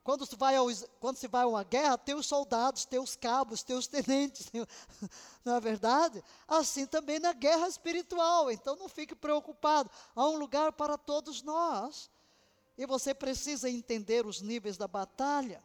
[0.04, 0.68] Quando se, vai ao,
[1.00, 4.50] quando se vai a uma guerra, tem os soldados, tem os cabos, tem os tenentes,
[5.46, 6.24] não é verdade?
[6.48, 8.50] Assim também na guerra espiritual.
[8.50, 9.90] Então não fique preocupado.
[10.16, 12.10] Há um lugar para todos nós.
[12.78, 15.62] E você precisa entender os níveis da batalha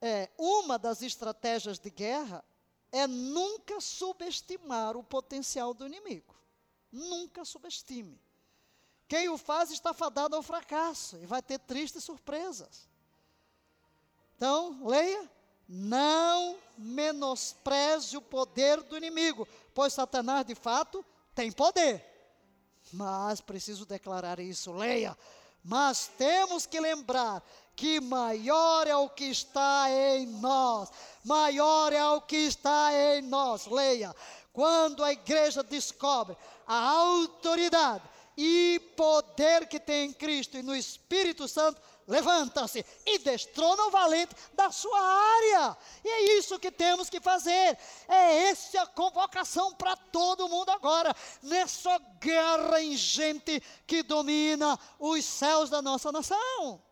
[0.00, 2.42] é, uma das estratégias de guerra
[2.90, 6.34] é nunca subestimar o potencial do inimigo.
[6.90, 8.18] Nunca subestime.
[9.10, 12.88] Quem o faz está fadado ao fracasso e vai ter tristes surpresas.
[14.36, 15.28] Então, leia:
[15.68, 21.04] não menospreze o poder do inimigo, pois Satanás de fato
[21.34, 22.06] tem poder.
[22.92, 25.18] Mas preciso declarar isso, leia.
[25.64, 27.42] Mas temos que lembrar
[27.74, 30.88] que maior é o que está em nós,
[31.24, 33.66] maior é o que está em nós.
[33.66, 34.14] Leia,
[34.52, 38.08] quando a igreja descobre a autoridade
[38.42, 44.34] e poder que tem em Cristo e no Espírito Santo, levanta-se e destrona o valente
[44.54, 45.76] da sua área.
[46.02, 47.76] E é isso que temos que fazer.
[48.08, 55.68] É essa a convocação para todo mundo agora, nessa guerra ingente que domina os céus
[55.68, 56.82] da nossa nação.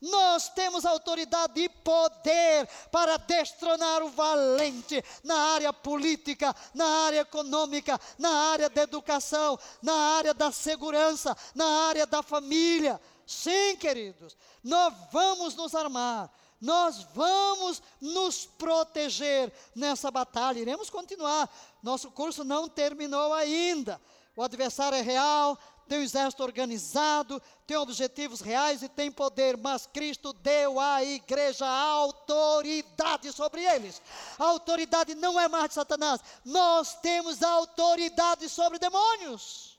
[0.00, 8.00] Nós temos autoridade e poder para destronar o valente na área política, na área econômica,
[8.16, 13.00] na área da educação, na área da segurança, na área da família.
[13.26, 20.60] Sim, queridos, nós vamos nos armar, nós vamos nos proteger nessa batalha.
[20.60, 21.48] Iremos continuar.
[21.82, 24.00] Nosso curso não terminou ainda.
[24.36, 25.58] O adversário é real,
[25.88, 31.66] tem um exército organizado, tem objetivos reais e tem poder, mas Cristo deu à igreja
[31.66, 34.00] autoridade sobre eles.
[34.38, 39.78] A autoridade não é mais de Satanás, nós temos autoridade sobre demônios.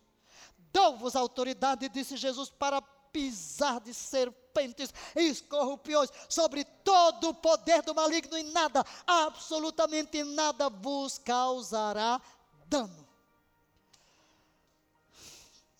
[0.71, 2.81] Dou-vos autoridade, disse Jesus, para
[3.11, 10.69] pisar de serpentes e escorpiões sobre todo o poder do maligno e nada, absolutamente nada
[10.69, 12.21] vos causará
[12.67, 13.08] dano.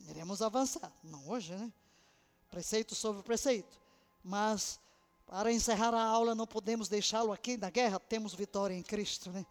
[0.10, 1.72] Iremos avançar, não hoje, né?
[2.50, 3.80] Preceito sobre preceito.
[4.24, 4.80] Mas,
[5.28, 9.46] para encerrar a aula, não podemos deixá-lo aqui na guerra, temos vitória em Cristo, né?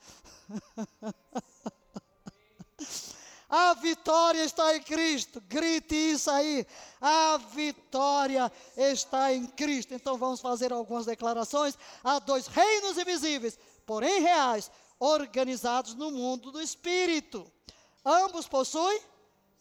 [3.48, 5.40] A vitória está em Cristo.
[5.48, 6.66] Grite isso aí.
[7.01, 9.94] A vitória está em Cristo.
[9.94, 11.78] Então vamos fazer algumas declarações.
[12.05, 17.51] Há dois reinos invisíveis, porém reais, organizados no mundo do espírito.
[18.05, 19.01] Ambos possuem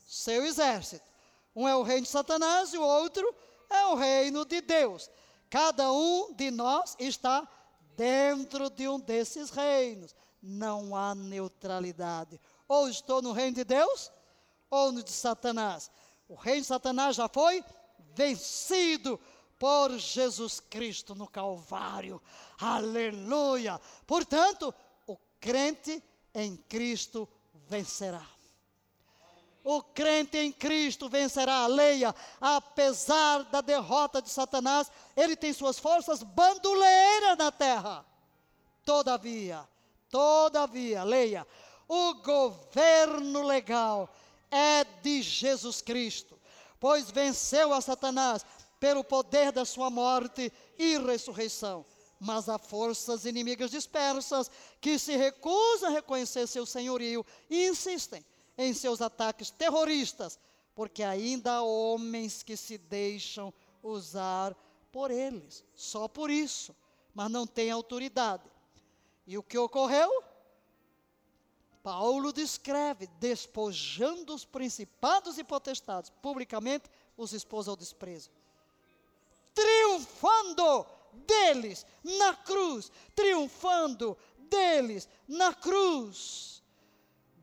[0.07, 1.05] seu exército.
[1.53, 3.35] Um é o reino de Satanás e o outro
[3.69, 5.09] é o reino de Deus.
[5.49, 7.47] Cada um de nós está
[7.95, 10.15] dentro de um desses reinos.
[10.41, 12.39] Não há neutralidade.
[12.67, 14.11] Ou estou no reino de Deus,
[14.69, 15.91] ou no de Satanás.
[16.27, 17.63] O reino de Satanás já foi
[18.13, 19.19] vencido
[19.59, 22.21] por Jesus Cristo no Calvário.
[22.59, 23.79] Aleluia!
[24.05, 24.73] Portanto,
[25.05, 26.03] o crente
[26.34, 27.27] em Cristo
[27.67, 28.36] vencerá.
[29.69, 31.68] O crente em Cristo vencerá.
[31.68, 38.06] Leia, apesar da derrota de Satanás, ele tem suas forças bandoleiras na terra.
[38.85, 39.68] Todavia,
[40.10, 41.45] todavia, leia,
[41.85, 44.10] o governo legal
[44.49, 46.39] é de Jesus Cristo,
[46.80, 48.45] pois venceu a Satanás
[48.80, 50.49] pelo poder da sua morte
[50.80, 51.85] e ressurreição.
[52.22, 54.49] Mas há forças inimigas dispersas
[54.80, 58.23] que se recusam a reconhecer seu senhorio e insistem
[58.57, 60.39] em seus ataques terroristas,
[60.73, 63.53] porque ainda há homens que se deixam
[63.84, 64.55] usar
[64.91, 66.75] por eles, só por isso,
[67.13, 68.43] mas não têm autoridade.
[69.25, 70.23] E o que ocorreu?
[71.84, 78.29] Paulo descreve, despojando os principados e potestades, publicamente os expôs ao desprezo.
[79.53, 80.85] Triunfando
[81.25, 86.56] deles na cruz, triunfando deles na cruz.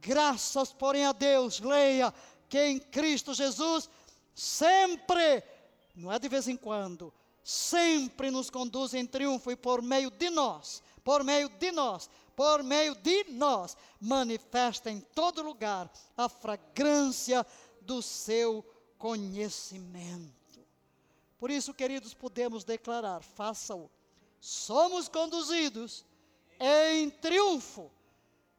[0.05, 2.12] Graças, porém, a Deus, leia
[2.48, 3.89] que em Cristo Jesus
[4.35, 5.43] sempre,
[5.94, 7.12] não é de vez em quando,
[7.43, 12.62] sempre nos conduz em triunfo e por meio de nós, por meio de nós, por
[12.62, 17.47] meio de nós, manifesta em todo lugar a fragrância
[17.81, 18.64] do seu
[18.98, 20.35] conhecimento.
[21.39, 23.90] Por isso, queridos, podemos declarar: faça-o.
[24.40, 26.05] Somos conduzidos
[26.60, 27.90] em triunfo.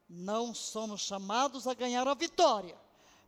[0.08, 2.76] Não somos chamados a ganhar a vitória,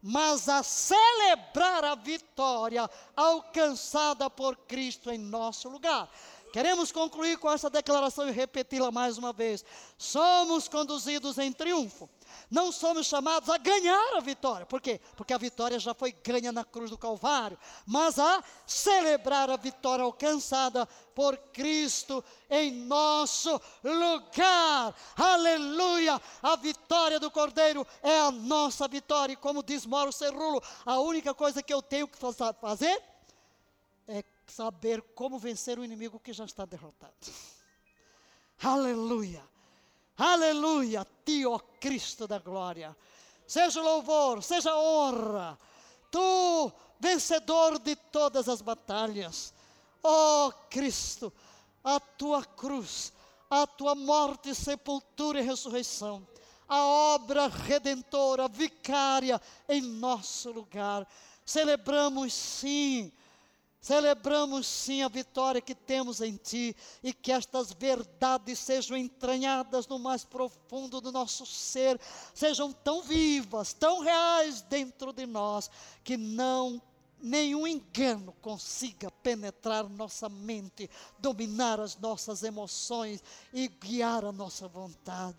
[0.01, 6.09] mas a celebrar a vitória alcançada por Cristo em nosso lugar.
[6.53, 9.65] Queremos concluir com essa declaração e repeti-la mais uma vez.
[9.97, 12.09] Somos conduzidos em triunfo.
[12.51, 14.65] Não somos chamados a ganhar a vitória.
[14.65, 15.01] Por quê?
[15.17, 17.59] Porque a vitória já foi ganha na cruz do Calvário.
[17.87, 24.95] Mas a celebrar a vitória alcançada por Cristo em nosso lugar.
[25.17, 26.21] Aleluia!
[26.43, 29.35] A vitória do Cordeiro é a nossa vitória.
[29.35, 33.03] E como diz Mauro Cerrulo, a única coisa que eu tenho que fazer
[34.53, 37.15] saber como vencer o inimigo que já está derrotado.
[38.63, 39.43] Aleluia!
[40.17, 41.07] Aleluia!
[41.25, 42.97] Ti, ó Cristo da glória.
[43.47, 45.59] Seja louvor, seja honra.
[46.11, 49.55] Tu, vencedor de todas as batalhas.
[50.03, 51.33] Ó Cristo,
[51.83, 53.13] a tua cruz,
[53.49, 56.27] a tua morte, sepultura e ressurreição,
[56.69, 61.07] a obra redentora, vicária em nosso lugar.
[61.45, 63.13] Celebramos sim
[63.89, 69.99] Celebramos sim a vitória que temos em Ti e que estas verdades sejam entranhadas no
[69.99, 71.99] mais profundo do nosso ser,
[72.35, 75.71] sejam tão vivas, tão reais dentro de nós,
[76.05, 76.83] que não
[77.19, 83.25] nenhum engano consiga penetrar nossa mente, dominar as nossas emoções
[83.55, 85.39] e guiar a nossa vontade.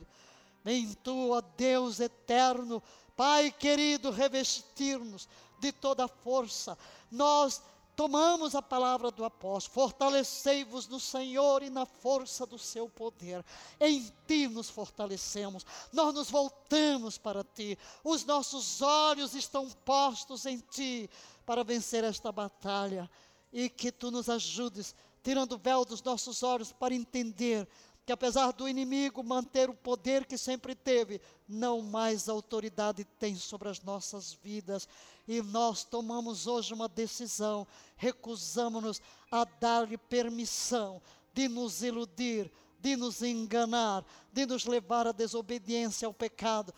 [0.65, 2.81] Em Tu, ó Deus eterno,
[3.15, 6.75] Pai querido, revestir-nos de toda força.
[7.11, 7.61] Nós
[7.99, 13.43] tomamos a palavra do apóstolo, fortalecei-vos no Senhor e na força do seu poder.
[13.77, 20.59] Em ti nos fortalecemos, nós nos voltamos para ti, os nossos olhos estão postos em
[20.59, 21.09] ti
[21.45, 23.11] para vencer esta batalha
[23.51, 27.67] e que tu nos ajudes, tirando o véu dos nossos olhos para entender
[28.09, 33.69] que apesar do inimigo manter o poder que sempre teve, não mais autoridade tem sobre
[33.69, 34.89] as nossas vidas.
[35.27, 38.99] E nós tomamos hoje uma decisão, recusamos-nos
[39.31, 40.99] a dar-lhe permissão
[41.35, 44.03] de nos iludir, de nos enganar,
[44.33, 46.73] de nos levar à desobediência ao pecado,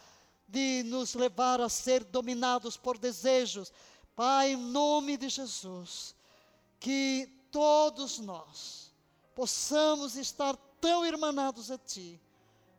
[0.49, 3.71] de nos levar a ser dominados por desejos.
[4.17, 6.13] Pai, em nome de Jesus,
[6.77, 8.91] que todos nós
[9.33, 12.19] possamos estar tão irmanados a Ti,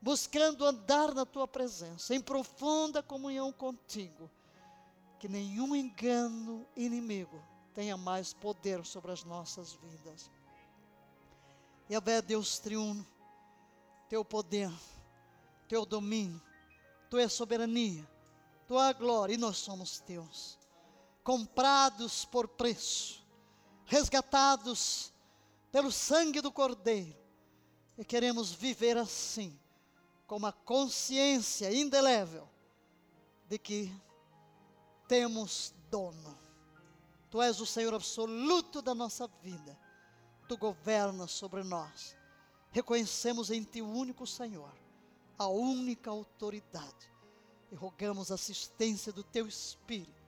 [0.02, 4.28] buscando andar na Tua presença, em profunda comunhão contigo,
[5.20, 7.40] que nenhum engano inimigo
[7.72, 10.30] tenha mais poder sobre as nossas vidas.
[11.88, 13.06] E Yahvé, Deus triuno,
[14.08, 14.70] Teu poder,
[15.68, 16.42] Teu domínio,
[17.08, 18.06] Tua soberania,
[18.66, 20.58] Tua glória, e nós somos Teus,
[21.22, 23.24] comprados por preço,
[23.86, 25.12] resgatados
[25.70, 27.21] pelo sangue do Cordeiro,
[27.96, 29.58] e queremos viver assim,
[30.26, 32.48] com uma consciência indelével
[33.48, 33.92] de que
[35.06, 36.38] temos dono.
[37.30, 39.78] Tu és o Senhor absoluto da nossa vida.
[40.48, 42.16] Tu governas sobre nós.
[42.70, 44.72] Reconhecemos em Ti o único Senhor,
[45.38, 47.10] a única autoridade.
[47.70, 50.22] E rogamos assistência do Teu Espírito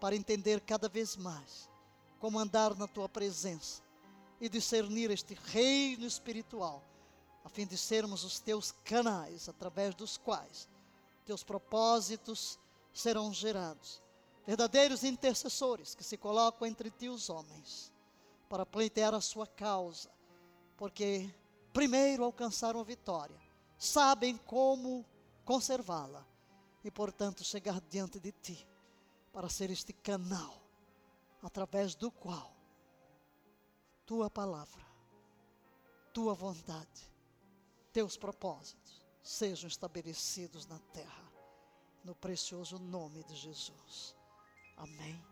[0.00, 1.68] para entender cada vez mais
[2.18, 3.82] como andar na Tua presença
[4.40, 6.84] e discernir este reino espiritual
[7.44, 10.68] a fim de sermos os teus canais através dos quais
[11.24, 12.58] teus propósitos
[12.92, 14.02] serão gerados.
[14.46, 17.92] Verdadeiros intercessores que se colocam entre ti os homens
[18.48, 20.10] para pleitear a sua causa,
[20.76, 21.32] porque
[21.72, 23.40] primeiro alcançaram a vitória,
[23.78, 25.04] sabem como
[25.44, 26.26] conservá-la
[26.82, 28.66] e, portanto, chegar diante de ti
[29.32, 30.60] para ser este canal
[31.42, 32.52] através do qual
[34.04, 34.84] tua palavra,
[36.12, 37.09] tua vontade
[37.92, 41.32] teus propósitos sejam estabelecidos na terra,
[42.04, 44.16] no precioso nome de Jesus.
[44.76, 45.29] Amém.